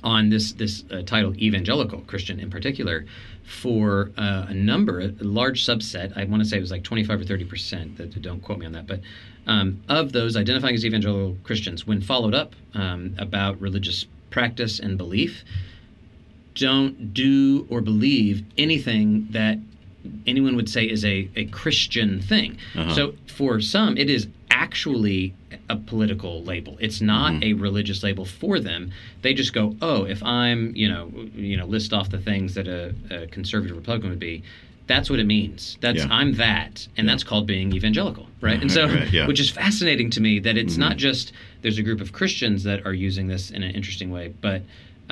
on 0.04 0.30
this 0.30 0.52
this 0.52 0.84
uh, 0.90 1.02
title 1.02 1.34
evangelical 1.36 2.00
christian 2.02 2.38
in 2.40 2.50
particular 2.50 3.04
for 3.44 4.10
uh, 4.16 4.46
a 4.48 4.54
number 4.54 5.00
a 5.00 5.08
large 5.20 5.64
subset 5.64 6.16
i 6.16 6.24
want 6.24 6.42
to 6.42 6.48
say 6.48 6.56
it 6.56 6.60
was 6.60 6.70
like 6.70 6.84
25 6.84 7.20
or 7.20 7.24
30 7.24 7.44
percent 7.44 7.96
that 7.96 8.20
don't 8.22 8.40
quote 8.42 8.58
me 8.58 8.66
on 8.66 8.72
that 8.72 8.86
but 8.86 9.00
um, 9.46 9.82
of 9.88 10.12
those 10.12 10.36
identifying 10.36 10.74
as 10.74 10.84
evangelical 10.84 11.36
christians 11.42 11.86
when 11.86 12.00
followed 12.00 12.34
up 12.34 12.54
um, 12.74 13.14
about 13.18 13.60
religious 13.60 14.06
practice 14.30 14.78
and 14.78 14.96
belief 14.98 15.44
don't 16.54 17.14
do 17.14 17.66
or 17.70 17.80
believe 17.80 18.44
anything 18.58 19.26
that 19.30 19.58
anyone 20.26 20.56
would 20.56 20.68
say 20.68 20.84
is 20.84 21.04
a, 21.04 21.28
a 21.36 21.44
Christian 21.46 22.20
thing. 22.20 22.58
Uh-huh. 22.76 22.94
So 22.94 23.14
for 23.26 23.60
some, 23.60 23.96
it 23.96 24.08
is 24.10 24.26
actually 24.50 25.34
a 25.68 25.76
political 25.76 26.42
label. 26.42 26.76
It's 26.80 27.00
not 27.00 27.32
Mm-hmm. 27.32 27.42
a 27.44 27.52
religious 27.54 28.02
label 28.02 28.24
for 28.24 28.58
them. 28.60 28.90
They 29.22 29.32
just 29.34 29.52
go, 29.52 29.76
oh, 29.80 30.04
if 30.04 30.22
I'm, 30.22 30.74
you 30.76 30.88
know, 30.88 31.10
you 31.34 31.56
know, 31.56 31.66
list 31.66 31.92
off 31.92 32.10
the 32.10 32.18
things 32.18 32.54
that 32.54 32.68
a, 32.68 32.94
a 33.10 33.26
conservative 33.28 33.76
Republican 33.76 34.10
would 34.10 34.18
be. 34.18 34.42
That's 34.88 35.08
what 35.08 35.20
it 35.20 35.26
means. 35.26 35.78
That's 35.80 36.00
Yeah. 36.00 36.08
I'm 36.10 36.34
that, 36.34 36.88
and 36.96 37.08
that's 37.08 37.22
called 37.22 37.46
being 37.46 37.72
evangelical, 37.72 38.26
right? 38.40 38.60
And 38.60 38.70
so, 38.70 38.86
Right, 38.88 39.10
yeah. 39.12 39.26
which 39.28 39.38
is 39.38 39.48
fascinating 39.48 40.10
to 40.10 40.20
me 40.20 40.40
that 40.40 40.58
it's 40.58 40.72
Mm-hmm. 40.74 40.80
not 40.80 40.96
just 40.96 41.32
there's 41.62 41.78
a 41.78 41.82
group 41.82 42.00
of 42.00 42.12
Christians 42.12 42.64
that 42.64 42.84
are 42.84 42.92
using 42.92 43.28
this 43.28 43.50
in 43.50 43.62
an 43.62 43.70
interesting 43.74 44.10
way, 44.10 44.34
but 44.40 44.62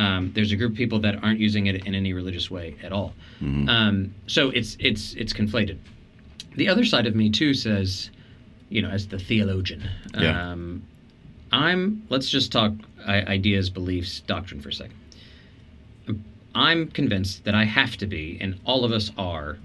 um, 0.05 0.33
there's 0.35 0.53
a 0.53 0.57
group 0.57 0.73
of 0.73 0.77
people 0.79 0.99
that 1.07 1.15
aren't 1.23 1.41
using 1.41 1.67
it 1.67 1.77
in 1.87 1.95
any 1.95 2.13
religious 2.13 2.51
way 2.51 2.75
at 2.87 2.93
all. 2.93 3.11
Mm-hmm. 3.43 3.69
Um, 3.69 4.15
so 4.27 4.43
it's 4.59 4.77
it's 4.81 5.15
it's 5.15 5.33
conflated. 5.33 5.79
The 6.57 6.69
other 6.73 6.85
side 6.85 7.07
of 7.07 7.15
me 7.15 7.31
too 7.31 7.53
says, 7.55 8.11
you 8.75 8.81
know, 8.83 8.91
as 8.91 9.07
the 9.09 9.19
theologian, 9.19 9.83
Yeah. 10.19 10.51
um, 10.53 10.83
I'm. 11.53 11.83
Let's 12.09 12.29
just 12.31 12.51
talk 12.53 12.73
ideas, 13.37 13.71
beliefs, 13.71 14.21
doctrine 14.21 14.61
for 14.61 14.69
a 14.71 14.73
second. 14.73 14.95
I'm 16.55 16.89
convinced 16.89 17.45
that 17.45 17.55
I 17.55 17.65
have 17.65 17.97
to 17.99 18.07
be, 18.07 18.37
and 18.41 18.59
all 18.65 18.85
of 18.85 18.93
us 18.93 19.11
are. 19.17 19.57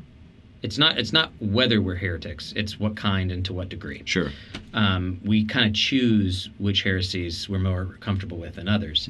It's 0.62 0.78
not. 0.78 0.98
It's 0.98 1.14
not 1.14 1.32
whether 1.40 1.82
we're 1.82 1.96
heretics. 1.96 2.54
It's 2.56 2.80
what 2.80 2.96
kind 2.96 3.32
and 3.32 3.44
to 3.46 3.54
what 3.54 3.70
degree 3.70 4.02
Sure. 4.06 4.30
um, 4.74 5.20
we 5.24 5.46
kind 5.46 5.66
of 5.68 5.74
choose 5.74 6.50
which 6.58 6.84
heresies 6.84 7.48
we're 7.50 7.60
more 7.60 7.98
comfortable 8.00 8.38
with 8.38 8.56
than 8.56 8.68
others. 8.68 9.08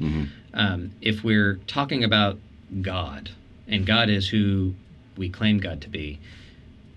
Um, 0.56 0.90
if 1.00 1.22
we're 1.22 1.60
talking 1.66 2.02
about 2.02 2.38
God, 2.80 3.30
and 3.68 3.86
God 3.86 4.08
is 4.08 4.28
who 4.28 4.74
we 5.16 5.28
claim 5.28 5.58
God 5.58 5.80
to 5.82 5.88
be, 5.88 6.18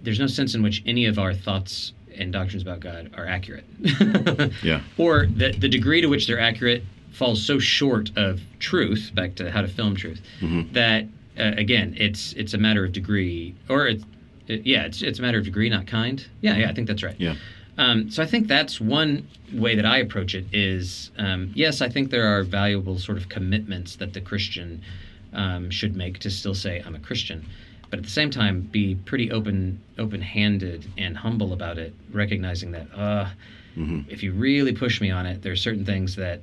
there's 0.02 0.20
no 0.20 0.28
sense 0.28 0.56
in 0.56 0.64
which 0.64 0.82
any 0.86 1.06
of 1.06 1.20
our 1.20 1.34
thoughts 1.34 1.94
and 2.16 2.32
doctrines 2.34 2.62
about 2.64 2.80
God 2.80 3.12
are 3.16 3.28
accurate. 3.28 3.66
Yeah. 4.64 4.82
Or 4.98 5.26
the, 5.28 5.52
the 5.52 5.70
degree 5.70 6.02
to 6.02 6.08
which 6.08 6.26
they're 6.28 6.40
accurate 6.40 6.84
falls 7.12 7.46
so 7.46 7.60
short 7.60 8.12
of 8.18 8.40
truth, 8.60 9.12
back 9.14 9.36
to 9.36 9.52
how 9.52 9.62
to 9.62 9.68
film 9.68 9.96
truth, 9.96 10.22
that 10.74 11.06
uh, 11.38 11.52
again, 11.58 11.96
it's 11.98 12.34
it's 12.34 12.54
a 12.54 12.58
matter 12.58 12.84
of 12.86 12.92
degree, 12.92 13.56
or 13.70 13.88
it's, 13.88 14.04
it, 14.48 14.66
yeah, 14.66 14.84
it's 14.86 15.02
it's 15.02 15.20
a 15.20 15.22
matter 15.22 15.38
of 15.38 15.44
degree, 15.46 15.70
not 15.70 15.86
kind. 15.88 16.26
Yeah, 16.42 16.58
yeah, 16.58 16.70
I 16.70 16.74
think 16.74 16.88
that's 16.88 17.04
right. 17.04 17.16
Yeah. 17.20 17.36
Um, 17.80 18.12
so 18.12 18.22
I 18.22 18.26
think 18.26 18.48
that's 18.48 18.80
one 18.82 19.26
way 19.54 19.74
that 19.76 19.86
I 19.86 19.98
approach 20.00 20.36
it. 20.36 20.46
Is 20.52 21.12
um, 21.18 21.52
yes, 21.56 21.82
I 21.82 21.90
think 21.90 22.12
there 22.12 22.28
are 22.28 22.44
valuable 22.44 23.00
sort 23.00 23.18
of 23.18 23.30
commitments 23.30 23.96
that 23.96 24.12
the 24.14 24.22
Christian 24.22 24.82
um, 25.34 25.70
should 25.72 25.96
make 25.96 26.20
to 26.20 26.30
still 26.30 26.54
say 26.54 26.84
I'm 26.86 26.94
a 26.94 27.00
Christian, 27.00 27.46
but 27.90 28.00
at 28.00 28.06
the 28.06 28.12
same 28.12 28.30
time 28.30 28.62
be 28.62 28.96
pretty 29.06 29.32
open, 29.32 29.80
open-handed 29.98 30.86
and 30.98 31.16
humble 31.16 31.54
about 31.54 31.78
it, 31.78 31.94
recognizing 32.12 32.72
that 32.72 32.88
uh, 32.94 33.30
if 34.10 34.24
you 34.24 34.34
really 34.34 34.74
push 34.74 35.00
me 35.00 35.10
on 35.10 35.26
it, 35.26 35.42
there 35.42 35.54
are 35.54 35.56
certain 35.70 35.86
things 35.86 36.16
that 36.18 36.42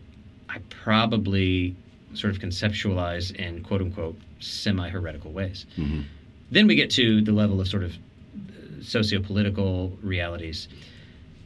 I 0.49 0.59
probably 0.71 1.77
sort 2.15 2.33
of 2.35 2.41
conceptualize 2.41 3.35
in 3.37 3.63
quote 3.63 3.83
unquote 3.83 4.17
semi-heretical 4.41 5.33
ways. 5.33 5.67
Then 6.51 6.67
we 6.67 6.77
get 6.77 6.91
to 6.93 7.21
the 7.21 7.33
level 7.33 7.61
of 7.61 7.69
sort 7.69 7.83
of 7.83 7.93
socio-political 8.81 9.99
realities. 10.03 10.69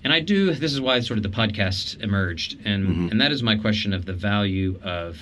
And 0.03 0.13
I 0.13 0.21
do. 0.21 0.53
This 0.55 0.73
is 0.73 0.81
why 0.81 1.01
sort 1.01 1.19
of 1.19 1.23
the 1.23 1.29
podcast 1.29 2.01
emerged, 2.03 2.59
and 2.65 3.11
and 3.11 3.21
that 3.21 3.33
is 3.33 3.43
my 3.43 3.57
question 3.57 3.93
of 3.93 4.07
the 4.07 4.15
value 4.15 4.79
of 4.83 5.19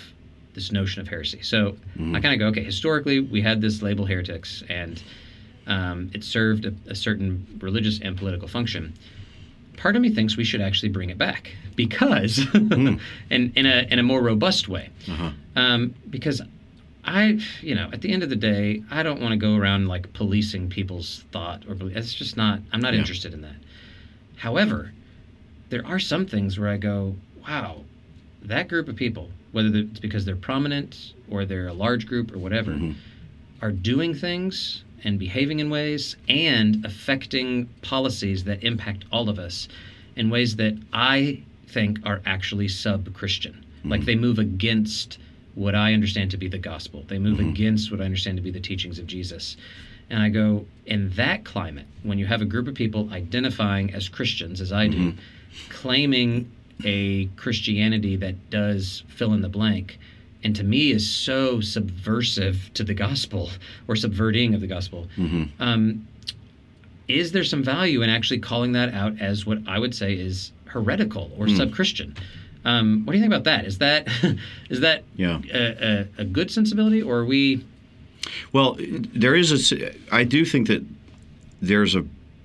this 0.55 0.70
notion 0.72 1.01
of 1.01 1.09
heresy. 1.09 1.41
So 1.43 1.76
I 2.14 2.20
kind 2.20 2.33
of 2.35 2.39
go, 2.39 2.47
okay, 2.49 2.62
historically 2.64 3.20
we 3.20 3.41
had 3.43 3.61
this 3.61 3.83
label 3.83 4.05
heretics, 4.07 4.62
and 4.68 5.03
um, 5.66 6.11
it 6.14 6.22
served 6.24 6.64
a, 6.64 6.74
a 6.89 6.95
certain 6.95 7.47
religious 7.61 8.01
and 8.01 8.16
political 8.16 8.47
function. 8.49 8.95
Part 9.76 9.95
of 9.97 10.03
me 10.03 10.11
thinks 10.11 10.37
we 10.37 10.45
should 10.45 10.61
actually 10.61 10.89
bring 10.91 11.11
it 11.11 11.18
back 11.18 11.53
because, 11.76 12.39
and 12.55 13.01
in 13.31 13.66
a 13.66 13.87
in 13.91 13.99
a 13.99 14.03
more 14.03 14.22
robust 14.22 14.68
way, 14.68 14.91
Uh-huh. 15.09 15.31
um, 15.57 15.95
because 16.11 16.41
I, 17.05 17.39
you 17.62 17.74
know, 17.74 17.89
at 17.93 18.01
the 18.03 18.12
end 18.12 18.22
of 18.22 18.29
the 18.31 18.37
day, 18.37 18.83
I 18.91 19.03
don't 19.03 19.20
want 19.20 19.33
to 19.33 19.37
go 19.37 19.57
around 19.57 19.87
like 19.89 20.12
policing 20.12 20.68
people's 20.68 21.24
thought 21.33 21.64
or 21.68 21.74
belief. 21.74 21.97
It's 21.97 22.12
just 22.14 22.37
not. 22.37 22.61
I'm 22.72 22.81
not 22.81 22.93
Yeah. 22.95 23.01
interested 23.01 23.33
in 23.35 23.41
that. 23.43 23.55
However, 24.39 24.93
there 25.68 25.84
are 25.86 25.99
some 25.99 26.26
things 26.26 26.59
where 26.59 26.68
I 26.68 26.76
go, 26.76 27.14
wow, 27.47 27.82
that 28.43 28.68
group 28.68 28.89
of 28.89 28.97
people, 28.97 29.30
whether 29.53 29.68
it's 29.74 30.01
because 30.01 30.24
they're 30.24 30.36
prominent 30.36 31.12
or 31.28 31.45
they're 31.45 31.68
a 31.68 31.72
large 31.72 32.07
group 32.07 32.32
or 32.32 32.39
whatever, 32.39 32.72
Mm-hmm. 32.72 32.93
are 33.62 33.72
doing 33.72 34.14
things 34.14 34.84
and 35.05 35.18
behaving 35.18 35.59
in 35.61 35.70
ways 35.70 36.16
and 36.28 36.84
affecting 36.84 37.66
policies 37.82 38.45
that 38.45 38.62
impact 38.64 39.05
all 39.12 39.28
of 39.28 39.39
us 39.39 39.68
in 40.16 40.30
ways 40.30 40.57
that 40.57 40.76
I 40.93 41.43
think 41.68 41.99
are 42.05 42.20
actually 42.26 42.68
sub 42.68 43.12
Christian. 43.14 43.64
Like 43.84 44.05
they 44.05 44.16
move 44.16 44.39
against 44.39 45.18
what 45.55 45.74
I 45.74 45.93
understand 45.95 46.30
to 46.32 46.36
be 46.36 46.49
the 46.49 46.59
gospel, 46.59 47.05
they 47.09 47.18
move 47.18 47.41
against 47.41 47.91
what 47.91 48.01
I 48.01 48.05
understand 48.05 48.36
to 48.39 48.43
be 48.43 48.51
the 48.51 48.61
teachings 48.61 48.99
of 48.99 49.07
Jesus. 49.07 49.57
And 50.11 50.22
I 50.22 50.28
go, 50.30 50.64
in 50.86 51.11
that 51.11 51.44
climate, 51.44 51.86
when 52.02 52.18
you 52.18 52.26
have 52.26 52.40
a 52.40 52.46
group 52.46 52.66
of 52.66 52.74
people 52.74 53.09
identifying 53.12 53.92
as 53.92 54.09
Christians, 54.09 54.61
as 54.61 54.72
I 54.72 54.88
do, 54.88 55.12
claiming 55.68 56.50
a 56.84 57.26
Christianity 57.36 58.16
that 58.16 58.50
does 58.50 59.02
fill 59.09 59.34
in 59.34 59.42
the 59.42 59.48
blank, 59.48 59.98
and 60.44 60.54
to 60.56 60.64
me 60.64 60.92
is 60.92 61.09
so 61.09 61.61
subversive 61.61 62.70
to 62.74 62.84
the 62.84 62.94
gospel 62.94 63.50
or 63.88 63.96
subverting 63.96 64.54
of 64.54 64.61
the 64.61 64.66
gospel. 64.66 65.09
Um, 65.59 66.06
is 67.09 67.32
there 67.32 67.44
some 67.44 67.62
value 67.62 68.02
in 68.02 68.11
actually 68.11 68.38
calling 68.38 68.72
that 68.72 68.92
out 68.94 69.18
as 69.20 69.46
what 69.46 69.59
I 69.66 69.78
would 69.78 69.94
say 69.94 70.14
is 70.14 70.52
heretical 70.66 71.30
or 71.38 71.48
sub-Christian? 71.48 72.14
Um, 72.64 73.04
what 73.04 73.12
do 73.12 73.18
you 73.18 73.22
think 73.24 73.32
about 73.32 73.44
that? 73.44 73.64
Is 73.64 73.78
that 73.78 74.09
is 74.70 74.80
that 74.80 75.04
Yeah. 75.16 75.40
a, 75.52 75.59
a, 76.18 76.22
a 76.22 76.24
good 76.24 76.50
sensibility, 76.50 77.02
or 77.02 77.18
are 77.18 77.24
we? 77.24 77.64
Well, 78.53 78.76
there 78.79 79.35
is 79.35 79.72
a. 79.72 79.95
I 80.12 80.24
do 80.24 80.45
think 80.45 80.68
that 80.68 80.85
there's 81.61 81.95
a, 81.95 82.05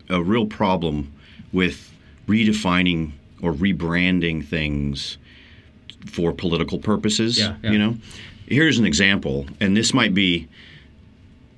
a 0.10 0.22
real 0.22 0.46
problem 0.46 1.14
with 1.52 1.92
redefining 2.28 3.12
or 3.42 3.54
rebranding 3.54 4.46
things 4.46 5.18
for 6.06 6.32
political 6.34 6.80
purposes. 6.80 7.40
Yeah, 7.40 7.56
yeah. 7.64 7.72
You 7.72 7.78
know, 7.78 7.98
here's 8.48 8.78
an 8.78 8.86
example, 8.86 9.46
and 9.60 9.76
this 9.76 9.94
might 9.94 10.14
be 10.14 10.48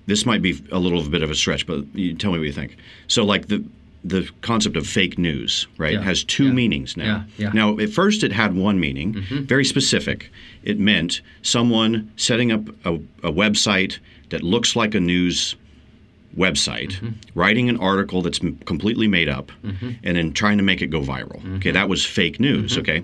this 0.07 0.25
might 0.25 0.41
be 0.41 0.61
a 0.71 0.79
little 0.79 1.07
bit 1.09 1.23
of 1.23 1.31
a 1.31 1.35
stretch, 1.35 1.65
but 1.65 1.83
you 1.93 2.13
tell 2.13 2.31
me 2.31 2.37
what 2.37 2.45
you 2.45 2.53
think. 2.53 2.77
So, 3.07 3.23
like 3.23 3.47
the 3.47 3.63
the 4.05 4.29
concept 4.41 4.77
of 4.77 4.85
fake 4.85 5.17
news, 5.17 5.67
right, 5.77 5.93
Yeah, 5.93 6.01
has 6.01 6.23
two 6.23 6.45
yeah. 6.45 6.51
meanings 6.51 6.95
now. 6.95 7.25
Yeah. 7.37 7.51
Now, 7.53 7.77
at 7.79 7.89
first, 7.89 8.23
it 8.23 8.31
had 8.31 8.55
one 8.55 8.79
meaning, 8.79 9.15
mm-hmm. 9.15 9.43
very 9.43 9.65
specific. 9.65 10.29
It 10.63 10.79
meant 10.79 11.21
someone 11.41 12.11
setting 12.15 12.51
up 12.51 12.67
a, 12.85 12.93
a 13.23 13.31
website 13.31 13.97
that 14.29 14.43
looks 14.43 14.75
like 14.75 14.93
a 14.93 14.99
news 14.99 15.55
website, 16.37 16.91
mm-hmm. 16.91 17.09
writing 17.33 17.67
an 17.67 17.77
article 17.77 18.21
that's 18.21 18.43
m- 18.43 18.57
completely 18.65 19.07
made 19.07 19.29
up, 19.29 19.51
mm-hmm. 19.63 19.91
and 20.03 20.17
then 20.17 20.33
trying 20.33 20.57
to 20.57 20.63
make 20.63 20.81
it 20.81 20.87
go 20.87 21.01
viral. 21.01 21.39
Okay, 21.57 21.71
that 21.71 21.89
was 21.89 22.05
fake 22.05 22.39
news. 22.39 22.77
Okay, 22.77 23.03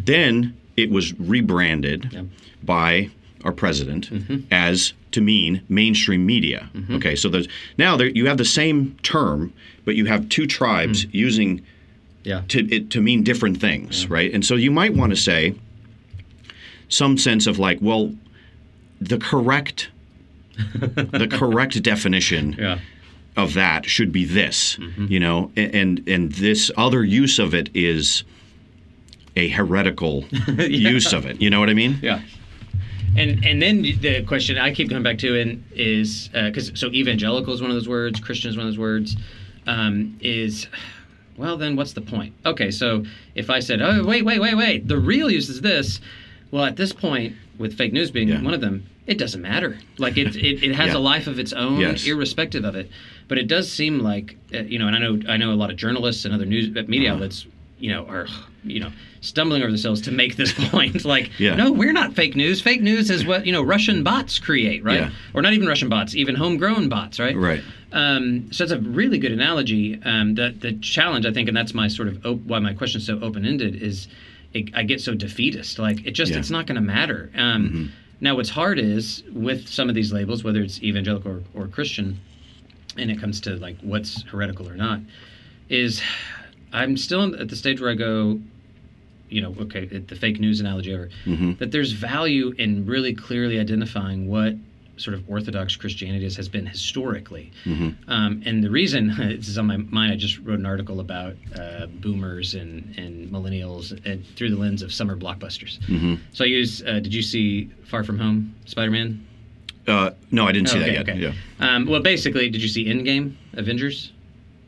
then 0.00 0.56
it 0.76 0.90
was 0.90 1.12
rebranded 1.20 2.28
by 2.64 3.10
our 3.44 3.52
president 3.52 4.10
as 4.50 4.92
to 5.12 5.20
mean 5.20 5.62
mainstream 5.68 6.24
media. 6.26 6.68
Okay, 6.90 7.14
so 7.16 7.28
there's 7.28 7.48
now 7.78 7.96
there, 7.96 8.08
you 8.08 8.26
have 8.26 8.38
the 8.38 8.44
same 8.44 8.96
term, 9.02 9.52
but 9.84 9.94
you 9.94 10.06
have 10.06 10.28
two 10.28 10.46
tribes 10.46 11.06
using 11.12 11.62
Yeah. 12.24 12.42
to 12.48 12.58
it 12.74 12.90
to 12.90 13.00
mean 13.00 13.22
different 13.22 13.60
things, 13.60 14.08
right? 14.08 14.32
And 14.34 14.44
so 14.44 14.54
you 14.56 14.70
might 14.70 14.94
want 14.94 15.10
to 15.10 15.16
say 15.16 15.54
some 16.88 17.16
sense 17.18 17.46
of 17.46 17.58
like, 17.58 17.78
well, 17.80 18.12
the 19.00 19.18
correct 19.18 19.90
the 20.74 21.28
correct 21.30 21.82
definition 21.82 22.54
Yeah. 22.58 22.78
of 23.36 23.54
that 23.54 23.86
should 23.86 24.12
be 24.12 24.24
this, 24.24 24.76
Mm-hmm. 24.76 25.06
you 25.08 25.20
know, 25.20 25.50
and 25.56 26.02
and 26.08 26.32
this 26.32 26.70
other 26.76 27.02
use 27.04 27.38
of 27.38 27.54
it 27.54 27.70
is 27.74 28.24
a 29.34 29.48
heretical 29.48 30.24
use 30.58 31.12
of 31.14 31.24
it. 31.26 31.40
You 31.40 31.48
know 31.50 31.58
what 31.60 31.70
I 31.70 31.74
mean? 31.74 31.98
Yeah. 32.02 32.20
And 33.16 33.44
and 33.44 33.60
then 33.60 33.82
the 33.82 34.22
question 34.26 34.56
I 34.58 34.72
keep 34.72 34.88
coming 34.88 35.02
back 35.02 35.18
to 35.18 35.34
in 35.38 35.64
is 35.74 36.28
because 36.32 36.72
so 36.74 36.88
evangelical 36.88 37.52
is 37.52 37.60
one 37.60 37.70
of 37.70 37.76
those 37.76 37.88
words, 37.88 38.18
Christian 38.20 38.50
is 38.50 38.56
one 38.56 38.66
of 38.66 38.72
those 38.72 38.78
words, 38.78 39.16
um, 39.66 40.16
is 40.20 40.66
well 41.36 41.56
then 41.56 41.76
what's 41.76 41.92
the 41.92 42.00
point? 42.00 42.34
Okay, 42.46 42.70
so 42.70 43.04
if 43.34 43.50
I 43.50 43.60
said 43.60 43.82
oh 43.82 44.04
wait 44.04 44.24
wait 44.24 44.40
wait 44.40 44.54
wait 44.56 44.88
the 44.88 44.98
real 44.98 45.30
use 45.30 45.48
is 45.48 45.60
this, 45.60 46.00
well 46.50 46.64
at 46.64 46.76
this 46.76 46.92
point 46.92 47.34
with 47.58 47.76
fake 47.76 47.92
news 47.92 48.10
being 48.10 48.28
Yeah. 48.28 48.42
one 48.42 48.54
of 48.54 48.60
them, 48.62 48.86
it 49.06 49.18
doesn't 49.18 49.42
matter. 49.42 49.78
Like 49.98 50.16
it 50.16 50.34
it, 50.36 50.62
it 50.64 50.74
has 50.74 50.88
Yeah. 50.92 50.96
a 50.98 51.00
life 51.00 51.26
of 51.26 51.38
its 51.38 51.52
own, 51.52 51.80
Yes. 51.80 52.06
irrespective 52.06 52.64
of 52.64 52.74
it. 52.76 52.90
But 53.28 53.36
it 53.38 53.46
does 53.46 53.70
seem 53.70 54.00
like 54.00 54.36
uh, 54.54 54.58
you 54.60 54.78
know, 54.78 54.86
and 54.88 54.96
I 54.96 54.98
know 54.98 55.20
I 55.28 55.36
know 55.36 55.52
a 55.52 55.54
lot 55.62 55.70
of 55.70 55.76
journalists 55.76 56.24
and 56.24 56.34
other 56.34 56.46
news 56.46 56.74
uh, 56.76 56.82
media 56.88 57.08
Uh-huh. 57.10 57.16
outlets 57.16 57.46
you 57.78 57.90
know 57.92 58.06
are 58.06 58.26
you 58.64 58.80
know 58.80 58.90
stumbling 59.20 59.62
over 59.62 59.70
themselves 59.70 60.00
to 60.02 60.10
make 60.12 60.36
this 60.36 60.52
point 60.70 61.04
like 61.14 61.30
Yeah. 61.38 61.54
no 61.56 61.72
we're 61.72 61.92
not 61.92 62.14
fake 62.14 62.36
news 62.36 62.60
fake 62.60 62.80
news 62.82 63.10
is 63.10 63.24
what 63.26 63.44
you 63.46 63.52
know 63.52 63.62
russian 63.62 64.02
bots 64.02 64.38
create 64.38 64.82
right 64.84 65.00
Yeah. 65.00 65.10
or 65.34 65.42
not 65.42 65.52
even 65.52 65.66
russian 65.68 65.88
bots 65.88 66.14
even 66.14 66.34
homegrown 66.34 66.88
bots 66.88 67.18
right 67.18 67.36
Right. 67.36 67.62
um, 67.92 68.50
so 68.52 68.64
that's 68.64 68.72
a 68.72 68.80
really 68.80 69.18
good 69.18 69.32
analogy 69.32 70.00
um, 70.04 70.34
the, 70.34 70.54
the 70.58 70.72
challenge 70.74 71.26
i 71.26 71.32
think 71.32 71.48
and 71.48 71.56
that's 71.56 71.74
my 71.74 71.88
sort 71.88 72.08
of 72.08 72.24
op- 72.26 72.40
why 72.42 72.58
my 72.58 72.72
question 72.74 73.00
is 73.00 73.06
so 73.06 73.18
open-ended 73.20 73.82
is 73.82 74.08
it, 74.54 74.68
i 74.74 74.82
get 74.82 75.00
so 75.00 75.14
defeatist 75.14 75.78
like 75.78 76.04
it 76.06 76.12
just 76.12 76.30
Yeah. 76.30 76.34
Mm-hmm. 76.34 76.40
it's 76.40 76.50
not 76.50 76.66
going 76.66 76.76
to 76.76 76.80
matter 76.82 77.30
um, 77.36 77.92
now 78.20 78.36
what's 78.36 78.50
hard 78.50 78.78
is 78.78 79.22
with 79.32 79.68
some 79.68 79.88
of 79.88 79.94
these 79.94 80.12
labels 80.12 80.44
whether 80.44 80.60
it's 80.62 80.82
evangelical 80.82 81.32
or, 81.32 81.42
or 81.54 81.66
christian 81.68 82.18
and 82.96 83.10
it 83.10 83.18
comes 83.20 83.40
to 83.42 83.56
like 83.56 83.76
what's 83.80 84.22
heretical 84.24 84.68
or 84.68 84.74
not 84.76 85.00
is 85.68 86.02
i'm 86.72 86.96
still 86.96 87.34
at 87.40 87.48
the 87.48 87.56
stage 87.56 87.80
where 87.80 87.90
i 87.90 87.94
go 87.94 88.38
you 89.32 89.40
know 89.40 89.54
okay 89.60 89.84
the 89.86 90.14
fake 90.16 90.38
news 90.40 90.60
analogy 90.60 90.94
over 90.94 91.08
Mm-hmm. 91.26 91.52
that 91.58 91.70
there's 91.72 91.92
value 91.92 92.54
in 92.58 92.86
really 92.86 93.14
clearly 93.14 93.58
identifying 93.58 94.28
what 94.28 94.54
sort 94.98 95.14
of 95.14 95.28
orthodox 95.28 95.74
christianity 95.74 96.26
is, 96.26 96.36
has 96.36 96.48
been 96.48 96.66
historically 96.66 97.50
Mm-hmm. 97.64 98.10
um, 98.10 98.42
and 98.44 98.62
the 98.62 98.70
reason 98.70 99.08
this 99.16 99.48
is 99.48 99.56
on 99.58 99.66
my 99.66 99.78
mind 99.78 100.12
i 100.12 100.16
just 100.16 100.38
wrote 100.40 100.58
an 100.58 100.66
article 100.66 101.00
about 101.00 101.34
uh, 101.58 101.86
boomers 101.86 102.54
and, 102.54 102.94
and 102.98 103.30
millennials 103.30 103.84
and 104.04 104.24
through 104.36 104.50
the 104.50 104.56
lens 104.64 104.82
of 104.82 104.92
summer 104.92 105.16
blockbusters 105.16 105.78
Mm-hmm. 105.88 106.14
so 106.32 106.44
i 106.44 106.46
use 106.48 106.82
uh, 106.82 107.00
did 107.00 107.14
you 107.14 107.22
see 107.22 107.70
far 107.84 108.04
from 108.04 108.18
home 108.18 108.54
spider-man 108.66 109.26
Uh, 109.88 110.10
no, 110.30 110.46
I 110.46 110.52
didn't 110.52 110.68
see 110.68 110.78
okay, 110.78 110.94
that 110.94 111.06
yet. 111.06 111.08
okay. 111.08 111.18
Yeah. 111.18 111.32
Um, 111.66 111.86
well, 111.90 112.00
basically, 112.00 112.48
did 112.54 112.62
you 112.62 112.68
see 112.68 112.84
Endgame, 112.86 113.34
Avengers? 113.54 114.12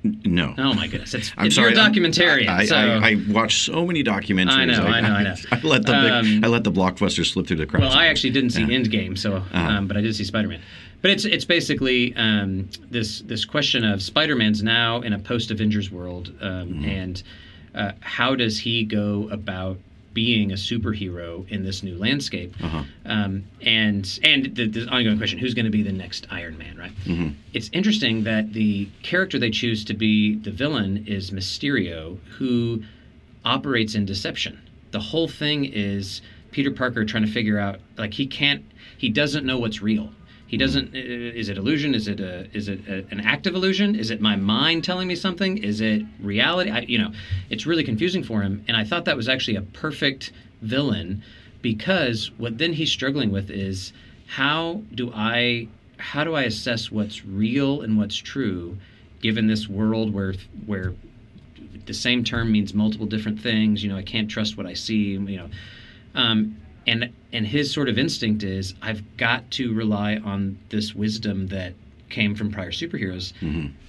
No. 0.05 0.55
Oh 0.59 0.75
my 0.75 0.87
goodness, 0.87 1.15
it's, 1.15 1.33
I'm 1.39 1.51
sorry. 1.51 1.73
you're 1.73 1.81
a 1.81 1.83
documentarian. 1.83 2.49
I, 2.49 2.67
so, 2.67 2.77
I, 2.77 3.11
I 3.13 3.17
watch 3.31 3.63
so 3.63 3.87
many 3.87 4.05
documentaries. 4.05 4.51
I 4.51 4.65
know, 4.67 4.83
I 4.85 5.01
know, 5.01 5.09
I 5.09 5.23
know. 5.23 5.35
I 5.51 5.61
let 5.63 5.87
the 5.87 5.95
Um, 6.19 6.45
I 6.45 6.49
let 6.49 6.63
the 6.63 6.71
blockbusters 6.73 7.33
slip 7.33 7.47
through 7.47 7.57
the 7.57 7.67
cracks. 7.67 7.81
well, 7.83 7.93
I 7.93 8.07
actually 8.07 8.31
didn't 8.31 8.51
see 8.51 8.61
Yeah. 8.61 8.79
Endgame, 8.79 9.17
so 9.17 9.37
Uh-huh. 9.37 9.59
um, 9.59 9.87
but 9.89 9.97
I 9.97 10.03
did 10.03 10.15
see 10.15 10.25
Spider-Man. 10.25 10.61
But 11.01 11.11
it's 11.11 11.25
it's 11.25 11.45
basically 11.47 12.15
um, 12.17 12.69
this 12.91 13.21
this 13.23 13.45
question 13.47 13.83
of 13.85 14.03
Spider-Man's 14.03 14.63
now 14.63 15.01
in 15.01 15.13
a 15.15 15.19
post-Avengers 15.19 15.91
world, 15.91 16.33
um, 16.43 16.51
Mm-hmm. 16.69 16.85
and 16.85 17.23
uh, 17.75 17.93
how 18.01 18.35
does 18.35 18.59
he 18.59 18.85
go 18.85 19.29
about 19.31 19.79
being 20.15 20.53
a 20.53 20.55
superhero 20.55 21.47
in 21.51 21.65
this 21.65 21.83
new 21.83 21.97
landscape? 21.99 22.55
Uh-huh. 22.63 22.85
Um, 23.05 23.45
and 23.61 24.19
and 24.23 24.55
the, 24.55 24.69
the 24.69 24.89
ongoing 24.89 25.19
question: 25.19 25.39
Who's 25.39 25.55
going 25.55 25.67
to 25.67 25.71
be 25.71 25.83
the 25.83 25.93
next 25.93 26.27
Iron 26.31 26.57
Man? 26.57 26.79
Right. 26.79 26.93
Mm-hmm. 27.05 27.31
It's 27.53 27.69
interesting 27.73 28.25
that 28.25 28.53
the 28.53 28.89
character 29.03 29.39
they 29.39 29.51
choose 29.51 29.85
to 29.87 29.95
be 29.95 30.37
the 30.37 30.51
villain 30.51 31.05
is 31.07 31.31
Mysterio, 31.31 32.19
who 32.39 32.83
operates 33.45 33.95
in 33.95 34.07
deception. 34.07 34.61
The 34.93 35.01
whole 35.01 35.29
thing 35.29 35.65
is 35.65 36.23
Peter 36.53 36.71
Parker 36.71 37.05
trying 37.05 37.27
to 37.27 37.31
figure 37.31 37.59
out 37.59 37.81
like 37.99 38.15
he 38.15 38.27
can't 38.27 38.65
he 38.97 39.09
doesn't 39.09 39.45
know 39.45 39.59
what's 39.59 39.83
real. 39.83 40.11
He 40.47 40.57
doesn't. 40.57 40.95
Is 40.95 41.49
it 41.49 41.57
illusion? 41.57 41.95
Is 41.95 42.07
it 42.07 42.21
a? 42.21 42.49
Is 42.57 42.69
it 42.69 42.87
a, 42.87 43.05
an 43.11 43.21
active 43.21 43.55
illusion? 43.55 43.95
Is 43.95 44.11
it 44.11 44.21
my 44.21 44.37
mind 44.37 44.85
telling 44.85 45.09
me 45.09 45.17
something? 45.17 45.59
Is 45.59 45.81
it 45.81 46.03
reality? 46.21 46.71
I, 46.71 46.81
you 46.81 46.99
know, 46.99 47.13
it's 47.51 47.67
really 47.67 47.85
confusing 47.85 48.23
for 48.23 48.43
him. 48.43 48.65
And 48.69 48.77
I 48.77 48.85
thought 48.85 49.07
that 49.07 49.17
was 49.17 49.29
actually 49.29 49.57
a 49.57 49.63
perfect 49.63 50.33
villain 50.61 51.23
because 51.63 52.31
what 52.37 52.59
then 52.59 52.75
he's 52.75 52.91
struggling 52.91 53.31
with 53.31 53.51
is 53.51 53.93
how 54.27 54.83
do 54.95 55.11
I 55.15 55.69
how 55.99 56.25
do 56.25 56.35
I 56.35 56.43
assess 56.43 56.91
what's 56.91 57.25
real 57.25 57.81
and 57.81 57.97
what's 57.97 58.17
true, 58.17 58.77
given 59.23 59.47
this 59.47 59.69
world 59.69 60.13
where 60.13 60.35
where 60.67 60.93
the 61.87 61.95
same 61.95 62.25
term 62.25 62.53
means 62.53 62.75
multiple 62.75 63.07
different 63.07 63.41
things. 63.41 63.83
You 63.83 63.91
know, 63.91 63.97
I 63.97 64.03
can't 64.03 64.31
trust 64.31 64.57
what 64.57 64.67
I 64.67 64.75
see. 64.75 65.13
You 65.13 65.37
know, 65.37 65.51
um, 66.15 66.57
and 66.87 67.13
and 67.33 67.47
his 67.47 67.73
sort 67.73 67.89
of 67.89 67.99
instinct 67.99 68.43
is 68.43 68.75
I've 68.83 69.03
got 69.17 69.51
to 69.53 69.73
rely 69.75 70.17
on 70.17 70.59
this 70.69 70.95
wisdom 70.95 71.49
that 71.49 71.75
came 72.11 72.35
from 72.35 72.51
prior 72.51 72.71
superheroes, 72.71 73.33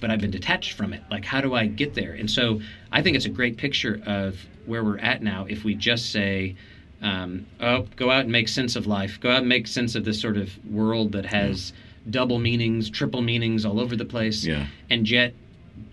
but 0.00 0.10
I've 0.10 0.20
been 0.20 0.30
detached 0.32 0.72
from 0.72 0.92
it. 0.92 1.02
Like, 1.10 1.24
how 1.24 1.40
do 1.40 1.54
I 1.54 1.66
get 1.66 1.94
there? 1.94 2.12
And 2.12 2.28
so 2.30 2.60
I 2.90 3.02
think 3.02 3.16
it's 3.16 3.26
a 3.26 3.30
great 3.30 3.56
picture 3.56 4.00
of 4.06 4.38
where 4.64 4.82
we're 4.82 4.98
at 4.98 5.22
now. 5.22 5.46
If 5.48 5.62
we 5.62 5.74
just 5.74 6.10
say, 6.10 6.56
um, 7.02 7.46
oh, 7.60 7.86
go 7.94 8.10
out 8.10 8.22
and 8.22 8.32
make 8.32 8.48
sense 8.48 8.74
of 8.74 8.86
life. 8.86 9.20
Go 9.20 9.30
out 9.30 9.40
and 9.40 9.48
make 9.48 9.66
sense 9.68 9.94
of 9.94 10.04
this 10.04 10.20
sort 10.20 10.36
of 10.36 10.50
world 10.66 11.12
that 11.12 11.26
has 11.26 11.72
double 12.10 12.38
meanings, 12.38 12.90
triple 12.90 13.22
meanings 13.22 13.64
all 13.64 13.78
over 13.78 13.94
the 13.94 14.04
place. 14.04 14.44
Yeah. 14.44 14.66
And 14.90 15.08
yet 15.08 15.34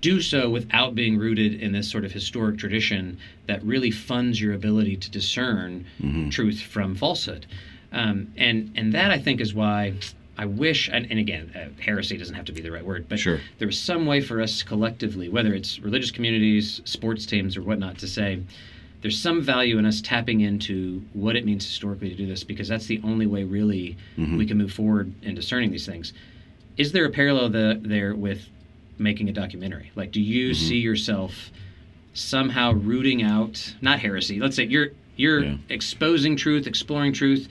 do 0.01 0.21
so 0.21 0.49
without 0.49 0.95
being 0.95 1.17
rooted 1.17 1.61
in 1.61 1.71
this 1.71 1.89
sort 1.89 2.03
of 2.05 2.11
historic 2.11 2.57
tradition 2.57 3.17
that 3.47 3.63
really 3.63 3.91
funds 3.91 4.39
your 4.41 4.53
ability 4.53 4.97
to 4.97 5.09
discern 5.11 5.85
truth 6.31 6.61
from 6.61 6.95
falsehood. 6.95 7.45
Um, 7.91 8.33
and 8.37 8.71
and 8.75 8.93
that 8.93 9.11
I 9.11 9.19
think 9.19 9.39
is 9.39 9.53
why 9.53 9.93
I 10.37 10.45
wish, 10.45 10.89
and, 10.91 11.05
and 11.11 11.19
again, 11.19 11.51
uh, 11.55 11.79
heresy 11.81 12.17
doesn't 12.17 12.33
have 12.33 12.45
to 12.45 12.51
be 12.51 12.61
the 12.61 12.71
right 12.71 12.83
word, 12.83 13.05
but 13.07 13.19
Sure. 13.19 13.39
there 13.59 13.67
was 13.67 13.77
some 13.77 14.07
way 14.07 14.19
for 14.19 14.41
us 14.41 14.63
collectively, 14.63 15.29
whether 15.29 15.53
it's 15.53 15.79
religious 15.79 16.09
communities, 16.09 16.81
sports 16.85 17.25
teams, 17.27 17.55
or 17.55 17.61
whatnot, 17.61 17.99
to 17.99 18.07
say 18.07 18.41
there's 19.01 19.19
some 19.19 19.41
value 19.43 19.77
in 19.77 19.85
us 19.85 20.01
tapping 20.01 20.41
into 20.41 21.03
what 21.13 21.35
it 21.35 21.45
means 21.45 21.65
historically 21.65 22.09
to 22.09 22.15
do 22.15 22.25
this 22.25 22.43
because 22.43 22.67
that's 22.67 22.87
the 22.87 22.99
only 23.03 23.27
way 23.27 23.43
really 23.43 23.95
we 24.17 24.45
can 24.47 24.57
move 24.57 24.71
forward 24.73 25.13
in 25.21 25.35
discerning 25.35 25.69
these 25.71 25.85
things. 25.85 26.13
Is 26.77 26.93
there 26.93 27.05
a 27.05 27.09
parallel 27.11 27.49
the, 27.49 27.79
there 27.83 28.15
with 28.15 28.47
making 29.03 29.29
a 29.29 29.33
documentary? 29.33 29.91
Like, 29.95 30.11
do 30.11 30.21
you 30.21 30.53
see 30.53 30.77
yourself 30.77 31.51
somehow 32.13 32.71
rooting 32.73 33.21
out 33.21 33.75
not 33.81 33.99
heresy? 33.99 34.39
Let's 34.39 34.55
say 34.55 34.63
you're 34.65 34.89
you're 35.15 35.43
Yeah. 35.43 35.57
exposing 35.69 36.35
truth, 36.35 36.65
exploring 36.65 37.13
truth. 37.13 37.47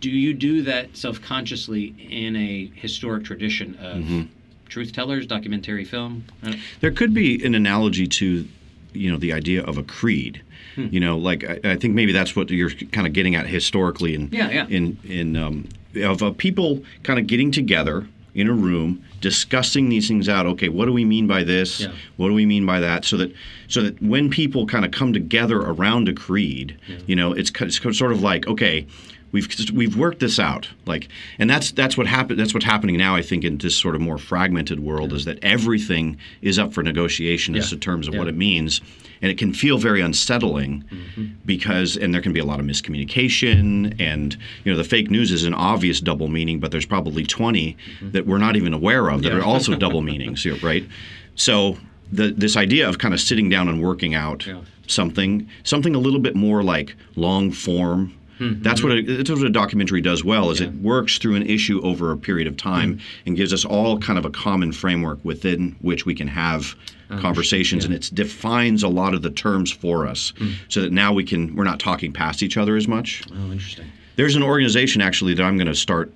Do 0.00 0.08
you 0.10 0.32
do 0.32 0.62
that 0.62 0.96
self-consciously 0.96 1.94
in 2.10 2.34
a 2.36 2.70
historic 2.74 3.24
tradition 3.24 3.74
of 3.76 4.28
truth 4.70 4.92
tellers, 4.92 5.26
documentary 5.26 5.84
film? 5.84 6.24
Uh, 6.42 6.54
There 6.80 6.90
could 6.90 7.12
be 7.12 7.42
an 7.44 7.54
analogy 7.54 8.06
to, 8.06 8.46
you 8.94 9.10
know, 9.12 9.18
the 9.18 9.32
idea 9.34 9.62
of 9.64 9.76
a 9.76 9.82
creed. 9.82 10.40
Hmm. 10.76 10.86
You 10.90 11.00
know, 11.00 11.18
like 11.18 11.44
I, 11.44 11.60
I 11.72 11.76
think 11.76 11.94
maybe 11.94 12.12
that's 12.12 12.34
what 12.34 12.48
you're 12.50 12.70
kind 12.70 13.06
of 13.06 13.12
getting 13.12 13.34
at 13.34 13.46
historically, 13.46 14.14
and 14.14 14.32
Yeah, 14.32 14.50
yeah. 14.50 14.66
in 14.68 14.96
in 15.04 15.36
um, 15.36 15.68
of 15.96 16.22
uh, 16.22 16.30
people 16.32 16.82
kind 17.02 17.18
of 17.20 17.26
getting 17.26 17.50
together 17.50 18.06
in 18.34 18.48
a 18.48 18.52
room 18.52 19.02
discussing 19.20 19.88
these 19.88 20.08
things 20.08 20.28
out. 20.28 20.46
Okay, 20.46 20.68
what 20.68 20.86
do 20.86 20.92
we 20.92 21.04
mean 21.04 21.26
by 21.26 21.44
this? 21.44 21.80
Yeah. 21.80 21.92
What 22.16 22.28
do 22.28 22.34
we 22.34 22.46
mean 22.46 22.66
by 22.66 22.80
that? 22.80 23.04
So 23.04 23.16
that 23.16 23.32
so 23.68 23.82
that 23.82 24.00
when 24.02 24.30
people 24.30 24.66
kind 24.66 24.84
of 24.84 24.90
come 24.90 25.12
together 25.12 25.60
around 25.60 26.08
a 26.08 26.12
creed, 26.12 26.76
you 27.06 27.16
know, 27.16 27.32
it's, 27.32 27.50
it's 27.60 27.80
sort 27.98 28.12
of 28.12 28.22
like 28.22 28.46
okay. 28.46 28.86
We've, 29.34 29.48
we've 29.74 29.96
worked 29.96 30.20
this 30.20 30.38
out 30.38 30.68
like 30.86 31.08
and 31.40 31.50
that's 31.50 31.72
that's 31.72 31.96
what 31.98 32.06
happened 32.06 32.38
that's 32.38 32.54
what's 32.54 32.64
happening 32.66 32.96
now 32.96 33.16
I 33.16 33.22
think 33.22 33.42
in 33.44 33.58
this 33.58 33.76
sort 33.76 33.94
of 33.96 34.00
more 34.00 34.16
fragmented 34.16 34.78
world 34.80 35.12
is 35.12 35.24
that 35.24 35.38
everything 35.42 36.16
is 36.40 36.56
up 36.58 36.72
for 36.72 36.82
negotiation 36.84 37.56
as 37.56 37.70
to 37.70 37.76
terms 37.76 38.06
of 38.06 38.14
Yeah. 38.14 38.20
what 38.20 38.28
it 38.28 38.36
means 38.36 38.80
and 39.20 39.30
it 39.32 39.36
can 39.38 39.52
feel 39.52 39.76
very 39.78 40.00
unsettling 40.00 40.84
Mm-hmm. 40.90 41.24
because 41.44 41.96
and 41.96 42.14
there 42.14 42.22
can 42.22 42.32
be 42.32 42.40
a 42.40 42.44
lot 42.44 42.60
of 42.60 42.66
miscommunication 42.66 43.94
and 44.00 44.36
you 44.64 44.72
know 44.72 44.78
the 44.78 44.84
fake 44.84 45.10
news 45.10 45.32
is 45.32 45.44
an 45.44 45.54
obvious 45.54 46.00
double 46.00 46.28
meaning 46.28 46.60
but 46.60 46.70
there's 46.70 46.86
probably 46.86 47.24
20 47.24 47.76
that 48.02 48.26
we're 48.26 48.38
not 48.38 48.56
even 48.56 48.72
aware 48.72 49.08
of 49.08 49.22
that 49.22 49.28
Mm-hmm. 49.30 49.38
Yeah. 49.38 49.42
are 49.44 49.46
also 49.46 49.74
double 49.74 50.00
meanings 50.12 50.42
here, 50.44 50.56
right 50.62 50.86
so 51.34 51.76
the, 52.12 52.30
this 52.30 52.56
idea 52.56 52.88
of 52.88 52.98
kind 52.98 53.12
of 53.14 53.20
sitting 53.20 53.48
down 53.48 53.68
and 53.68 53.82
working 53.82 54.14
out 54.14 54.46
Yeah. 54.46 54.60
something 54.86 55.48
something 55.64 55.94
a 55.94 55.98
little 55.98 56.20
bit 56.20 56.36
more 56.36 56.62
like 56.62 56.94
long 57.16 57.50
form 57.50 58.12
that's 58.40 58.82
what 58.82 58.92
a, 58.92 59.02
that's 59.02 59.30
what 59.30 59.42
a 59.42 59.50
documentary 59.50 60.00
does 60.00 60.24
well 60.24 60.50
is 60.50 60.60
Mm-hmm. 60.60 60.72
Yeah. 60.74 60.80
it 60.80 60.84
works 60.84 61.18
through 61.18 61.36
an 61.36 61.42
issue 61.44 61.80
over 61.82 62.10
a 62.10 62.16
period 62.16 62.46
of 62.48 62.56
time 62.56 62.98
and 63.26 63.36
gives 63.36 63.52
us 63.52 63.64
all 63.64 63.98
kind 63.98 64.18
of 64.18 64.24
a 64.24 64.30
common 64.30 64.72
framework 64.72 65.18
within 65.24 65.76
which 65.80 66.04
we 66.06 66.14
can 66.14 66.28
have 66.28 66.74
conversations 67.20 67.84
and 67.84 67.94
it 67.94 68.10
defines 68.12 68.82
a 68.82 68.88
lot 68.88 69.14
of 69.14 69.22
the 69.22 69.30
terms 69.30 69.70
for 69.70 70.04
us 70.06 70.32
so 70.68 70.80
that 70.82 70.90
now 70.92 71.12
we 71.12 71.22
can 71.22 71.54
we're 71.54 71.62
not 71.62 71.78
talking 71.78 72.12
past 72.12 72.42
each 72.42 72.56
other 72.56 72.76
as 72.76 72.88
much 72.88 73.22
oh, 73.30 73.52
interesting. 73.52 73.86
there's 74.16 74.34
an 74.34 74.42
organization 74.42 75.00
actually 75.00 75.32
that 75.32 75.44
i'm 75.44 75.56
going 75.56 75.68
to 75.68 75.74
start 75.76 76.12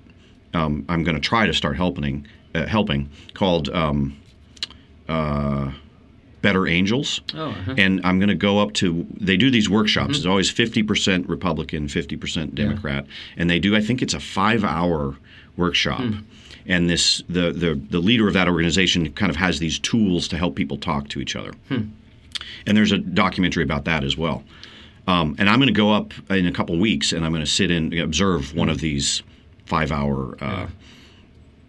um, 0.54 0.84
i'm 0.88 1.04
going 1.04 1.14
to 1.14 1.20
try 1.20 1.46
to 1.46 1.54
start 1.54 1.76
helping 1.76 2.26
uh, 2.56 2.66
helping 2.66 3.08
called 3.34 3.68
um, 3.68 4.16
uh, 5.08 5.70
better 6.42 6.66
angels 6.66 7.20
Oh, 7.34 7.50
uh-huh. 7.50 7.74
and 7.76 8.00
I'm 8.04 8.18
going 8.18 8.28
to 8.28 8.34
go 8.34 8.58
up 8.58 8.72
to. 8.74 9.06
They 9.20 9.36
do 9.36 9.50
these 9.50 9.68
workshops. 9.68 10.18
It's 10.18 10.26
always 10.26 10.52
50% 10.52 11.28
Republican, 11.28 11.88
50% 11.88 12.54
Democrat, 12.54 13.06
and 13.36 13.50
they 13.50 13.58
do. 13.58 13.74
I 13.76 13.80
think 13.80 14.02
it's 14.02 14.14
a 14.14 14.20
five-hour 14.20 15.16
workshop. 15.56 16.02
And 16.66 16.90
this, 16.90 17.22
the, 17.28 17.50
the 17.50 17.74
the 17.74 17.98
leader 17.98 18.28
of 18.28 18.34
that 18.34 18.46
organization, 18.46 19.10
kind 19.12 19.30
of 19.30 19.36
has 19.36 19.58
these 19.58 19.78
tools 19.78 20.28
to 20.28 20.36
help 20.36 20.54
people 20.54 20.76
talk 20.76 21.08
to 21.08 21.20
each 21.20 21.34
other. 21.34 21.52
And 22.66 22.76
there's 22.76 22.92
a 22.92 22.98
documentary 22.98 23.62
about 23.62 23.84
that 23.86 24.04
as 24.04 24.16
well. 24.16 24.44
Um, 25.06 25.34
and 25.38 25.48
I'm 25.48 25.58
going 25.58 25.68
to 25.68 25.72
go 25.72 25.92
up 25.92 26.12
in 26.30 26.46
a 26.46 26.52
couple 26.52 26.78
weeks, 26.78 27.12
and 27.12 27.24
I'm 27.24 27.32
going 27.32 27.44
to 27.44 27.50
sit 27.50 27.70
and 27.70 27.94
observe 27.94 28.54
one 28.54 28.68
of 28.68 28.80
these 28.80 29.22
five-hour 29.64 30.36
uh, 30.40 30.66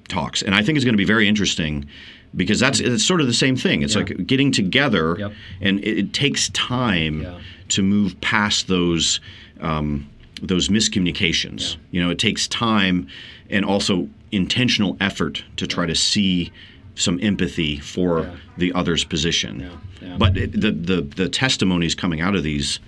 talks. 0.10 0.42
And 0.42 0.54
I 0.54 0.62
think 0.62 0.76
it's 0.76 0.86
going 0.86 0.94
to 0.94 0.98
be 0.98 1.06
very 1.06 1.28
interesting 1.28 1.88
because 2.36 2.60
that's 2.60 2.80
it's 2.80 3.04
sort 3.04 3.22
of 3.22 3.28
the 3.28 3.34
same 3.34 3.56
thing. 3.56 3.82
It's 3.82 3.96
Yeah. 3.96 4.02
like 4.04 4.28
getting 4.28 4.52
together, 4.52 5.16
Yep. 5.20 5.34
and 5.62 5.80
it, 5.84 5.98
it 5.98 6.14
takes 6.14 6.50
time 6.50 7.24
Yeah. 7.24 7.40
to 7.70 7.82
move 7.84 8.20
past 8.22 8.68
those 8.68 9.20
um, 9.62 10.08
those 10.42 10.70
miscommunications. 10.70 11.76
You 11.92 12.02
know, 12.02 12.10
it 12.10 12.18
takes 12.20 12.48
time 12.48 13.08
and 13.50 13.66
also 13.66 14.08
intentional 14.32 14.96
effort 15.02 15.44
to 15.58 15.68
try 15.68 15.86
to 15.86 15.96
see 15.96 16.52
some 16.96 17.20
empathy 17.22 17.78
for 17.80 18.22
Yeah. 18.22 18.36
the 18.58 18.74
other's 18.74 19.04
position. 19.04 19.60
Yeah, 19.62 20.08
yeah. 20.08 20.18
But 20.18 20.38
it, 20.38 20.52
the, 20.54 20.72
the 20.72 21.02
the 21.02 21.30
testimonies 21.30 21.96
coming 21.96 22.22
out 22.22 22.36
of 22.36 22.44
these 22.44 22.80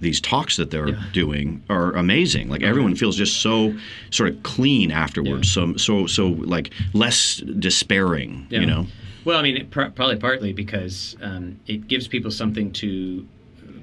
these 0.00 0.20
talks 0.20 0.56
that 0.56 0.70
they're 0.70 0.88
Yeah. 0.88 1.02
doing 1.12 1.62
are 1.68 1.92
amazing. 1.92 2.48
Like 2.48 2.62
everyone 2.62 2.94
feels 2.96 3.16
just 3.16 3.40
so 3.40 3.74
sort 4.10 4.30
of 4.30 4.42
clean 4.42 4.90
afterwards. 4.90 5.50
So 5.50 5.76
so 5.76 6.06
so 6.06 6.28
like 6.28 6.70
less 6.94 7.36
despairing. 7.58 8.46
Yeah. 8.50 8.60
You 8.60 8.66
know. 8.66 8.86
Well, 9.24 9.38
I 9.38 9.42
mean, 9.42 9.56
it, 9.58 9.70
pr- 9.70 9.90
probably 9.94 10.16
partly 10.16 10.52
because 10.54 11.16
um, 11.20 11.60
it 11.66 11.86
gives 11.88 12.08
people 12.08 12.30
something 12.30 12.72
to 12.72 13.26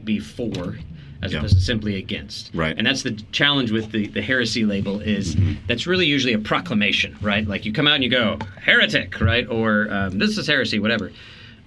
be 0.03 0.19
for 0.19 0.77
as 1.21 1.31
Yeah. 1.31 1.39
opposed 1.39 1.55
to 1.55 1.61
simply 1.61 1.95
against. 1.97 2.49
Right. 2.55 2.71
Mm-hmm. 2.71 2.77
And 2.79 2.87
that's 2.87 3.03
the 3.03 3.11
challenge 3.31 3.71
with 3.71 3.91
the, 3.91 4.07
the 4.07 4.21
heresy 4.21 4.65
label 4.65 4.99
is 4.99 5.35
that's 5.67 5.85
really 5.85 6.05
usually 6.07 6.33
a 6.33 6.39
proclamation, 6.39 7.15
right? 7.21 7.47
Like 7.47 7.65
you 7.65 7.73
come 7.73 7.87
out 7.87 7.95
and 7.95 8.03
you 8.03 8.09
go, 8.09 8.39
heretic, 8.61 9.19
right? 9.21 9.47
Or 9.47 9.87
um, 9.91 10.17
this 10.17 10.37
is 10.37 10.47
heresy, 10.47 10.79
whatever. 10.79 11.11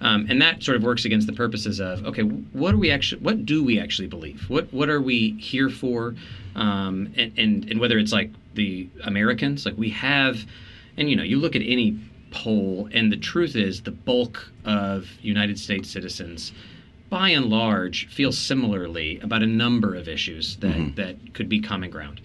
Um, 0.01 0.25
and 0.29 0.41
that 0.41 0.63
sort 0.63 0.75
of 0.75 0.83
works 0.83 1.05
against 1.05 1.27
the 1.27 1.33
purposes 1.33 1.79
of 1.79 2.05
okay, 2.05 2.23
what 2.23 2.73
are 2.73 2.77
we 2.77 2.91
actually, 2.91 3.21
what 3.21 3.45
do 3.45 3.63
we 3.63 3.79
actually 3.79 4.07
believe? 4.07 4.49
What 4.49 4.71
what 4.73 4.89
are 4.89 5.01
we 5.01 5.37
here 5.39 5.69
for? 5.69 6.15
Um, 6.55 7.13
and, 7.15 7.31
and 7.37 7.71
and 7.71 7.79
whether 7.79 7.97
it's 7.97 8.11
like 8.11 8.31
the 8.55 8.89
Americans, 9.03 9.65
like 9.65 9.77
we 9.77 9.89
have, 9.91 10.43
and 10.97 11.09
you 11.09 11.15
know, 11.15 11.23
you 11.23 11.37
look 11.37 11.55
at 11.55 11.61
any 11.61 11.99
poll, 12.31 12.89
and 12.93 13.11
the 13.11 13.17
truth 13.17 13.55
is, 13.55 13.81
the 13.81 13.91
bulk 13.91 14.51
of 14.65 15.07
United 15.21 15.59
States 15.59 15.89
citizens, 15.89 16.51
by 17.09 17.29
and 17.29 17.45
large, 17.47 18.07
feel 18.07 18.31
similarly 18.31 19.19
about 19.19 19.43
a 19.43 19.47
number 19.47 19.95
of 19.95 20.07
issues 20.07 20.55
that 20.57 20.95
that 20.95 21.33
could 21.33 21.49
be 21.49 21.59
common 21.59 21.89
ground. 21.89 22.21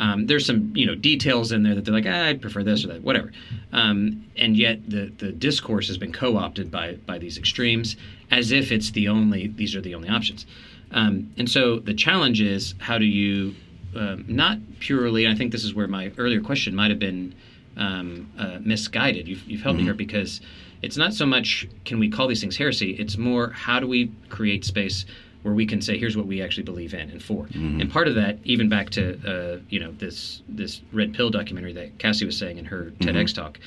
Um, 0.00 0.26
there's 0.26 0.46
some 0.46 0.72
you 0.74 0.86
know 0.86 0.94
details 0.94 1.52
in 1.52 1.62
there 1.62 1.74
that 1.74 1.84
they're 1.84 1.94
like, 1.94 2.06
ah, 2.08 2.28
I'd 2.28 2.40
prefer 2.40 2.64
this 2.64 2.84
or 2.84 2.88
that, 2.88 3.02
whatever. 3.02 3.30
Um, 3.72 4.24
and 4.36 4.56
yet 4.56 4.88
the 4.88 5.12
the 5.18 5.30
discourse 5.30 5.86
has 5.88 5.98
been 5.98 6.12
co-opted 6.12 6.70
by 6.70 6.94
by 6.94 7.18
these 7.18 7.36
extremes 7.36 7.96
as 8.30 8.50
if 8.50 8.72
it's 8.72 8.90
the 8.92 9.08
only 9.08 9.48
these 9.48 9.76
are 9.76 9.82
the 9.82 9.94
only 9.94 10.08
options. 10.08 10.46
Um, 10.92 11.32
and 11.36 11.48
so 11.48 11.78
the 11.78 11.94
challenge 11.94 12.40
is 12.40 12.74
how 12.78 12.96
do 12.98 13.04
you 13.04 13.54
um, 13.94 14.24
not 14.26 14.58
purely. 14.78 15.28
I 15.28 15.34
think 15.34 15.52
this 15.52 15.64
is 15.64 15.74
where 15.74 15.86
my 15.86 16.12
earlier 16.16 16.40
question 16.40 16.74
might 16.74 16.90
have 16.90 16.98
been 16.98 17.34
um, 17.76 18.30
uh, 18.38 18.58
misguided. 18.60 19.28
You've, 19.28 19.48
you've 19.48 19.62
helped 19.62 19.78
me 19.78 19.84
here 19.84 19.94
because 19.94 20.40
it's 20.82 20.96
not 20.96 21.12
so 21.12 21.26
much 21.26 21.68
can 21.84 21.98
we 21.98 22.08
call 22.08 22.26
these 22.26 22.40
things 22.40 22.56
heresy. 22.56 22.92
It's 22.92 23.18
more 23.18 23.50
how 23.50 23.80
do 23.80 23.86
we 23.86 24.12
create 24.30 24.64
space 24.64 25.04
where 25.42 25.54
we 25.54 25.64
can 25.66 25.80
say 25.80 25.98
here's 25.98 26.16
what 26.16 26.26
we 26.26 26.42
actually 26.42 26.64
believe 26.64 26.92
in 26.94 27.08
and 27.10 27.22
for. 27.22 27.46
And 27.80 27.90
part 27.90 28.08
of 28.08 28.14
that, 28.16 28.38
even 28.44 28.68
back 28.68 28.90
to 28.90 29.18
uh, 29.26 29.58
you 29.68 29.80
know 29.80 29.92
this 29.92 30.42
this 30.48 30.82
red 30.92 31.14
pill 31.14 31.30
documentary 31.30 31.72
that 31.74 31.98
Cassie 31.98 32.26
was 32.26 32.36
saying 32.36 32.58
in 32.58 32.64
her 32.66 32.92
TEDx 33.00 33.34
talk. 33.34 33.58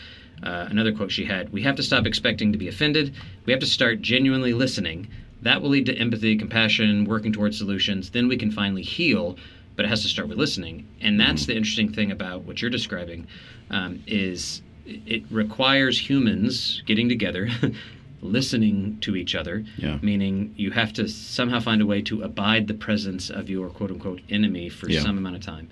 Uh, 0.43 0.67
another 0.69 0.91
quote 0.91 1.11
she 1.11 1.25
had: 1.25 1.51
"We 1.51 1.61
have 1.63 1.75
to 1.77 1.83
stop 1.83 2.05
expecting 2.05 2.51
to 2.51 2.57
be 2.57 2.67
offended. 2.67 3.13
We 3.45 3.53
have 3.53 3.59
to 3.61 3.65
start 3.65 4.01
genuinely 4.01 4.53
listening. 4.53 5.07
That 5.41 5.61
will 5.61 5.69
lead 5.69 5.85
to 5.87 5.95
empathy, 5.97 6.37
compassion, 6.37 7.05
working 7.05 7.33
towards 7.33 7.57
solutions. 7.57 8.09
Then 8.11 8.27
we 8.27 8.37
can 8.37 8.51
finally 8.51 8.83
heal." 8.83 9.37
But 9.75 9.85
it 9.85 9.87
has 9.89 10.03
to 10.03 10.07
start 10.07 10.27
with 10.27 10.37
listening, 10.37 10.87
and 11.01 11.19
that's 11.19 11.47
the 11.47 11.55
interesting 11.55 11.91
thing 11.91 12.11
about 12.11 12.43
what 12.43 12.61
you're 12.61 12.69
describing, 12.69 13.25
um, 13.71 14.03
is 14.05 14.61
it 14.85 15.23
requires 15.31 15.97
humans 16.09 16.83
getting 16.85 17.09
together, 17.09 17.49
listening 18.23 18.97
to 19.01 19.15
each 19.15 19.35
other. 19.35 19.63
Yeah. 19.77 19.99
Meaning 20.01 20.53
you 20.57 20.71
have 20.71 20.93
to 20.93 21.07
somehow 21.07 21.59
find 21.59 21.81
a 21.81 21.85
way 21.85 22.01
to 22.03 22.23
abide 22.23 22.67
the 22.67 22.73
presence 22.73 23.29
of 23.29 23.49
your 23.49 23.69
quote 23.69 23.91
unquote 23.91 24.21
enemy 24.29 24.69
for 24.69 24.89
Yeah. 24.89 25.01
some 25.01 25.17
amount 25.17 25.35
of 25.35 25.41
time, 25.41 25.69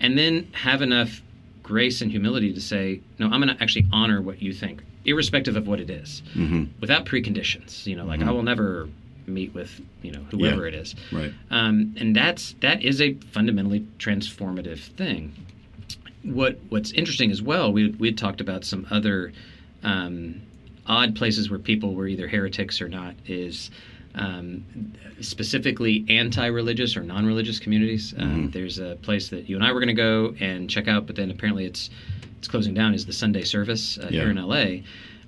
and 0.00 0.18
then 0.18 0.48
have 0.52 0.82
enough 0.82 1.22
grace 1.62 2.00
and 2.02 2.10
humility 2.12 2.52
to 2.52 2.60
say, 2.60 3.00
no, 3.18 3.26
I'm 3.26 3.40
going 3.42 3.54
to 3.56 3.60
actually 3.62 3.86
honor 3.92 4.20
what 4.22 4.40
you 4.40 4.52
think, 4.52 4.82
irrespective 5.04 5.56
of 5.56 5.66
what 5.66 5.80
it 5.80 5.90
is, 5.90 6.22
Mm-hmm. 6.34 6.64
without 6.80 7.06
preconditions. 7.06 7.86
You 7.86 7.96
know, 7.96 8.04
like 8.04 8.22
I 8.22 8.30
will 8.30 8.42
never 8.44 8.88
meet 9.28 9.52
with 9.54 9.80
you 10.02 10.12
know 10.12 10.20
whoever 10.30 10.68
it 10.68 10.74
is 10.74 10.94
Right. 11.10 11.32
um, 11.50 11.96
and 11.98 12.14
that's 12.14 12.54
that 12.60 12.84
is 12.84 13.00
a 13.00 13.14
fundamentally 13.32 13.80
transformative 13.98 14.78
thing. 14.96 15.32
What 16.22 16.58
what's 16.68 16.92
interesting 16.92 17.30
as 17.32 17.42
well, 17.42 17.72
we 17.72 17.88
we 17.90 18.12
talked 18.12 18.40
about 18.40 18.64
some 18.64 18.86
other 18.90 19.32
um, 19.82 20.42
odd 20.88 21.14
places 21.16 21.50
where 21.50 21.58
people 21.58 21.94
were 21.94 22.06
either 22.06 22.28
heretics 22.28 22.80
or 22.80 22.88
not. 22.88 23.14
Is 23.26 23.70
um, 24.14 24.64
specifically 25.20 26.04
anti-religious 26.08 26.96
or 26.96 27.02
non-religious 27.02 27.58
communities. 27.58 28.14
Um, 28.18 28.50
there's 28.52 28.78
a 28.78 28.96
place 29.02 29.28
that 29.28 29.48
you 29.48 29.56
and 29.56 29.64
I 29.64 29.72
were 29.72 29.80
going 29.80 29.88
to 29.88 29.94
go 29.94 30.34
and 30.40 30.68
check 30.70 30.88
out, 30.88 31.06
but 31.06 31.16
then 31.16 31.30
apparently 31.30 31.64
it's 31.66 31.90
it's 32.38 32.48
closing 32.48 32.74
down 32.74 32.94
is 32.94 33.06
the 33.06 33.12
Sunday 33.12 33.42
service 33.42 33.98
uh, 33.98 34.08
Yeah. 34.10 34.22
here 34.22 34.30
in 34.30 34.36
LA. 34.36 34.82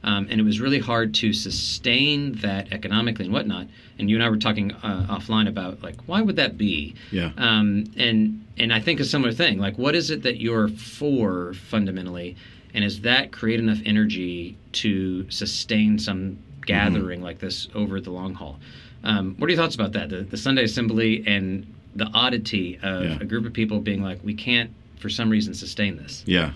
Um, 0.05 0.29
and 0.31 0.41
it 0.41 0.45
was 0.45 0.61
really 0.61 0.79
hard 0.79 1.13
to 1.15 1.33
sustain 1.33 2.33
that 2.37 2.73
economically 2.73 3.25
and 3.25 3.35
whatnot. 3.35 3.67
And 3.99 4.09
you 4.09 4.15
and 4.15 4.23
I 4.23 4.29
were 4.29 4.37
talking 4.37 4.71
uh, 4.73 5.07
offline 5.11 5.49
about 5.49 5.83
like 5.83 5.97
why 6.07 6.23
would 6.23 6.37
that 6.37 6.57
be? 6.57 6.95
Yeah. 7.11 7.31
Um, 7.37 7.85
and 7.97 8.45
and 8.59 8.73
I 8.73 8.81
think 8.81 9.01
a 9.01 9.05
similar 9.05 9.33
thing. 9.33 9.59
Like, 9.59 9.77
what 9.77 9.95
is 9.97 10.11
it 10.11 10.23
that 10.23 10.41
you're 10.41 10.69
for 10.69 11.55
fundamentally, 11.55 12.37
and 12.79 12.85
is 12.85 13.01
that 13.01 13.33
create 13.33 13.59
enough 13.59 13.81
energy 13.85 14.57
to 14.70 15.29
sustain 15.33 15.99
some 15.99 16.39
gathering 16.64 17.20
like 17.20 17.41
this 17.41 17.66
over 17.74 18.01
the 18.01 18.12
long 18.12 18.35
haul? 18.35 18.61
Um, 19.03 19.35
what 19.37 19.49
are 19.49 19.53
your 19.53 19.61
thoughts 19.61 19.74
about 19.74 19.91
that? 19.95 20.11
The, 20.11 20.18
the 20.22 20.37
Sunday 20.37 20.62
Assembly 20.62 21.24
and 21.26 21.66
the 21.97 22.07
oddity 22.14 22.79
of 22.81 23.03
Yeah. 23.05 23.18
a 23.20 23.24
group 23.24 23.45
of 23.47 23.53
people 23.53 23.81
being 23.81 24.01
like, 24.01 24.20
we 24.22 24.33
can't 24.33 24.70
for 25.01 25.09
some 25.09 25.29
reason 25.29 25.55
sustain 25.55 25.97
this. 25.97 26.22
Yeah. 26.24 26.53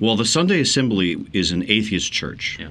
Well, 0.00 0.16
the 0.16 0.24
Sunday 0.24 0.60
Assembly 0.60 1.24
is 1.32 1.52
an 1.52 1.62
atheist 1.68 2.10
church. 2.12 2.56
Yeah. 2.58 2.70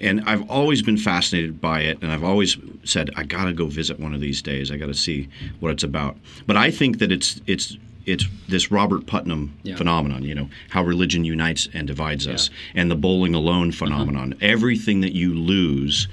And 0.00 0.22
I've 0.26 0.50
always 0.50 0.82
been 0.82 0.96
fascinated 0.96 1.60
by 1.60 1.82
it, 1.82 2.02
and 2.02 2.10
I've 2.10 2.24
always 2.24 2.56
said 2.82 3.10
I 3.14 3.22
got 3.22 3.44
to 3.44 3.52
go 3.52 3.66
visit 3.66 4.00
one 4.00 4.14
of 4.14 4.20
these 4.20 4.42
days. 4.42 4.72
I 4.72 4.78
got 4.78 4.86
to 4.86 4.94
see 4.94 5.28
what 5.60 5.70
it's 5.70 5.84
about. 5.84 6.16
But 6.48 6.56
I 6.56 6.72
think 6.72 6.98
that 6.98 7.12
it's 7.12 7.40
it's 7.46 7.76
it's 8.06 8.26
this 8.48 8.70
Robert 8.70 9.06
Putnam 9.06 9.54
Yeah. 9.62 9.76
phenomenon. 9.76 10.22
You 10.24 10.34
know 10.34 10.48
how 10.70 10.84
religion 10.84 11.24
unites 11.24 11.68
and 11.72 11.86
divides 11.86 12.26
us, 12.26 12.50
and 12.74 12.90
the 12.90 12.96
bowling 12.96 13.34
alone 13.34 13.68
uh-huh. 13.68 13.78
phenomenon. 13.78 14.34
Everything 14.40 15.00
that 15.00 15.14
you 15.14 15.34
lose. 15.34 16.08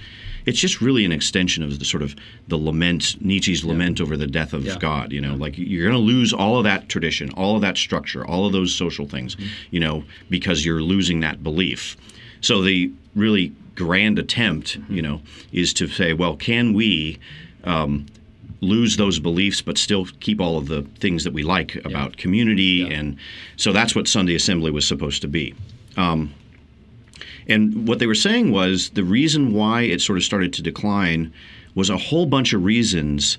It's 0.46 0.60
just 0.60 0.82
really 0.82 1.06
an 1.06 1.12
extension 1.12 1.64
of 1.64 1.78
the 1.78 1.86
sort 1.86 2.02
of 2.02 2.16
the 2.48 2.58
lament, 2.58 3.18
Nietzsche's 3.22 3.64
lament 3.64 4.02
over 4.02 4.18
the 4.18 4.26
death 4.26 4.54
of 4.54 4.66
Yeah. 4.66 4.78
God. 4.80 5.12
You 5.12 5.22
know, 5.22 5.36
like 5.36 5.58
you're 5.58 5.84
going 5.88 5.94
to 5.94 6.00
lose 6.00 6.34
all 6.34 6.58
of 6.58 6.64
that 6.64 6.90
tradition, 6.90 7.30
all 7.32 7.56
of 7.56 7.62
that 7.62 7.78
structure, 7.78 8.26
all 8.26 8.48
of 8.48 8.54
those 8.54 8.74
social 8.74 9.06
things, 9.06 9.36
mm-hmm. 9.36 9.48
you 9.70 9.80
know, 9.80 10.06
because 10.30 10.66
you're 10.66 10.82
losing 10.82 11.20
that 11.20 11.44
belief. 11.44 11.98
So 12.42 12.62
the 12.64 12.92
really 13.16 13.52
grand 13.76 14.18
attempt, 14.18 14.80
mm-hmm. 14.80 14.96
you 14.96 15.02
know, 15.02 15.22
is 15.52 15.74
to 15.74 15.88
say, 15.88 16.14
well, 16.14 16.36
can 16.36 16.74
we 16.74 17.20
um, 17.64 18.06
lose 18.62 18.98
those 18.98 19.20
beliefs 19.20 19.62
but 19.62 19.78
still 19.78 20.06
keep 20.20 20.42
all 20.42 20.58
of 20.58 20.68
the 20.68 20.84
things 21.00 21.24
that 21.24 21.34
we 21.34 21.44
like 21.44 21.76
about 21.86 22.18
community? 22.18 22.82
And 22.92 23.18
so 23.56 23.72
that's 23.72 23.96
what 23.96 24.08
Sunday 24.08 24.36
Assembly 24.36 24.72
was 24.72 24.88
supposed 24.88 25.22
to 25.22 25.28
be. 25.28 25.56
Um, 25.98 26.34
and 27.48 27.88
what 27.88 28.00
they 28.00 28.08
were 28.08 28.16
saying 28.16 28.52
was 28.52 28.92
the 28.92 29.04
reason 29.04 29.54
why 29.54 29.82
it 29.82 30.02
sort 30.02 30.18
of 30.18 30.24
started 30.24 30.54
to 30.54 30.62
decline 30.62 31.34
was 31.76 31.90
a 31.90 31.98
whole 31.98 32.26
bunch 32.26 32.54
of 32.54 32.64
reasons. 32.64 33.38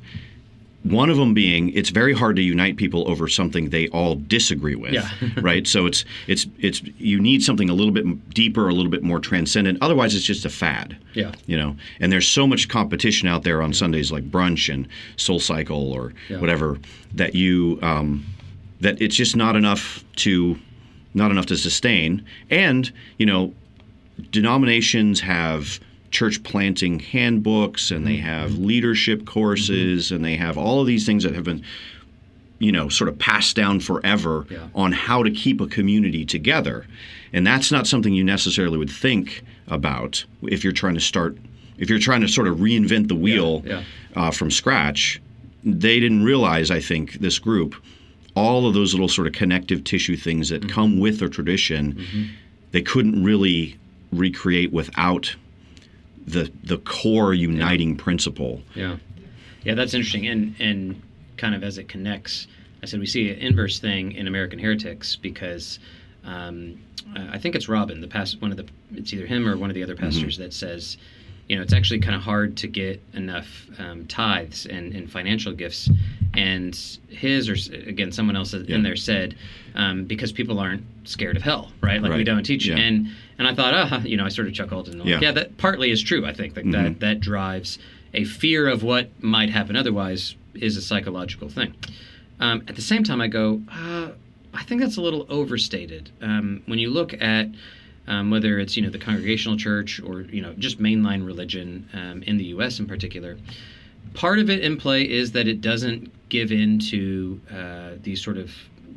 One 0.83 1.11
of 1.11 1.19
them 1.19 1.35
being 1.35 1.69
it's 1.75 1.91
very 1.91 2.15
hard 2.15 2.37
to 2.37 2.43
unite 2.43 2.77
people 2.79 3.07
over 3.11 3.29
something 3.29 3.69
they 3.69 3.89
all 3.89 4.15
disagree 4.15 4.75
with, 4.77 4.93
Yeah. 4.95 5.11
right? 5.43 5.67
So 5.67 5.85
it's 5.85 6.07
it's 6.27 6.47
it's 6.59 6.81
you 6.99 7.21
need 7.21 7.43
something 7.43 7.69
a 7.69 7.75
little 7.75 7.93
bit 7.93 8.31
deeper, 8.33 8.67
a 8.69 8.73
little 8.73 8.91
bit 8.91 9.03
more 9.03 9.21
transcendent. 9.21 9.77
Otherwise, 9.83 10.15
it's 10.15 10.25
just 10.25 10.47
a 10.47 10.49
fad. 10.49 10.97
Yeah. 11.13 11.33
You 11.47 11.59
know, 11.59 11.77
and 12.01 12.11
there's 12.11 12.27
so 12.27 12.47
much 12.47 12.69
competition 12.69 13.29
out 13.29 13.43
there 13.43 13.61
on 13.63 13.75
Sundays 13.75 14.11
like 14.11 14.31
brunch 14.31 14.73
and 14.73 14.89
Soul 15.17 15.39
Cycle 15.39 15.93
or 15.93 16.15
Yeah. 16.31 16.39
whatever 16.39 16.79
that 17.15 17.35
you 17.35 17.79
um, 17.83 18.25
that 18.81 19.03
it's 19.03 19.15
just 19.17 19.37
not 19.37 19.57
enough 19.57 20.03
to 20.17 20.59
not 21.13 21.31
enough 21.31 21.47
to 21.47 21.57
sustain. 21.59 22.25
And 22.49 22.91
you 23.19 23.27
know, 23.27 23.53
denominations 24.31 25.21
have 25.21 25.81
church 26.11 26.43
planting 26.43 26.99
handbooks 26.99 27.91
and 27.91 28.07
they 28.07 28.17
Mm-hmm. 28.17 28.27
have 28.27 28.59
leadership 28.59 29.25
courses 29.27 30.11
and 30.11 30.25
they 30.25 30.37
have 30.37 30.59
all 30.59 30.81
of 30.81 30.87
these 30.87 31.07
things 31.07 31.23
that 31.25 31.35
have 31.35 31.45
been 31.45 31.63
you 32.59 32.73
know 32.73 32.89
sort 32.89 33.09
of 33.09 33.19
passed 33.19 33.57
down 33.57 33.81
forever 33.81 34.47
Yeah. 34.51 34.67
on 34.75 34.93
how 34.93 35.23
to 35.23 35.31
keep 35.31 35.61
a 35.61 35.67
community 35.67 36.25
together 36.25 36.87
and 37.33 37.47
that's 37.47 37.71
not 37.71 37.87
something 37.87 38.13
you 38.13 38.25
necessarily 38.25 38.77
would 38.77 38.91
think 38.91 39.43
about 39.69 40.25
if 40.43 40.63
you're 40.65 40.73
trying 40.73 40.95
to 40.95 41.01
start 41.01 41.37
if 41.79 41.89
you're 41.89 41.99
trying 42.01 42.21
to 42.21 42.29
sort 42.29 42.49
of 42.49 42.59
reinvent 42.59 43.09
the 43.09 43.15
wheel 43.15 43.63
yeah. 43.65 43.83
Uh, 44.17 44.31
from 44.31 44.51
scratch 44.51 45.21
they 45.65 46.01
didn't 46.01 46.25
realize 46.25 46.71
i 46.71 46.81
think 46.81 47.15
this 47.21 47.39
group 47.39 47.75
all 48.35 48.67
of 48.67 48.75
those 48.75 48.93
little 48.95 49.09
sort 49.09 49.27
of 49.27 49.33
connective 49.33 49.83
tissue 49.85 50.17
things 50.17 50.49
that 50.51 50.61
Mm-hmm. 50.63 50.71
come 50.71 50.99
with 51.01 51.23
a 51.23 51.29
tradition 51.29 52.05
they 52.73 52.83
couldn't 52.83 53.23
really 53.25 53.77
recreate 54.13 54.73
without 54.73 55.35
the 56.27 56.53
the 56.65 56.79
core 56.79 57.35
uniting 57.35 57.97
principle. 57.97 58.63
Yeah, 58.75 58.97
yeah, 59.65 59.75
that's 59.75 59.95
interesting, 59.95 60.27
and 60.27 60.55
and 60.59 61.03
kind 61.37 61.55
of 61.55 61.65
as 61.65 61.79
it 61.79 61.89
connects, 61.89 62.47
I 62.83 62.87
said 62.87 63.01
we 63.01 63.07
see 63.07 63.31
an 63.31 63.39
inverse 63.39 63.79
thing 63.79 64.13
in 64.13 64.27
American 64.27 64.59
Heretics 64.59 65.17
because 65.17 65.79
um, 66.25 66.81
I 67.17 67.39
think 67.39 67.55
it's 67.55 67.69
Robin, 67.69 68.01
the 68.01 68.09
past 68.09 68.41
one 68.41 68.51
of 68.51 68.57
the 68.57 68.67
it's 68.95 69.13
either 69.13 69.27
him 69.27 69.49
or 69.49 69.57
one 69.57 69.71
of 69.71 69.75
the 69.75 69.83
other 69.83 69.97
pastors 69.97 70.37
that 70.39 70.53
says, 70.53 70.97
you 71.49 71.57
know, 71.57 71.63
it's 71.63 71.73
actually 71.73 72.01
kind 72.01 72.15
of 72.15 72.23
hard 72.23 72.57
to 72.59 72.69
get 72.69 73.03
enough 73.15 73.67
um, 73.79 74.07
tithes 74.07 74.67
and, 74.67 74.93
and 74.95 75.11
financial 75.11 75.53
gifts, 75.53 75.91
and 76.35 76.79
his 77.09 77.49
or 77.49 77.55
again 77.75 78.13
someone 78.13 78.37
else 78.37 78.55
in 78.55 78.83
there 78.83 78.97
said 78.97 79.37
um, 79.75 80.05
because 80.05 80.31
people 80.33 80.59
aren't 80.59 80.85
scared 81.05 81.37
of 81.37 81.43
hell, 81.43 81.71
right? 81.81 82.01
Like 82.03 82.13
we 82.13 82.25
don't 82.25 82.43
teach, 82.45 82.67
Yeah. 82.67 82.77
and 82.77 83.09
and 83.39 83.49
I 83.49 83.55
thought, 83.55 83.73
ah, 83.75 84.03
you 84.05 84.17
know, 84.17 84.25
I 84.25 84.29
sort 84.29 84.49
of 84.49 84.55
chuckled 84.55 84.89
and 84.89 84.99
like, 85.01 85.09
Yeah. 85.09 85.21
yeah, 85.23 85.33
that 85.33 85.57
partly 85.57 85.91
is 85.91 86.03
true. 86.03 86.27
I 86.27 86.33
think 86.35 86.55
that 86.55 86.65
Mhm. 86.67 86.73
that, 86.73 87.01
that 87.01 87.21
drives 87.21 87.79
a 88.13 88.25
fear 88.25 88.69
of 88.69 88.83
what 88.83 89.11
might 89.23 89.51
happen 89.51 89.77
otherwise 89.77 90.35
is 90.55 90.77
a 90.77 90.83
psychological 90.83 91.49
thing. 91.49 91.73
Um, 92.41 92.63
at 92.69 92.77
the 92.77 92.83
same 92.83 93.03
time, 93.05 93.21
I 93.21 93.29
go, 93.29 93.63
uh, 93.71 94.09
I 94.53 94.63
think 94.65 94.81
that's 94.81 94.97
a 94.97 95.01
little 95.03 95.27
overstated. 95.31 96.11
Um, 96.21 96.63
when 96.67 96.79
you 96.79 96.91
look 96.91 97.15
at 97.21 97.49
um, 98.09 98.31
whether 98.31 98.59
it's 98.59 98.77
you 98.77 98.83
know 98.83 98.91
the 98.91 98.99
congregational 98.99 99.57
church 99.57 100.01
or 100.01 100.23
you 100.23 100.43
know 100.43 100.53
just 100.59 100.81
mainline 100.83 101.25
religion 101.25 101.87
um, 101.95 102.23
in 102.25 102.37
the 102.39 102.45
U.S. 102.47 102.81
in 102.81 102.87
particular, 102.87 103.37
part 104.15 104.39
of 104.41 104.51
it 104.51 104.61
in 104.61 104.77
play 104.77 105.03
is 105.09 105.33
that 105.33 105.47
it 105.47 105.61
doesn't 105.61 106.11
give 106.29 106.51
in 106.51 106.79
to 106.79 107.41
uh, 107.55 107.91
these 108.03 108.21
sort 108.23 108.37
of 108.39 108.51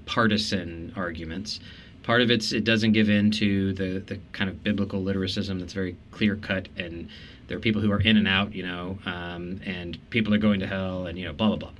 partisan 0.05 0.91
arguments. 0.95 1.59
Part 2.03 2.21
of 2.21 2.29
it's 2.29 2.51
it 2.51 2.63
doesn't 2.63 2.91
give 2.91 3.09
in 3.09 3.31
to 3.31 3.73
the, 3.73 3.99
the 3.99 4.19
kind 4.33 4.49
of 4.49 4.63
biblical 4.63 5.01
literalism 5.01 5.59
that's 5.59 5.73
very 5.73 5.95
clear 6.11 6.35
cut, 6.35 6.67
and 6.77 7.07
there 7.47 7.57
are 7.57 7.61
people 7.61 7.81
who 7.81 7.91
are 7.91 8.01
in 8.01 8.17
and 8.17 8.27
out, 8.27 8.53
you 8.53 8.63
know, 8.63 8.97
um, 9.05 9.61
and 9.65 9.97
people 10.09 10.33
are 10.33 10.37
going 10.37 10.59
to 10.59 10.67
hell, 10.67 11.07
and 11.07 11.17
you 11.17 11.25
know, 11.25 11.33
blah 11.33 11.47
blah 11.47 11.57
blah. 11.57 11.71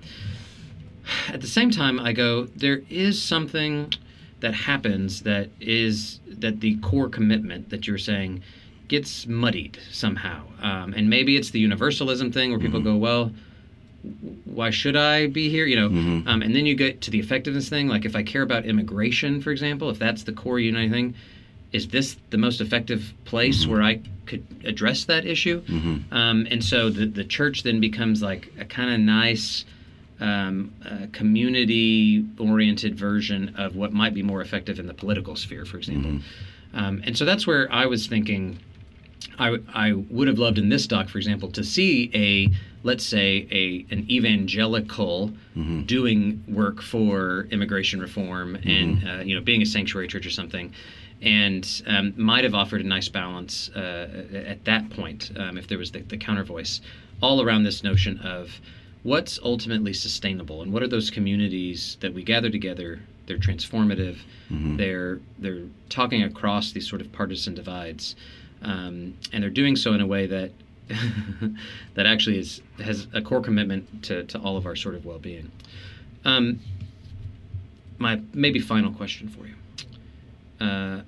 At 1.28 1.41
the 1.41 1.47
same 1.47 1.71
time, 1.71 1.99
I 1.99 2.13
go, 2.13 2.45
there 2.55 2.82
is 2.89 3.21
something 3.21 3.91
that 4.39 4.53
happens 4.53 5.24
that 5.24 5.49
is 5.59 6.19
that 6.28 6.61
the 6.61 6.78
core 6.78 7.09
commitment 7.09 7.69
that 7.69 7.88
you're 7.88 7.97
saying 7.97 8.43
gets 8.88 9.26
muddied 9.28 9.78
somehow, 9.91 10.45
um, 10.61 10.93
and 10.93 11.09
maybe 11.09 11.36
it's 11.36 11.51
the 11.51 11.59
universalism 11.59 12.32
thing 12.32 12.51
where 12.51 12.59
people 12.59 12.82
go, 12.82 12.95
well, 12.95 13.32
why 14.45 14.70
should 14.70 14.95
I 14.95 15.28
be 15.28 15.49
here? 15.49 15.66
You 15.66 15.76
know, 15.78 15.89
Mhm. 15.89 16.28
um, 16.28 16.41
and 16.41 16.56
then 16.56 16.66
you 16.66 16.76
get 16.76 17.01
to 17.01 17.12
the 17.12 17.20
effectiveness 17.20 17.70
thing. 17.70 17.88
Like 17.88 18.06
if 18.06 18.16
I 18.16 18.24
care 18.24 18.41
about 18.41 18.66
immigration, 18.66 19.41
for 19.41 19.51
example, 19.51 19.89
if 19.89 19.97
that's 19.99 20.24
the 20.24 20.34
core 20.34 20.60
uniting 20.60 20.91
thing, 20.91 21.14
is 21.72 21.88
this 21.88 22.18
the 22.30 22.38
most 22.38 22.62
effective 22.62 23.14
place 23.26 23.66
where 23.66 23.82
I 23.82 23.99
could 24.26 24.43
address 24.66 25.06
that 25.06 25.26
issue? 25.26 25.62
Mm-hmm. 25.62 26.14
Um, 26.14 26.47
and 26.51 26.64
so 26.64 26.89
the 26.89 27.06
the 27.06 27.24
church 27.24 27.64
then 27.64 27.80
becomes 27.80 28.22
like 28.22 28.51
a 28.60 28.66
kind 28.66 28.93
of 28.93 28.99
nice. 28.99 29.66
Um, 30.20 30.72
uh, 30.86 31.08
community-oriented 31.12 32.95
version 32.95 33.54
of 33.58 33.76
what 33.76 33.91
might 33.93 34.14
be 34.14 34.24
more 34.24 34.41
effective 34.41 34.80
in 34.80 34.88
the 34.88 34.93
political 34.93 35.36
sphere, 35.36 35.66
for 35.66 35.78
example, 35.78 36.20
um, 36.74 37.01
and 37.04 37.18
so 37.18 37.26
that's 37.26 37.45
where 37.45 37.70
I 37.74 37.88
was 37.88 38.08
thinking 38.08 38.60
I, 39.39 39.57
I 39.74 39.93
would 39.93 40.28
have 40.28 40.39
loved 40.39 40.57
in 40.57 40.69
this 40.69 40.88
doc, 40.88 41.09
for 41.09 41.17
example, 41.17 41.51
to 41.51 41.63
see 41.63 42.11
a 42.13 42.49
let's 42.84 43.05
say 43.05 43.47
a 43.51 43.86
an 43.93 44.05
evangelical 44.09 45.32
doing 45.86 46.43
work 46.47 46.82
for 46.82 47.47
immigration 47.51 47.99
reform 48.01 48.55
and 48.55 49.07
uh, 49.07 49.24
you 49.24 49.36
know 49.36 49.41
being 49.41 49.61
a 49.61 49.65
sanctuary 49.65 50.07
church 50.07 50.26
or 50.26 50.32
something, 50.32 50.74
and 51.21 51.82
um, 51.88 52.13
might 52.17 52.43
have 52.43 52.53
offered 52.53 52.82
a 52.82 52.84
nice 52.88 53.09
balance 53.09 53.69
uh, 53.76 54.26
at 54.34 54.65
that 54.65 54.89
point 54.89 55.32
um, 55.38 55.57
if 55.57 55.67
there 55.67 55.78
was 55.78 55.91
the, 55.91 55.99
the 56.01 56.17
counter 56.17 56.43
voice 56.43 56.82
all 57.21 57.41
around 57.41 57.63
this 57.63 57.84
notion 57.84 58.19
of 58.19 58.59
what's 59.03 59.39
ultimately 59.43 59.93
sustainable 59.93 60.61
and 60.61 60.71
what 60.74 60.82
are 60.84 60.88
those 60.88 61.09
communities 61.09 61.97
that 62.01 62.13
we 62.13 62.24
gather 62.24 62.49
together 62.49 62.99
they're 63.26 63.38
transformative 63.38 64.17
they're 64.78 65.19
they're 65.39 65.63
talking 65.89 66.24
across 66.24 66.71
these 66.74 66.88
sort 66.88 67.01
of 67.01 67.11
partisan 67.11 67.53
divides 67.55 68.15
um, 68.64 69.18
and 69.32 69.43
they're 69.43 69.49
doing 69.49 69.76
so 69.76 69.93
in 69.93 70.01
a 70.01 70.07
way 70.07 70.26
that 70.28 70.51
that 71.95 72.05
actually 72.05 72.38
is 72.39 72.61
has 72.84 73.07
a 73.14 73.22
core 73.22 73.41
commitment 73.41 74.03
to, 74.03 74.24
to 74.26 74.38
all 74.39 74.57
of 74.57 74.66
our 74.66 74.76
sort 74.76 74.95
of 74.95 75.05
well-being 75.05 75.51
um, 76.26 76.59
my 77.97 78.20
maybe 78.34 78.59
final 78.59 78.91
question 78.91 79.28
for 79.30 79.45
you 79.47 80.66
uh, 80.66 81.01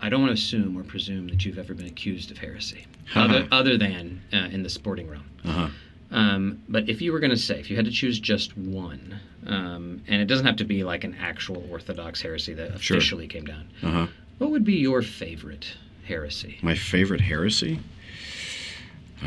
I 0.00 0.08
don't 0.08 0.20
want 0.20 0.30
to 0.30 0.34
assume 0.34 0.76
or 0.78 0.82
presume 0.82 1.28
that 1.28 1.44
you've 1.44 1.58
ever 1.58 1.72
been 1.74 1.86
accused 1.86 2.30
of 2.30 2.36
heresy, 2.38 2.84
other, 3.14 3.48
other 3.50 3.78
than 3.78 4.20
uh, 4.34 4.48
in 4.52 4.62
the 4.62 4.68
sporting 4.68 5.08
realm. 5.08 5.24
Uh-huh. 5.44 5.68
Um, 6.10 6.62
but 6.68 6.88
if 6.90 7.00
you 7.00 7.10
were 7.12 7.20
going 7.20 7.30
to 7.30 7.36
say, 7.38 7.58
if 7.58 7.70
you 7.70 7.76
had 7.76 7.86
to 7.86 7.90
choose 7.90 8.20
just 8.20 8.56
one, 8.56 9.18
um, 9.46 10.02
and 10.06 10.20
it 10.20 10.26
doesn't 10.26 10.44
have 10.46 10.56
to 10.56 10.64
be 10.64 10.84
like 10.84 11.04
an 11.04 11.16
actual 11.18 11.64
Orthodox 11.70 12.20
heresy 12.20 12.52
that 12.54 12.78
Sure. 12.80 12.96
officially 12.98 13.26
came 13.26 13.44
down, 13.46 13.68
Uh-huh. 13.82 14.06
What 14.38 14.50
would 14.50 14.64
be 14.64 14.74
your 14.74 15.00
favorite 15.00 15.74
heresy? 16.04 16.58
My 16.62 16.74
favorite 16.74 17.20
heresy? 17.20 17.80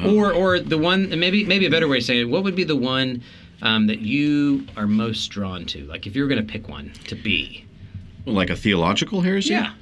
Or, 0.06 0.32
or 0.32 0.60
the 0.60 0.78
one, 0.78 1.10
maybe, 1.20 1.44
maybe 1.44 1.66
a 1.66 1.72
better 1.72 1.88
way 1.88 1.98
of 1.98 2.04
saying 2.04 2.22
it. 2.22 2.30
What 2.30 2.44
would 2.44 2.56
be 2.56 2.64
the 2.64 2.76
one 2.76 3.24
um, 3.64 3.88
that 3.88 4.00
you 4.00 4.68
are 4.76 4.86
most 4.86 5.28
drawn 5.30 5.66
to? 5.68 5.86
Like, 5.86 6.06
if 6.06 6.16
you 6.16 6.22
were 6.22 6.28
going 6.28 6.46
to 6.46 6.52
pick 6.52 6.70
one 6.70 6.92
to 7.06 7.16
be. 7.16 7.66
Like 8.26 8.50
a 8.50 8.56
theological 8.56 9.22
heresy? 9.22 9.54
Yeah. 9.54 9.74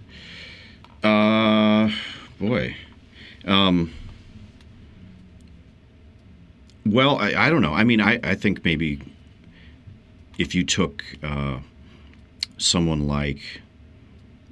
Uh, 1.04 1.92
boy. 2.40 2.76
Um, 3.46 3.94
well, 6.86 7.18
I, 7.18 7.34
I 7.34 7.50
don't 7.50 7.62
know. 7.62 7.74
I 7.74 7.84
mean, 7.84 8.00
I, 8.00 8.20
I 8.24 8.36
think 8.36 8.64
maybe 8.64 9.02
if 10.38 10.56
you 10.56 10.64
took 10.64 11.04
uh, 11.24 11.60
someone 12.58 13.08
like 13.08 13.42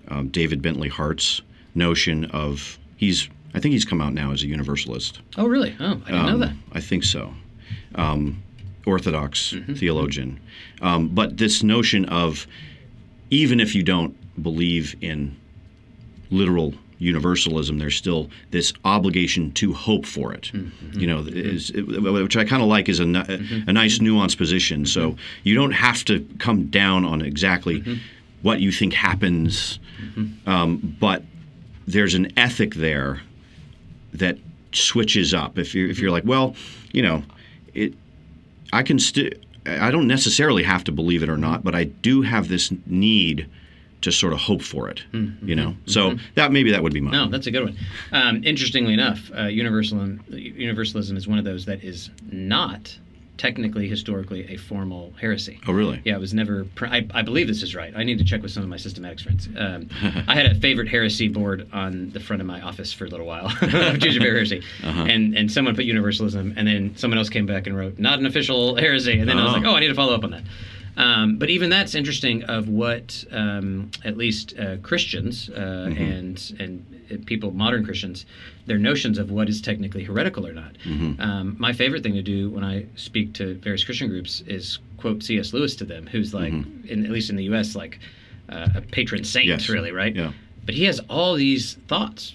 um, 0.07 0.29
David 0.29 0.61
Bentley 0.61 0.89
Hart's 0.89 1.41
notion 1.75 2.25
of 2.25 2.77
he's 2.97 3.29
I 3.55 3.59
think 3.59 3.73
he's 3.73 3.85
come 3.85 4.01
out 4.01 4.13
now 4.13 4.31
as 4.31 4.41
a 4.43 4.47
universalist. 4.47 5.19
Oh, 5.37 5.45
really? 5.45 5.75
Oh, 5.79 6.01
I 6.05 6.11
didn't 6.11 6.25
know 6.25 6.33
Um, 6.33 6.39
that. 6.39 6.53
I 6.71 6.79
think 6.81 7.03
so. 7.03 7.33
Um, 7.95 8.41
Orthodox 8.85 9.53
Mm-hmm. 9.53 9.75
theologian. 9.75 10.39
Um, 10.81 11.07
but 11.09 11.37
this 11.37 11.61
notion 11.63 12.05
of 12.05 12.47
even 13.29 13.59
if 13.59 13.75
you 13.75 13.83
don't 13.83 14.15
believe 14.41 14.95
in 15.01 15.35
literal 16.31 16.73
universalism, 16.99 17.77
there's 17.79 17.95
still 17.95 18.29
this 18.51 18.73
obligation 18.85 19.51
to 19.53 19.73
hope 19.73 20.05
for 20.05 20.33
it. 20.33 20.51
Mm-hmm. 20.53 20.99
You 20.99 21.07
know, 21.07 21.19
is, 21.27 21.71
which 21.73 22.37
I 22.37 22.45
kind 22.45 22.61
of 22.63 22.67
like 22.69 22.89
is 22.89 22.99
a, 22.99 23.05
ni- 23.05 23.63
a 23.67 23.73
nice 23.73 23.99
nuanced 23.99 24.37
position. 24.37 24.85
So 24.85 25.11
Mm-hmm. 25.11 25.19
you 25.43 25.55
don't 25.55 25.71
have 25.73 26.03
to 26.05 26.25
come 26.39 26.67
down 26.67 27.05
on 27.05 27.21
exactly 27.21 27.83
what 28.41 28.59
you 28.61 28.71
think 28.71 28.93
happens, 28.93 29.79
Mm-hmm. 30.01 30.49
um, 30.49 30.97
but 30.99 31.23
there's 31.87 32.13
an 32.13 32.31
ethic 32.37 32.75
there 32.75 33.21
that 34.13 34.37
switches 34.71 35.33
up. 35.33 35.57
If 35.57 35.73
you're 35.75 35.89
if 35.89 35.99
you're 35.99 36.11
like, 36.11 36.25
well, 36.25 36.55
you 36.91 37.01
know, 37.01 37.23
it, 37.73 37.93
I 38.71 38.83
can 38.83 38.99
still. 38.99 39.29
I 39.65 39.91
don't 39.91 40.07
necessarily 40.07 40.63
have 40.63 40.83
to 40.83 40.91
believe 40.91 41.23
it 41.23 41.29
or 41.29 41.37
not, 41.37 41.63
but 41.63 41.73
I 41.73 41.85
do 41.85 42.21
have 42.21 42.49
this 42.49 42.73
need 42.85 43.49
to 44.01 44.11
sort 44.11 44.33
of 44.33 44.39
hope 44.39 44.61
for 44.61 44.89
it. 44.89 45.03
You 45.13 45.55
know, 45.55 45.77
so 45.85 46.17
that 46.35 46.51
maybe 46.51 46.71
that 46.71 46.83
would 46.83 46.93
be 46.93 46.99
mine. 46.99 47.13
No, 47.13 47.29
that's 47.29 47.47
a 47.47 47.51
good 47.51 47.63
one. 47.63 47.77
Um, 48.11 48.43
interestingly 48.43 48.93
enough, 48.93 49.31
uh, 49.33 49.43
universalism, 49.43 50.21
universalism 50.29 51.15
is 51.15 51.27
one 51.29 51.39
of 51.39 51.45
those 51.45 51.63
that 51.65 51.81
is 51.81 52.09
not 52.29 52.97
technically, 53.47 53.89
historically, 53.89 54.41
a 54.53 54.55
formal 54.57 55.13
heresy. 55.19 55.59
Oh, 55.67 55.73
really? 55.73 56.01
Yeah, 56.05 56.15
it 56.15 56.19
was 56.19 56.33
never. 56.33 56.63
Pr- 56.75 56.85
I, 56.87 57.05
I 57.13 57.21
believe 57.23 57.47
this 57.47 57.61
is 57.61 57.75
right. 57.75 57.93
I 57.95 58.03
need 58.03 58.17
to 58.19 58.23
check 58.23 58.41
with 58.41 58.51
some 58.51 58.63
of 58.63 58.69
my 58.69 58.77
systematics 58.77 59.21
friends. 59.21 59.49
Um, 59.57 59.89
I 60.29 60.33
had 60.35 60.45
a 60.45 60.55
favorite 60.55 60.87
heresy 60.87 61.27
board 61.27 61.67
on 61.73 62.09
the 62.11 62.21
front 62.21 62.41
of 62.41 62.47
my 62.47 62.61
office 62.61 62.93
for 62.93 63.03
a 63.05 63.09
little 63.09 63.25
while. 63.25 63.49
Choose 63.49 64.15
your 64.15 64.23
favorite 64.23 64.37
heresy, 64.39 64.61
Uh-huh. 64.83 65.05
and 65.13 65.35
and 65.37 65.51
someone 65.51 65.75
put 65.75 65.83
universalism, 65.85 66.53
and 66.55 66.65
then 66.67 66.95
someone 66.95 67.17
else 67.17 67.29
came 67.29 67.45
back 67.45 67.67
and 67.67 67.75
wrote 67.77 67.99
not 67.99 68.17
an 68.19 68.25
official 68.25 68.75
heresy, 68.77 69.19
and 69.19 69.27
then 69.29 69.37
I 69.37 69.43
was 69.43 69.53
Oh. 69.53 69.57
like, 69.57 69.65
oh, 69.65 69.75
I 69.75 69.79
need 69.81 69.89
to 69.89 69.95
follow 69.95 70.15
up 70.15 70.23
on 70.23 70.31
that. 70.31 70.43
Um, 70.95 71.37
but 71.39 71.49
even 71.49 71.69
that's 71.71 71.95
interesting 71.95 72.43
of 72.43 72.69
what 72.69 73.25
um, 73.31 73.89
at 74.05 74.15
least 74.15 74.53
uh, 74.57 74.77
Christians 74.77 75.49
uh, 75.49 75.59
Mm-hmm. 75.89 76.01
and 76.03 76.55
and 76.59 76.92
people, 77.25 77.51
modern 77.51 77.83
Christians, 77.85 78.25
their 78.65 78.77
notions 78.77 79.17
of 79.17 79.31
what 79.31 79.49
is 79.49 79.61
technically 79.61 80.03
heretical 80.03 80.45
or 80.47 80.53
not. 80.53 80.73
Mm-hmm. 80.85 81.21
Um, 81.21 81.55
my 81.59 81.73
favorite 81.73 82.03
thing 82.03 82.13
to 82.13 82.21
do 82.21 82.49
when 82.49 82.63
I 82.63 82.85
speak 82.95 83.33
to 83.35 83.55
various 83.55 83.83
Christian 83.83 84.07
groups 84.09 84.41
is 84.47 84.79
quote 84.97 85.23
C.S. 85.23 85.53
Lewis 85.53 85.75
to 85.77 85.85
them, 85.85 86.07
who's 86.07 86.33
like, 86.33 86.53
in, 86.53 87.03
at 87.05 87.11
least 87.11 87.29
in 87.29 87.35
the 87.35 87.43
U.S., 87.45 87.75
like 87.75 87.99
uh, 88.49 88.69
a 88.75 88.81
patron 88.81 89.23
saint, 89.23 89.45
Mm-hmm. 89.47 89.59
Yes. 89.59 89.69
really, 89.69 89.91
right? 89.91 90.15
Yeah. 90.15 90.31
But 90.65 90.75
he 90.75 90.85
has 90.85 90.99
all 91.09 91.33
these 91.35 91.75
thoughts 91.87 92.33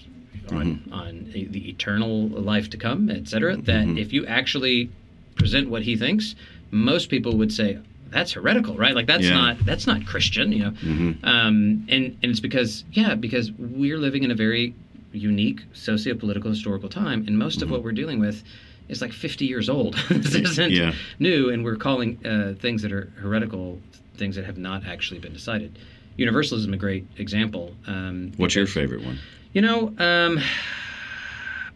on 0.51 0.65
Mm-hmm. 0.65 0.93
on 0.93 1.29
the 1.31 1.45
the 1.45 1.69
eternal 1.69 2.27
life 2.29 2.69
to 2.71 2.77
come, 2.77 3.09
etc. 3.09 3.55
That 3.57 3.85
Mm-hmm. 3.85 3.97
if 3.97 4.13
you 4.13 4.25
actually 4.25 4.89
present 5.35 5.69
what 5.69 5.83
he 5.83 5.95
thinks, 5.95 6.35
most 6.71 7.09
people 7.09 7.37
would 7.37 7.51
say 7.53 7.77
that's 8.11 8.33
heretical, 8.33 8.75
right? 8.77 8.95
Like 8.95 9.07
that's 9.07 9.23
Yeah. 9.25 9.35
not 9.35 9.65
that's 9.65 9.85
not 9.87 10.05
Christian, 10.05 10.51
you 10.51 10.59
know. 10.65 10.71
Mm-hmm. 10.71 11.25
Um, 11.25 11.85
and 11.89 12.05
and 12.21 12.25
it's 12.31 12.39
because 12.39 12.83
yeah, 12.91 13.15
because 13.15 13.51
we're 13.53 13.97
living 13.97 14.23
in 14.23 14.31
a 14.31 14.35
very 14.35 14.73
unique 15.11 15.61
socio-political 15.73 16.49
historical 16.51 16.89
time, 16.89 17.25
and 17.27 17.37
most 17.37 17.55
Mm-hmm. 17.55 17.63
of 17.63 17.71
what 17.71 17.83
we're 17.83 17.91
dealing 17.93 18.19
with 18.19 18.43
is 18.89 19.01
like 19.01 19.11
50 19.13 19.45
years 19.45 19.69
old. 19.69 19.93
this 20.09 20.35
isn't 20.35 20.71
Yeah. 20.71 20.93
new, 21.19 21.49
and 21.49 21.63
we're 21.63 21.75
calling 21.77 22.23
uh, 22.25 22.53
things 22.59 22.81
that 22.83 22.91
are 22.91 23.11
heretical 23.19 23.79
things 24.17 24.35
that 24.35 24.45
have 24.45 24.57
not 24.57 24.85
actually 24.85 25.19
been 25.19 25.33
decided. 25.33 25.77
Universalism 26.17 26.73
a 26.73 26.77
great 26.77 27.05
example. 27.17 27.73
Um, 27.87 28.33
What's 28.37 28.53
your 28.55 28.67
favorite 28.67 29.03
one? 29.05 29.17
you 29.53 29.61
know, 29.61 29.93
um, 29.97 30.39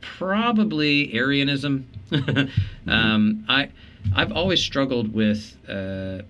probably 0.01 1.13
Arianism. 1.13 1.87
um, 2.87 3.45
I 3.47 3.69
I've 4.15 4.31
always 4.31 4.61
struggled 4.61 5.13
with 5.13 5.55
uh, 5.67 6.21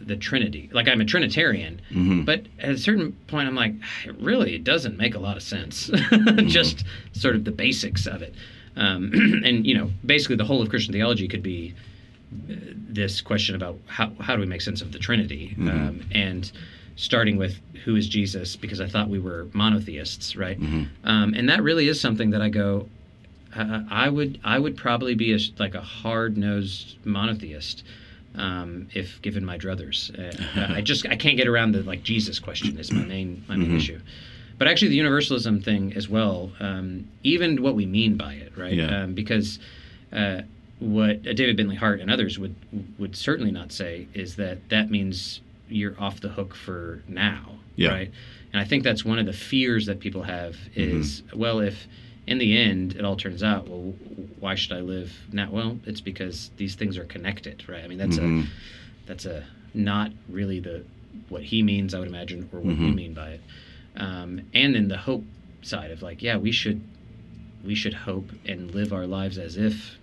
the 0.00 0.16
Trinity. 0.16 0.68
Like 0.72 0.88
I'm 0.88 1.00
a 1.00 1.04
Trinitarian, 1.04 1.80
Mm-hmm. 1.90 2.22
but 2.24 2.42
at 2.58 2.70
a 2.70 2.78
certain 2.78 3.12
point, 3.26 3.48
I'm 3.48 3.54
like, 3.54 3.74
really, 4.18 4.54
it 4.54 4.64
doesn't 4.64 4.96
make 4.96 5.14
a 5.14 5.18
lot 5.18 5.36
of 5.36 5.42
sense. 5.42 5.90
Just 6.46 6.84
sort 7.12 7.34
of 7.36 7.44
the 7.44 7.50
basics 7.52 8.06
of 8.06 8.22
it. 8.22 8.34
Um, 8.76 9.10
and 9.44 9.66
you 9.66 9.76
know, 9.76 9.90
basically, 10.06 10.36
the 10.36 10.44
whole 10.44 10.62
of 10.62 10.68
Christian 10.70 10.92
theology 10.92 11.28
could 11.28 11.42
be 11.42 11.74
uh, 12.50 12.54
this 12.88 13.20
question 13.20 13.54
about 13.54 13.78
how 13.86 14.12
how 14.20 14.34
do 14.34 14.40
we 14.40 14.46
make 14.46 14.60
sense 14.62 14.80
of 14.82 14.92
the 14.92 14.98
Trinity, 14.98 15.54
um, 15.58 16.00
and 16.12 16.50
starting 16.96 17.36
with 17.36 17.58
who 17.84 17.96
is 17.96 18.06
Jesus, 18.08 18.54
because 18.56 18.80
I 18.80 18.86
thought 18.86 19.08
we 19.08 19.18
were 19.18 19.48
monotheists, 19.52 20.36
right? 20.36 20.58
Um, 21.04 21.34
and 21.34 21.48
that 21.48 21.62
really 21.62 21.88
is 21.88 22.00
something 22.00 22.30
that 22.30 22.40
I 22.42 22.48
go. 22.48 22.88
Uh, 23.54 23.80
I 23.90 24.08
would 24.08 24.40
I 24.44 24.58
would 24.58 24.76
probably 24.76 25.14
be 25.14 25.34
a, 25.34 25.38
like 25.58 25.74
a 25.74 25.80
hard 25.82 26.36
nosed 26.36 26.96
monotheist 27.04 27.84
um, 28.34 28.88
if 28.94 29.20
given 29.22 29.44
my 29.44 29.58
druthers. 29.58 30.10
Uh, 30.18 30.72
I 30.74 30.80
just 30.90 31.06
I 31.06 31.16
can't 31.16 31.36
get 31.36 31.46
around 31.46 31.72
the 31.72 31.82
like 31.82 32.02
Jesus 32.02 32.38
question 32.38 32.78
is 32.78 32.90
my 32.92 33.04
main 33.04 33.44
my 33.48 33.56
main 33.56 33.76
issue. 33.76 34.00
But 34.58 34.68
actually, 34.68 34.88
the 34.88 34.96
universalism 34.96 35.60
thing 35.60 35.92
as 35.96 36.08
well, 36.08 36.52
um, 36.60 37.08
even 37.24 37.62
what 37.62 37.74
we 37.74 37.84
mean 37.84 38.16
by 38.16 38.34
it, 38.34 38.56
right? 38.56 38.74
Yeah. 38.74 39.02
Um, 39.02 39.14
because 39.14 39.58
uh, 40.12 40.42
what 40.78 41.26
uh, 41.26 41.32
David 41.32 41.56
Bentley 41.56 41.74
Hart 41.76 42.00
and 42.00 42.10
others 42.10 42.38
would 42.38 42.54
would 42.98 43.16
certainly 43.16 43.50
not 43.50 43.72
say 43.72 44.06
is 44.14 44.36
that 44.36 44.68
that 44.68 44.90
means 44.90 45.40
you're 45.68 45.98
off 46.00 46.20
the 46.20 46.28
hook 46.28 46.54
for 46.54 47.02
now, 47.08 47.56
Yeah. 47.76 47.88
right? 47.90 48.10
And 48.52 48.60
I 48.60 48.64
think 48.64 48.84
that's 48.84 49.04
one 49.04 49.18
of 49.18 49.24
the 49.26 49.32
fears 49.32 49.86
that 49.86 50.00
people 50.00 50.22
have 50.22 50.56
is 50.74 51.22
well, 51.34 51.60
if 51.60 51.86
in 52.26 52.38
the 52.38 52.56
end 52.58 52.94
it 52.94 53.04
all 53.04 53.16
turns 53.16 53.42
out, 53.42 53.68
well, 53.68 53.94
why 54.38 54.54
should 54.54 54.72
I 54.72 54.80
live 54.80 55.12
now? 55.32 55.48
Well, 55.50 55.78
it's 55.86 56.00
because 56.00 56.50
these 56.56 56.74
things 56.74 56.96
are 56.98 57.04
connected, 57.04 57.68
right? 57.68 57.82
I 57.84 57.88
mean, 57.88 57.98
that's 57.98 58.16
Mhm. 58.18 58.44
a 58.44 58.46
that's 59.06 59.26
a 59.26 59.44
not 59.74 60.12
really 60.28 60.60
the 60.60 60.84
what 61.28 61.42
he 61.42 61.62
means, 61.62 61.94
I 61.94 61.98
would 61.98 62.08
imagine, 62.08 62.48
or 62.52 62.60
what 62.60 62.76
we 62.78 62.84
Mhm. 62.86 62.94
mean 62.94 63.14
by 63.14 63.30
it. 63.32 63.40
Um, 63.96 64.40
and 64.54 64.74
then 64.74 64.88
the 64.88 64.96
hope 64.98 65.24
side 65.62 65.90
of 65.90 66.02
like, 66.02 66.22
yeah, 66.22 66.36
we 66.36 66.52
should 66.52 66.80
we 67.64 67.74
should 67.76 67.94
hope 67.94 68.30
and 68.44 68.74
live 68.74 68.92
our 68.92 69.06
lives 69.06 69.38
as 69.38 69.56
if 69.56 69.96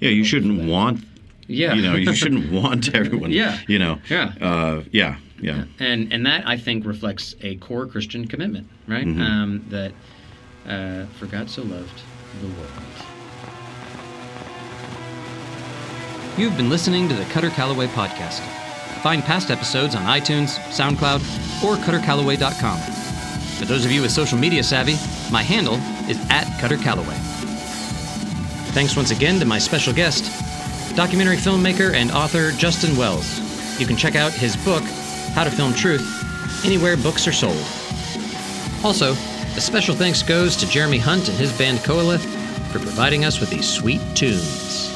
Yeah, 0.00 0.10
you 0.10 0.24
shouldn't 0.24 0.64
want. 0.68 1.04
yeah 1.46 1.74
You 1.74 1.82
know, 1.82 1.94
you 1.94 2.12
shouldn't 2.14 2.50
want 2.62 2.94
everyone. 2.94 3.30
Yeah. 3.32 3.58
You 3.68 3.78
know. 3.78 3.98
Yeah. 4.08 4.32
Uh, 4.40 4.82
yeah. 4.92 5.16
Yeah. 5.40 5.64
and 5.78 6.12
and 6.12 6.26
that 6.26 6.46
I 6.46 6.56
think 6.58 6.84
reflects 6.84 7.34
a 7.42 7.56
core 7.56 7.86
Christian 7.86 8.26
commitment, 8.26 8.66
right? 8.86 9.06
Mhm. 9.06 9.20
Um, 9.20 9.64
that 9.70 9.92
uh, 10.66 11.06
for 11.18 11.26
God 11.26 11.48
so 11.48 11.62
loved 11.62 12.02
the 12.40 12.48
world. 12.48 12.70
You've 16.36 16.56
been 16.56 16.70
listening 16.70 17.08
to 17.08 17.14
the 17.14 17.24
Kutter 17.24 17.50
Callaway 17.50 17.86
podcast. 17.88 18.40
Find 19.02 19.22
past 19.22 19.50
episodes 19.50 19.94
on 19.94 20.02
iTunes, 20.02 20.58
SoundCloud, 20.70 21.20
or 21.64 21.76
KutterCallaway.com. 21.76 22.78
For 23.58 23.64
those 23.64 23.84
of 23.84 23.90
you 23.90 24.02
with 24.02 24.10
social 24.10 24.38
media 24.38 24.62
savvy, 24.62 24.96
my 25.30 25.42
handle 25.42 25.74
is 26.08 26.18
at 26.30 26.44
Kutter 26.60 26.80
Callaway. 26.82 27.16
Thanks 28.72 28.96
once 28.96 29.10
again 29.10 29.38
to 29.40 29.44
my 29.44 29.58
special 29.58 29.92
guest, 29.92 30.24
documentary 30.96 31.36
filmmaker 31.36 31.92
and 31.92 32.10
author 32.12 32.52
Justin 32.52 32.96
Wells. 32.96 33.38
You 33.80 33.86
can 33.86 33.96
check 33.96 34.14
out 34.14 34.32
his 34.32 34.56
book, 34.64 34.82
How 35.34 35.44
to 35.44 35.50
Film 35.50 35.74
Truth, 35.74 36.64
anywhere 36.64 36.96
books 36.96 37.26
are 37.26 37.32
sold. 37.32 37.62
Also, 38.84 39.14
a 39.56 39.60
special 39.60 39.94
thanks 39.94 40.22
goes 40.22 40.56
to 40.56 40.68
Jeremy 40.68 40.98
Hunt 40.98 41.28
and 41.28 41.36
his 41.36 41.56
band 41.56 41.78
Coalith 41.78 42.24
for 42.72 42.78
providing 42.78 43.24
us 43.24 43.40
with 43.40 43.50
these 43.50 43.68
sweet 43.68 44.00
tunes. 44.14 44.89